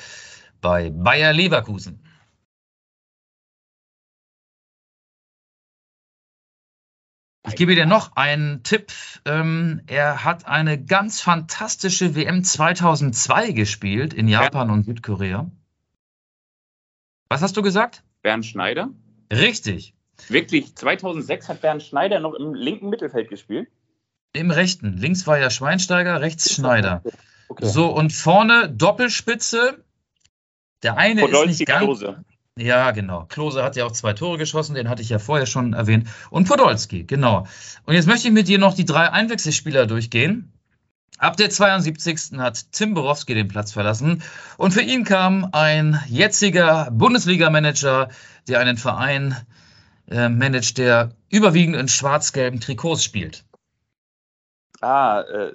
bei 0.62 0.90
Bayer 0.90 1.34
Leverkusen. 1.34 2.00
Ich 7.48 7.56
gebe 7.56 7.74
dir 7.74 7.86
noch 7.86 8.16
einen 8.16 8.62
Tipp. 8.62 8.92
Ähm, 9.24 9.80
er 9.86 10.24
hat 10.24 10.46
eine 10.46 10.82
ganz 10.82 11.20
fantastische 11.20 12.14
WM 12.14 12.42
2002 12.42 13.52
gespielt 13.52 14.14
in 14.14 14.28
Japan 14.28 14.70
und 14.70 14.84
Südkorea. 14.84 15.50
Was 17.28 17.42
hast 17.42 17.56
du 17.56 17.62
gesagt? 17.62 18.02
Bernd 18.22 18.44
Schneider? 18.46 18.90
Richtig. 19.32 19.94
Wirklich, 20.28 20.74
2006 20.74 21.48
hat 21.48 21.60
Bernd 21.60 21.82
Schneider 21.82 22.20
noch 22.20 22.34
im 22.34 22.54
linken 22.54 22.88
Mittelfeld 22.88 23.28
gespielt? 23.28 23.68
Im 24.32 24.50
rechten. 24.50 24.96
Links 24.96 25.26
war 25.26 25.38
ja 25.38 25.50
Schweinsteiger, 25.50 26.20
rechts 26.20 26.54
Schneider. 26.54 27.02
Okay. 27.48 27.66
So, 27.66 27.88
und 27.88 28.12
vorne 28.12 28.68
Doppelspitze. 28.68 29.84
Der 30.82 30.96
eine 30.96 31.22
ist 31.22 31.26
Podolski, 31.26 31.48
nicht 31.48 31.66
ganz. 31.66 31.84
Klose. 31.84 32.24
Ja, 32.58 32.90
genau. 32.92 33.26
Klose 33.28 33.62
hat 33.62 33.76
ja 33.76 33.84
auch 33.84 33.92
zwei 33.92 34.14
Tore 34.14 34.38
geschossen, 34.38 34.74
den 34.74 34.88
hatte 34.88 35.02
ich 35.02 35.10
ja 35.10 35.18
vorher 35.18 35.46
schon 35.46 35.74
erwähnt. 35.74 36.08
Und 36.30 36.48
Podolski, 36.48 37.04
genau. 37.04 37.46
Und 37.84 37.94
jetzt 37.94 38.06
möchte 38.06 38.28
ich 38.28 38.34
mit 38.34 38.48
dir 38.48 38.58
noch 38.58 38.74
die 38.74 38.86
drei 38.86 39.10
Einwechselspieler 39.10 39.86
durchgehen. 39.86 40.52
Ab 41.18 41.36
der 41.36 41.50
72. 41.50 42.38
hat 42.38 42.72
Tim 42.72 42.94
Borowski 42.94 43.34
den 43.34 43.48
Platz 43.48 43.72
verlassen. 43.72 44.22
Und 44.56 44.72
für 44.72 44.82
ihn 44.82 45.04
kam 45.04 45.48
ein 45.52 46.00
jetziger 46.08 46.90
Bundesliga-Manager, 46.90 48.08
der 48.48 48.60
einen 48.60 48.78
Verein 48.78 49.36
äh, 50.10 50.28
managt, 50.28 50.78
der 50.78 51.12
überwiegend 51.30 51.76
in 51.76 51.88
schwarz-gelben 51.88 52.60
Trikots 52.60 53.04
spielt. 53.04 53.44
Ah, 54.80 55.22
äh, 55.22 55.52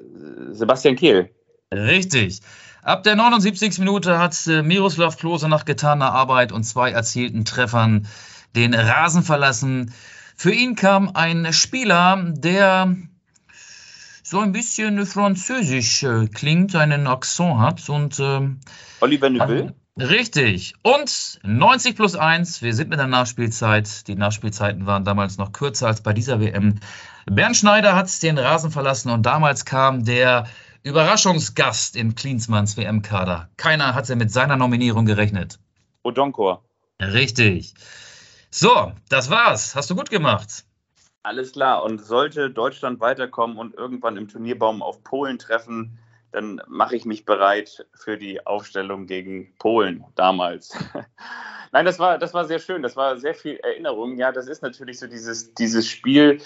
Sebastian 0.52 0.95
Kehl. 0.95 1.30
Richtig. 1.72 2.41
Ab 2.84 3.04
der 3.04 3.16
79. 3.16 3.78
Minute 3.80 4.18
hat 4.18 4.48
äh, 4.48 4.64
Miroslav 4.64 5.18
Klose 5.18 5.48
nach 5.48 5.66
getaner 5.66 6.14
Arbeit 6.14 6.52
und 6.52 6.64
zwei 6.64 6.92
erzielten 6.92 7.46
Treffern 7.46 8.08
den 8.56 8.74
Rasen 8.74 9.22
verlassen. 9.22 9.94
Für 10.36 10.52
ihn 10.52 10.76
kam 10.76 11.12
ein 11.14 11.54
Spieler, 11.54 12.24
der 12.26 12.96
so 14.24 14.40
ein 14.40 14.52
bisschen 14.52 15.06
französisch 15.06 16.04
äh, 16.04 16.28
klingt, 16.28 16.76
einen 16.76 17.06
Akzent 17.06 17.60
hat 17.60 17.88
und 17.88 18.20
ähm, 18.20 18.60
Oliver 19.00 19.30
Neuville. 19.30 19.76
Richtig. 20.00 20.74
Und 20.82 21.40
90 21.44 21.96
plus 21.96 22.16
1. 22.16 22.62
Wir 22.62 22.74
sind 22.74 22.92
in 22.92 22.98
der 22.98 23.08
Nachspielzeit. 23.08 24.08
Die 24.08 24.16
Nachspielzeiten 24.16 24.86
waren 24.86 25.04
damals 25.04 25.38
noch 25.38 25.52
kürzer 25.52 25.88
als 25.88 26.02
bei 26.02 26.14
dieser 26.14 26.40
WM. 26.40 26.80
Bernd 27.26 27.58
Schneider 27.58 27.96
hat 27.96 28.24
den 28.24 28.38
Rasen 28.38 28.72
verlassen 28.72 29.12
und 29.12 29.26
damals 29.26 29.66
kam 29.66 30.06
der 30.06 30.48
Überraschungsgast 30.84 31.96
in 31.96 32.16
Klinsmanns 32.16 32.76
WM-Kader. 32.76 33.50
Keiner 33.58 33.94
hatte 33.94 34.16
mit 34.16 34.32
seiner 34.32 34.58
Nominierung 34.58 35.06
gerechnet. 35.06 35.60
Odonkor. 36.02 36.64
Richtig. 37.00 37.76
So, 38.50 38.92
das 39.08 39.30
war's. 39.30 39.76
Hast 39.76 39.92
du 39.92 39.96
gut 39.96 40.10
gemacht. 40.10 40.66
Alles 41.22 41.52
klar. 41.52 41.84
Und 41.84 42.04
sollte 42.04 42.50
Deutschland 42.50 43.00
weiterkommen 43.00 43.58
und 43.58 43.76
irgendwann 43.76 44.18
im 44.18 44.28
Turnierbaum 44.28 44.82
auf 44.82 45.04
Polen 45.04 45.38
treffen, 45.38 46.00
dann 46.32 46.60
mache 46.68 46.96
ich 46.96 47.06
mich 47.06 47.26
bereit 47.26 47.86
für 47.94 48.18
die 48.18 48.46
Aufstellung 48.48 49.06
gegen 49.06 49.54
Polen 49.60 50.04
damals. 50.16 50.76
Nein, 51.72 51.86
das 51.86 52.00
war, 52.00 52.18
das 52.18 52.34
war 52.34 52.46
sehr 52.46 52.60
schön. 52.60 52.82
Das 52.82 52.96
war 52.96 53.20
sehr 53.20 53.36
viel 53.36 53.58
Erinnerung. 53.58 54.18
Ja, 54.18 54.32
das 54.32 54.48
ist 54.48 54.64
natürlich 54.64 54.98
so 54.98 55.06
dieses, 55.06 55.54
dieses 55.54 55.88
Spiel. 55.88 56.42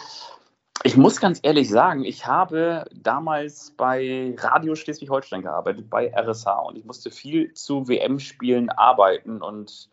Ich 0.83 0.97
muss 0.97 1.19
ganz 1.19 1.39
ehrlich 1.41 1.69
sagen, 1.69 2.03
ich 2.03 2.27
habe 2.27 2.85
damals 2.93 3.71
bei 3.71 4.35
Radio 4.37 4.75
Schleswig-Holstein 4.75 5.41
gearbeitet, 5.41 5.89
bei 5.89 6.13
RSH, 6.13 6.59
und 6.67 6.77
ich 6.77 6.85
musste 6.85 7.09
viel 7.09 7.53
zu 7.53 7.87
WM-Spielen 7.87 8.69
arbeiten 8.69 9.41
und 9.41 9.89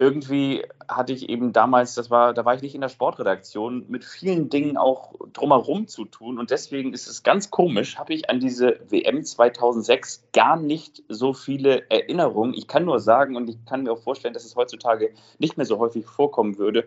irgendwie 0.00 0.64
hatte 0.86 1.12
ich 1.12 1.28
eben 1.28 1.52
damals, 1.52 1.94
das 1.96 2.08
war, 2.08 2.32
da 2.32 2.44
war 2.44 2.54
ich 2.54 2.62
nicht 2.62 2.76
in 2.76 2.80
der 2.80 2.88
Sportredaktion, 2.88 3.84
mit 3.88 4.04
vielen 4.04 4.48
Dingen 4.48 4.76
auch 4.76 5.14
drumherum 5.32 5.88
zu 5.88 6.04
tun. 6.04 6.38
Und 6.38 6.50
deswegen 6.50 6.92
ist 6.92 7.08
es 7.08 7.24
ganz 7.24 7.50
komisch, 7.50 7.98
habe 7.98 8.14
ich 8.14 8.30
an 8.30 8.38
diese 8.38 8.78
WM 8.88 9.24
2006 9.24 10.28
gar 10.32 10.56
nicht 10.56 11.02
so 11.08 11.32
viele 11.32 11.90
Erinnerungen. 11.90 12.54
Ich 12.54 12.68
kann 12.68 12.84
nur 12.84 13.00
sagen, 13.00 13.34
und 13.34 13.50
ich 13.50 13.64
kann 13.64 13.82
mir 13.82 13.92
auch 13.92 14.02
vorstellen, 14.02 14.34
dass 14.34 14.44
es 14.44 14.54
heutzutage 14.54 15.12
nicht 15.40 15.56
mehr 15.56 15.66
so 15.66 15.78
häufig 15.78 16.06
vorkommen 16.06 16.58
würde. 16.58 16.86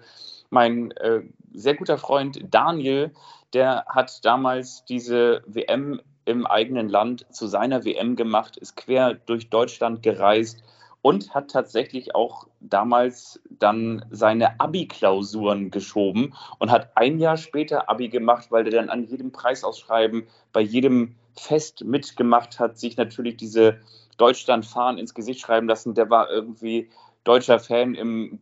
Mein 0.52 0.92
äh, 0.92 1.22
sehr 1.54 1.76
guter 1.76 1.98
Freund 1.98 2.42
Daniel, 2.50 3.12
der 3.54 3.86
hat 3.88 4.24
damals 4.26 4.84
diese 4.86 5.42
WM 5.48 6.02
im 6.26 6.46
eigenen 6.46 6.90
Land 6.90 7.26
zu 7.34 7.48
seiner 7.48 7.86
WM 7.86 8.18
gemacht, 8.18 8.58
ist 8.58 8.76
quer 8.76 9.14
durch 9.14 9.50
Deutschland 9.50 10.04
gereist 10.04 10.62
und 11.02 11.34
hat 11.34 11.52
tatsächlich 11.52 12.16
auch 12.16 12.48
damals 12.60 13.42
dann 13.50 14.06
seine 14.12 14.60
Abi-Klausuren 14.60 15.72
geschoben 15.72 16.34
und 16.60 16.70
hat 16.70 16.92
ein 16.96 17.18
Jahr 17.20 17.38
später 17.38 17.90
Abi 17.90 18.10
gemacht, 18.10 18.48
weil 18.52 18.66
er 18.66 18.72
dann 18.72 18.90
an 18.90 19.06
jedem 19.06 19.32
Preisausschreiben, 19.32 20.28
bei 20.52 20.62
jedem 20.62 21.16
fest 21.36 21.86
mitgemacht 21.86 22.60
hat, 22.60 22.78
sich 22.78 22.98
natürlich 22.98 23.38
diese 23.38 23.80
Deutschland-Fahnen 24.18 25.00
ins 25.00 25.14
Gesicht 25.14 25.40
schreiben 25.40 25.68
lassen. 25.68 25.96
Der 25.96 26.10
war 26.10 26.30
irgendwie 26.30 26.90
deutscher 27.24 27.60
Fan 27.60 27.96
im, 27.96 28.40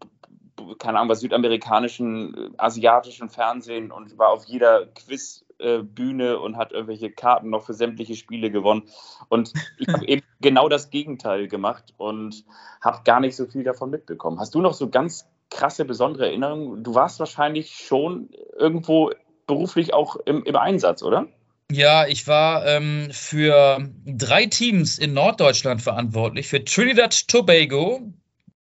keine 0.78 0.97
Ahnung, 0.97 1.10
was 1.10 1.22
südamerikanischen, 1.22 2.34
äh, 2.34 2.49
asiatischen 2.57 3.30
Fernsehen 3.30 3.91
und 3.91 4.18
war 4.18 4.30
auf 4.30 4.45
jeder 4.45 4.88
Quizbühne 4.88 6.32
äh, 6.32 6.36
und 6.36 6.57
hat 6.57 6.72
irgendwelche 6.72 7.12
Karten 7.12 7.49
noch 7.49 7.66
für 7.66 7.74
sämtliche 7.74 8.16
Spiele 8.16 8.51
gewonnen. 8.51 8.84
Und 9.30 9.53
ich 9.78 9.88
habe 9.88 10.05
eben 10.05 10.24
genau 10.41 10.70
das 10.70 10.89
Gegenteil 10.89 11.47
gemacht 11.47 11.93
und 11.97 12.43
habe 12.82 13.01
gar 13.03 13.20
nicht 13.20 13.36
so 13.36 13.45
viel 13.45 13.64
davon 13.64 13.89
mitbekommen. 13.89 14.39
Hast 14.39 14.55
du 14.55 14.62
noch 14.62 14.74
so 14.74 14.89
ganz 14.89 15.26
krasse, 15.49 15.86
besondere 15.86 16.28
Erinnerungen? 16.28 16.84
Du 16.84 16.95
warst 16.95 17.20
wahrscheinlich 17.20 17.72
schon 17.76 18.30
irgendwo 18.57 19.12
beruflich 19.47 19.93
auch 19.93 20.16
im, 20.26 20.43
im 20.43 20.55
Einsatz, 20.55 21.03
oder? 21.03 21.28
Ja, 21.72 22.07
ich 22.07 22.28
war 22.28 22.66
ähm, 22.66 23.10
für 23.12 23.88
drei 24.05 24.47
Teams 24.47 24.97
in 24.97 25.14
Norddeutschland 25.14 25.82
verantwortlich. 25.82 26.47
Für 26.47 26.64
Trinidad 26.64 27.28
Tobago 27.28 28.12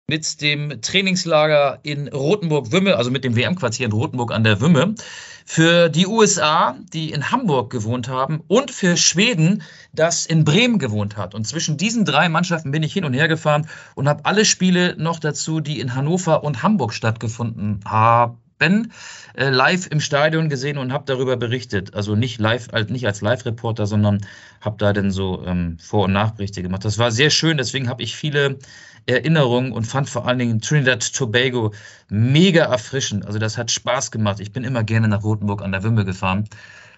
mit 0.08 0.40
dem 0.40 0.80
Trainingslager 0.82 1.80
in 1.82 2.06
Rothenburg-Wümme, 2.06 2.94
also 2.94 3.10
mit 3.10 3.24
dem 3.24 3.34
WM-Quartier 3.34 3.86
in 3.86 3.92
Rothenburg 3.92 4.32
an 4.32 4.44
der 4.44 4.60
Wümme. 4.60 4.94
Für 5.44 5.88
die 5.88 6.06
USA, 6.06 6.76
die 6.92 7.10
in 7.10 7.32
Hamburg 7.32 7.70
gewohnt 7.70 8.06
haben. 8.06 8.40
Und 8.46 8.70
für 8.70 8.96
Schweden, 8.96 9.62
das 9.92 10.24
in 10.24 10.44
Bremen 10.44 10.78
gewohnt 10.78 11.16
hat. 11.16 11.34
Und 11.34 11.44
zwischen 11.48 11.76
diesen 11.76 12.04
drei 12.04 12.28
Mannschaften 12.28 12.70
bin 12.70 12.84
ich 12.84 12.92
hin 12.92 13.04
und 13.04 13.14
her 13.14 13.26
gefahren 13.26 13.68
und 13.96 14.08
habe 14.08 14.24
alle 14.24 14.44
Spiele 14.44 14.94
noch 14.96 15.18
dazu, 15.18 15.58
die 15.58 15.80
in 15.80 15.96
Hannover 15.96 16.44
und 16.44 16.62
Hamburg 16.62 16.92
stattgefunden 16.92 17.80
haben 17.84 18.38
äh, 18.60 19.50
live 19.50 19.86
im 19.88 20.00
Stadion 20.00 20.48
gesehen 20.48 20.78
und 20.78 20.92
habe 20.92 21.04
darüber 21.06 21.36
berichtet. 21.36 21.94
Also 21.94 22.14
nicht 22.14 22.40
live, 22.40 22.68
halt 22.72 22.90
nicht 22.90 23.06
als 23.06 23.20
Live-Reporter, 23.20 23.86
sondern 23.86 24.26
habe 24.60 24.76
da 24.78 24.92
dann 24.92 25.10
so 25.10 25.44
ähm, 25.44 25.78
Vor- 25.80 26.04
und 26.04 26.12
Nachberichte 26.12 26.62
gemacht. 26.62 26.84
Das 26.84 26.98
war 26.98 27.10
sehr 27.10 27.30
schön, 27.30 27.56
deswegen 27.56 27.88
habe 27.88 28.02
ich 28.02 28.16
viele 28.16 28.58
Erinnerungen 29.06 29.72
und 29.72 29.84
fand 29.84 30.08
vor 30.08 30.26
allen 30.26 30.38
Dingen 30.38 30.60
Trinidad 30.60 31.12
Tobago 31.12 31.72
mega 32.08 32.64
erfrischend. 32.64 33.26
Also 33.26 33.38
das 33.38 33.56
hat 33.56 33.70
Spaß 33.70 34.10
gemacht. 34.10 34.40
Ich 34.40 34.52
bin 34.52 34.64
immer 34.64 34.82
gerne 34.82 35.08
nach 35.08 35.22
Rotenburg 35.22 35.62
an 35.62 35.72
der 35.72 35.82
Wimble 35.82 36.04
gefahren. 36.04 36.48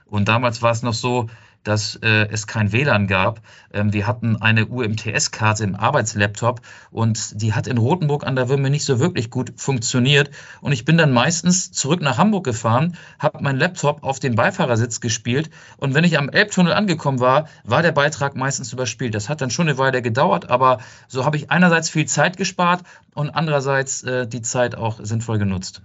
Und 0.06 0.28
damals 0.28 0.62
war 0.62 0.72
es 0.72 0.82
noch 0.82 0.94
so, 0.94 1.28
dass 1.64 1.96
äh, 1.96 2.28
es 2.30 2.46
kein 2.46 2.72
WLAN 2.72 3.06
gab. 3.06 3.40
Ähm, 3.72 3.92
wir 3.92 4.06
hatten 4.06 4.36
eine 4.36 4.66
UMTS-Karte 4.66 5.64
im 5.64 5.74
Arbeitslaptop 5.74 6.60
und 6.90 7.40
die 7.40 7.54
hat 7.54 7.66
in 7.66 7.78
Rothenburg 7.78 8.26
an 8.26 8.36
der 8.36 8.48
Würme 8.48 8.70
nicht 8.70 8.84
so 8.84 9.00
wirklich 9.00 9.30
gut 9.30 9.52
funktioniert. 9.56 10.30
Und 10.60 10.72
ich 10.72 10.84
bin 10.84 10.96
dann 10.96 11.12
meistens 11.12 11.72
zurück 11.72 12.00
nach 12.00 12.18
Hamburg 12.18 12.44
gefahren, 12.44 12.96
habe 13.18 13.42
meinen 13.42 13.58
Laptop 13.58 14.02
auf 14.02 14.18
den 14.18 14.34
Beifahrersitz 14.34 15.00
gespielt 15.00 15.50
und 15.76 15.94
wenn 15.94 16.04
ich 16.04 16.18
am 16.18 16.28
Elbtunnel 16.28 16.72
angekommen 16.72 17.20
war, 17.20 17.48
war 17.64 17.82
der 17.82 17.92
Beitrag 17.92 18.36
meistens 18.36 18.72
überspielt. 18.72 19.14
Das 19.14 19.28
hat 19.28 19.40
dann 19.40 19.50
schon 19.50 19.68
eine 19.68 19.78
Weile 19.78 20.02
gedauert, 20.02 20.50
aber 20.50 20.78
so 21.06 21.24
habe 21.24 21.36
ich 21.36 21.50
einerseits 21.50 21.90
viel 21.90 22.06
Zeit 22.06 22.36
gespart 22.36 22.82
und 23.14 23.30
andererseits 23.30 24.02
äh, 24.02 24.26
die 24.26 24.42
Zeit 24.42 24.74
auch 24.74 25.00
sinnvoll 25.02 25.38
genutzt. 25.38 25.82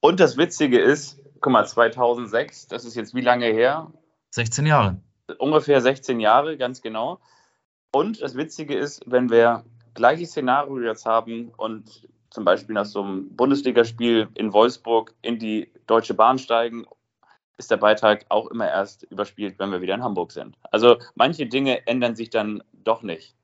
Und 0.00 0.20
das 0.20 0.36
Witzige 0.36 0.78
ist, 0.78 1.18
guck 1.40 1.52
mal, 1.52 1.64
2006, 1.64 2.68
das 2.68 2.84
ist 2.84 2.94
jetzt 2.94 3.14
wie 3.14 3.22
lange 3.22 3.46
her? 3.46 3.90
16 4.34 4.66
Jahre. 4.66 4.96
Ungefähr 5.38 5.80
16 5.80 6.18
Jahre, 6.18 6.56
ganz 6.56 6.82
genau. 6.82 7.20
Und 7.92 8.20
das 8.20 8.34
Witzige 8.34 8.76
ist, 8.76 9.00
wenn 9.06 9.30
wir 9.30 9.64
gleiches 9.94 10.30
Szenario 10.30 10.80
jetzt 10.80 11.06
haben 11.06 11.52
und 11.56 12.08
zum 12.30 12.44
Beispiel 12.44 12.74
nach 12.74 12.84
so 12.84 13.02
einem 13.02 13.36
Bundesligaspiel 13.36 14.28
in 14.34 14.52
Wolfsburg 14.52 15.14
in 15.22 15.38
die 15.38 15.70
Deutsche 15.86 16.14
Bahn 16.14 16.38
steigen, 16.38 16.84
ist 17.58 17.70
der 17.70 17.76
Beitrag 17.76 18.26
auch 18.28 18.48
immer 18.48 18.68
erst 18.68 19.04
überspielt, 19.04 19.60
wenn 19.60 19.70
wir 19.70 19.80
wieder 19.80 19.94
in 19.94 20.02
Hamburg 20.02 20.32
sind. 20.32 20.56
Also 20.72 20.96
manche 21.14 21.46
Dinge 21.46 21.86
ändern 21.86 22.16
sich 22.16 22.30
dann 22.30 22.60
doch 22.72 23.02
nicht. 23.02 23.36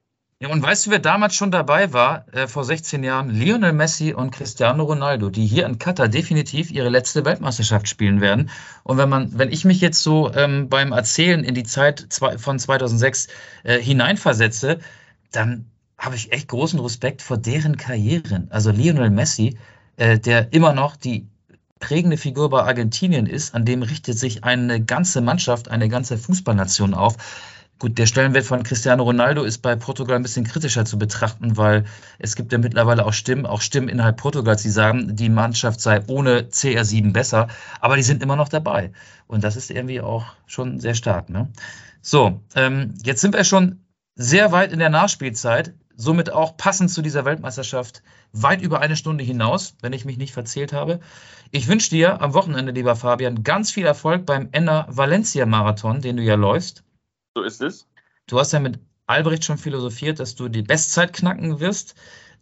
Ja, 0.42 0.48
und 0.48 0.62
weißt 0.62 0.86
du, 0.86 0.90
wer 0.90 1.00
damals 1.00 1.34
schon 1.34 1.50
dabei 1.50 1.92
war, 1.92 2.24
äh, 2.32 2.46
vor 2.46 2.64
16 2.64 3.04
Jahren? 3.04 3.28
Lionel 3.28 3.74
Messi 3.74 4.14
und 4.14 4.30
Cristiano 4.30 4.84
Ronaldo, 4.84 5.28
die 5.28 5.46
hier 5.46 5.66
in 5.66 5.78
Katar 5.78 6.08
definitiv 6.08 6.70
ihre 6.70 6.88
letzte 6.88 7.26
Weltmeisterschaft 7.26 7.86
spielen 7.88 8.22
werden. 8.22 8.48
Und 8.82 8.96
wenn 8.96 9.10
man, 9.10 9.38
wenn 9.38 9.52
ich 9.52 9.66
mich 9.66 9.82
jetzt 9.82 10.02
so 10.02 10.32
ähm, 10.32 10.70
beim 10.70 10.92
Erzählen 10.92 11.44
in 11.44 11.54
die 11.54 11.64
Zeit 11.64 12.06
zwei, 12.08 12.38
von 12.38 12.58
2006 12.58 13.28
äh, 13.64 13.78
hineinversetze, 13.80 14.78
dann 15.30 15.66
habe 15.98 16.16
ich 16.16 16.32
echt 16.32 16.48
großen 16.48 16.80
Respekt 16.80 17.20
vor 17.20 17.36
deren 17.36 17.76
Karrieren. 17.76 18.46
Also 18.48 18.70
Lionel 18.70 19.10
Messi, 19.10 19.58
äh, 19.98 20.18
der 20.18 20.54
immer 20.54 20.72
noch 20.72 20.96
die 20.96 21.26
prägende 21.80 22.16
Figur 22.16 22.48
bei 22.48 22.62
Argentinien 22.62 23.26
ist, 23.26 23.54
an 23.54 23.66
dem 23.66 23.82
richtet 23.82 24.18
sich 24.18 24.42
eine 24.42 24.82
ganze 24.82 25.20
Mannschaft, 25.20 25.68
eine 25.68 25.90
ganze 25.90 26.16
Fußballnation 26.16 26.94
auf 26.94 27.18
Gut, 27.80 27.96
der 27.96 28.04
Stellenwert 28.04 28.44
von 28.44 28.62
Cristiano 28.62 29.04
Ronaldo 29.04 29.42
ist 29.42 29.62
bei 29.62 29.74
Portugal 29.74 30.16
ein 30.16 30.22
bisschen 30.22 30.44
kritischer 30.44 30.84
zu 30.84 30.98
betrachten, 30.98 31.56
weil 31.56 31.86
es 32.18 32.36
gibt 32.36 32.52
ja 32.52 32.58
mittlerweile 32.58 33.06
auch 33.06 33.14
Stimmen, 33.14 33.46
auch 33.46 33.62
Stimmen 33.62 33.88
innerhalb 33.88 34.18
Portugals, 34.18 34.60
die 34.60 34.68
sagen, 34.68 35.16
die 35.16 35.30
Mannschaft 35.30 35.80
sei 35.80 36.02
ohne 36.06 36.42
CR7 36.42 37.14
besser, 37.14 37.48
aber 37.80 37.96
die 37.96 38.02
sind 38.02 38.22
immer 38.22 38.36
noch 38.36 38.50
dabei. 38.50 38.92
Und 39.26 39.44
das 39.44 39.56
ist 39.56 39.70
irgendwie 39.70 40.02
auch 40.02 40.26
schon 40.46 40.78
sehr 40.78 40.94
stark. 40.94 41.30
Ne? 41.30 41.48
So, 42.02 42.42
ähm, 42.54 42.92
jetzt 43.02 43.22
sind 43.22 43.32
wir 43.32 43.44
schon 43.44 43.80
sehr 44.14 44.52
weit 44.52 44.72
in 44.72 44.78
der 44.78 44.90
Nachspielzeit, 44.90 45.72
somit 45.96 46.30
auch 46.30 46.58
passend 46.58 46.90
zu 46.90 47.00
dieser 47.00 47.24
Weltmeisterschaft 47.24 48.02
weit 48.34 48.60
über 48.60 48.82
eine 48.82 48.96
Stunde 48.96 49.24
hinaus, 49.24 49.74
wenn 49.80 49.94
ich 49.94 50.04
mich 50.04 50.18
nicht 50.18 50.34
verzählt 50.34 50.74
habe. 50.74 51.00
Ich 51.50 51.66
wünsche 51.66 51.88
dir 51.88 52.20
am 52.20 52.34
Wochenende, 52.34 52.72
lieber 52.72 52.94
Fabian, 52.94 53.42
ganz 53.42 53.70
viel 53.70 53.86
Erfolg 53.86 54.26
beim 54.26 54.50
Enna 54.52 54.86
Valencia 54.90 55.46
Marathon, 55.46 56.02
den 56.02 56.18
du 56.18 56.22
ja 56.22 56.34
läufst. 56.34 56.84
So 57.34 57.42
ist 57.42 57.62
es. 57.62 57.88
Du 58.26 58.38
hast 58.38 58.52
ja 58.52 58.60
mit 58.60 58.78
Albrecht 59.06 59.44
schon 59.44 59.58
philosophiert, 59.58 60.20
dass 60.20 60.34
du 60.34 60.48
die 60.48 60.62
Bestzeit 60.62 61.12
knacken 61.12 61.60
wirst. 61.60 61.94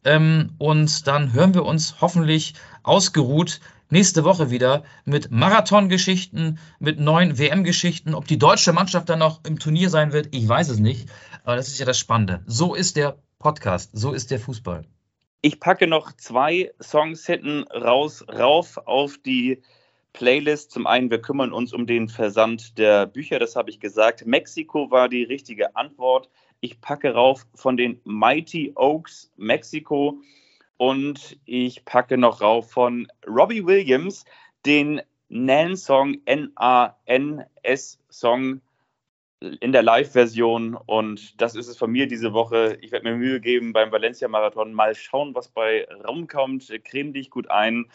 Ähm, 0.05 0.55
und 0.59 1.07
dann 1.07 1.33
hören 1.33 1.55
wir 1.55 1.65
uns 1.65 2.01
hoffentlich 2.01 2.55
ausgeruht 2.83 3.61
nächste 3.91 4.25
Woche 4.25 4.51
wieder 4.51 4.85
mit 5.05 5.31
Marathongeschichten, 5.31 6.59
mit 6.79 7.01
neuen 7.01 7.39
WM-Geschichten. 7.39 8.15
Ob 8.15 8.27
die 8.27 8.39
deutsche 8.39 8.73
Mannschaft 8.73 9.09
dann 9.09 9.19
noch 9.19 9.45
im 9.45 9.59
Turnier 9.59 9.91
sein 9.91 10.13
wird, 10.13 10.35
ich 10.35 10.47
weiß 10.49 10.69
es 10.69 10.79
nicht. 10.79 11.09
Aber 11.45 11.57
das 11.57 11.69
ist 11.69 11.79
ja 11.79 11.87
das 11.87 11.99
Spannende. 11.99 12.43
So 12.47 12.75
ist 12.75 12.97
der 12.97 13.19
Podcast, 13.39 13.91
so 13.95 14.13
ist 14.13 14.31
der 14.31 14.41
Fußball. 14.41 14.85
Ich 15.41 15.61
packe 15.61 15.87
noch 15.87 16.13
zwei 16.13 16.73
Songs 16.83 17.25
hinten 17.25 17.63
raus, 17.69 18.25
rauf 18.29 18.79
auf 18.79 19.19
die 19.25 19.63
Playlist. 20.13 20.71
Zum 20.71 20.87
einen, 20.87 21.11
wir 21.11 21.21
kümmern 21.21 21.53
uns 21.53 21.73
um 21.73 21.87
den 21.87 22.09
Versand 22.09 22.79
der 22.79 23.07
Bücher, 23.07 23.39
das 23.39 23.57
habe 23.57 23.71
ich 23.71 23.81
gesagt. 23.81 24.27
Mexiko 24.27 24.91
war 24.91 25.09
die 25.09 25.23
richtige 25.25 25.77
Antwort. 25.77 26.29
Ich 26.61 26.81
packe 26.81 27.15
rauf 27.15 27.47
von 27.55 27.77
den 27.77 28.01
Mighty 28.05 28.73
Oaks 28.75 29.31
Mexiko 29.37 30.21
und 30.77 31.39
ich 31.45 31.85
packe 31.85 32.19
noch 32.19 32.41
rauf 32.41 32.71
von 32.71 33.07
Robbie 33.27 33.65
Williams 33.65 34.25
den 34.67 35.01
Nan-Song, 35.29 36.23
N-A-N-S-Song 36.25 37.01
in 39.41 39.73
der 39.73 39.83
Live-Version. 39.83 40.75
Und 40.75 41.41
das 41.41 41.55
ist 41.55 41.69
es 41.69 41.77
von 41.77 41.93
mir 41.93 42.09
diese 42.09 42.33
Woche. 42.33 42.79
Ich 42.81 42.91
werde 42.93 43.09
mir 43.11 43.17
Mühe 43.17 43.41
geben 43.41 43.73
beim 43.73 43.93
Valencia-Marathon. 43.93 44.73
Mal 44.73 44.95
schauen, 44.95 45.35
was 45.35 45.49
bei 45.49 45.87
rumkommt. 46.07 46.73
Creme 46.85 47.13
dich 47.13 47.31
gut 47.31 47.51
ein 47.51 47.87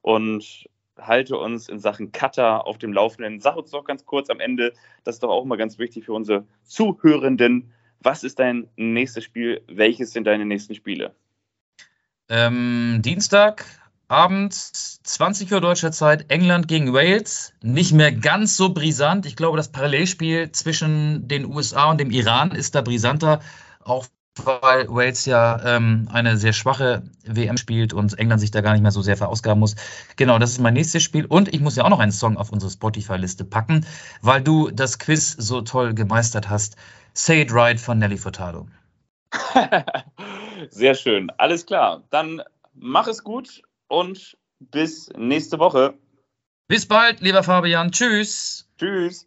und 0.00 0.68
halte 0.98 1.36
uns 1.36 1.68
in 1.68 1.78
Sachen 1.78 2.12
Cutter 2.12 2.66
auf 2.66 2.78
dem 2.78 2.92
Laufenden. 2.92 3.40
Sag 3.40 3.56
uns 3.56 3.70
doch 3.70 3.84
ganz 3.84 4.04
kurz 4.04 4.30
am 4.30 4.40
Ende, 4.40 4.72
das 5.04 5.16
ist 5.16 5.22
doch 5.22 5.30
auch 5.30 5.44
mal 5.44 5.56
ganz 5.56 5.78
wichtig 5.78 6.04
für 6.04 6.12
unsere 6.12 6.46
Zuhörenden. 6.64 7.72
Was 8.00 8.24
ist 8.24 8.38
dein 8.38 8.68
nächstes 8.76 9.24
Spiel? 9.24 9.62
Welches 9.68 10.12
sind 10.12 10.26
deine 10.26 10.44
nächsten 10.44 10.74
Spiele? 10.74 11.14
Ähm, 12.28 13.00
Dienstag, 13.02 13.64
Abend, 14.08 14.52
20 14.52 15.52
Uhr 15.52 15.60
deutscher 15.60 15.92
Zeit, 15.92 16.30
England 16.30 16.68
gegen 16.68 16.92
Wales. 16.92 17.54
Nicht 17.62 17.92
mehr 17.92 18.12
ganz 18.12 18.56
so 18.56 18.74
brisant. 18.74 19.26
Ich 19.26 19.36
glaube, 19.36 19.56
das 19.56 19.72
Parallelspiel 19.72 20.52
zwischen 20.52 21.28
den 21.28 21.46
USA 21.46 21.90
und 21.90 21.98
dem 21.98 22.10
Iran 22.10 22.50
ist 22.50 22.74
da 22.74 22.82
brisanter. 22.82 23.40
Auch 23.84 24.06
weil 24.36 24.88
Wales 24.88 25.26
ja 25.26 25.60
ähm, 25.76 26.08
eine 26.10 26.36
sehr 26.36 26.52
schwache 26.52 27.02
WM 27.24 27.56
spielt 27.56 27.92
und 27.92 28.18
England 28.18 28.40
sich 28.40 28.50
da 28.50 28.60
gar 28.60 28.72
nicht 28.72 28.82
mehr 28.82 28.90
so 28.90 29.02
sehr 29.02 29.16
verausgaben 29.16 29.60
muss. 29.60 29.76
Genau, 30.16 30.38
das 30.38 30.50
ist 30.50 30.58
mein 30.58 30.74
nächstes 30.74 31.02
Spiel. 31.02 31.26
Und 31.26 31.52
ich 31.52 31.60
muss 31.60 31.76
ja 31.76 31.84
auch 31.84 31.90
noch 31.90 32.00
einen 32.00 32.12
Song 32.12 32.36
auf 32.36 32.50
unsere 32.50 32.70
Spotify-Liste 32.70 33.44
packen, 33.44 33.86
weil 34.22 34.42
du 34.42 34.70
das 34.70 34.98
Quiz 34.98 35.32
so 35.38 35.60
toll 35.60 35.94
gemeistert 35.94 36.48
hast. 36.48 36.76
Say 37.14 37.42
It 37.42 37.52
Right 37.52 37.78
von 37.78 37.98
Nelly 37.98 38.16
Furtado. 38.16 38.66
sehr 40.70 40.94
schön. 40.94 41.30
Alles 41.36 41.66
klar. 41.66 42.02
Dann 42.10 42.42
mach 42.74 43.06
es 43.06 43.24
gut 43.24 43.62
und 43.88 44.36
bis 44.60 45.10
nächste 45.16 45.58
Woche. 45.58 45.94
Bis 46.68 46.86
bald, 46.86 47.20
lieber 47.20 47.42
Fabian. 47.42 47.92
Tschüss. 47.92 48.66
Tschüss. 48.78 49.26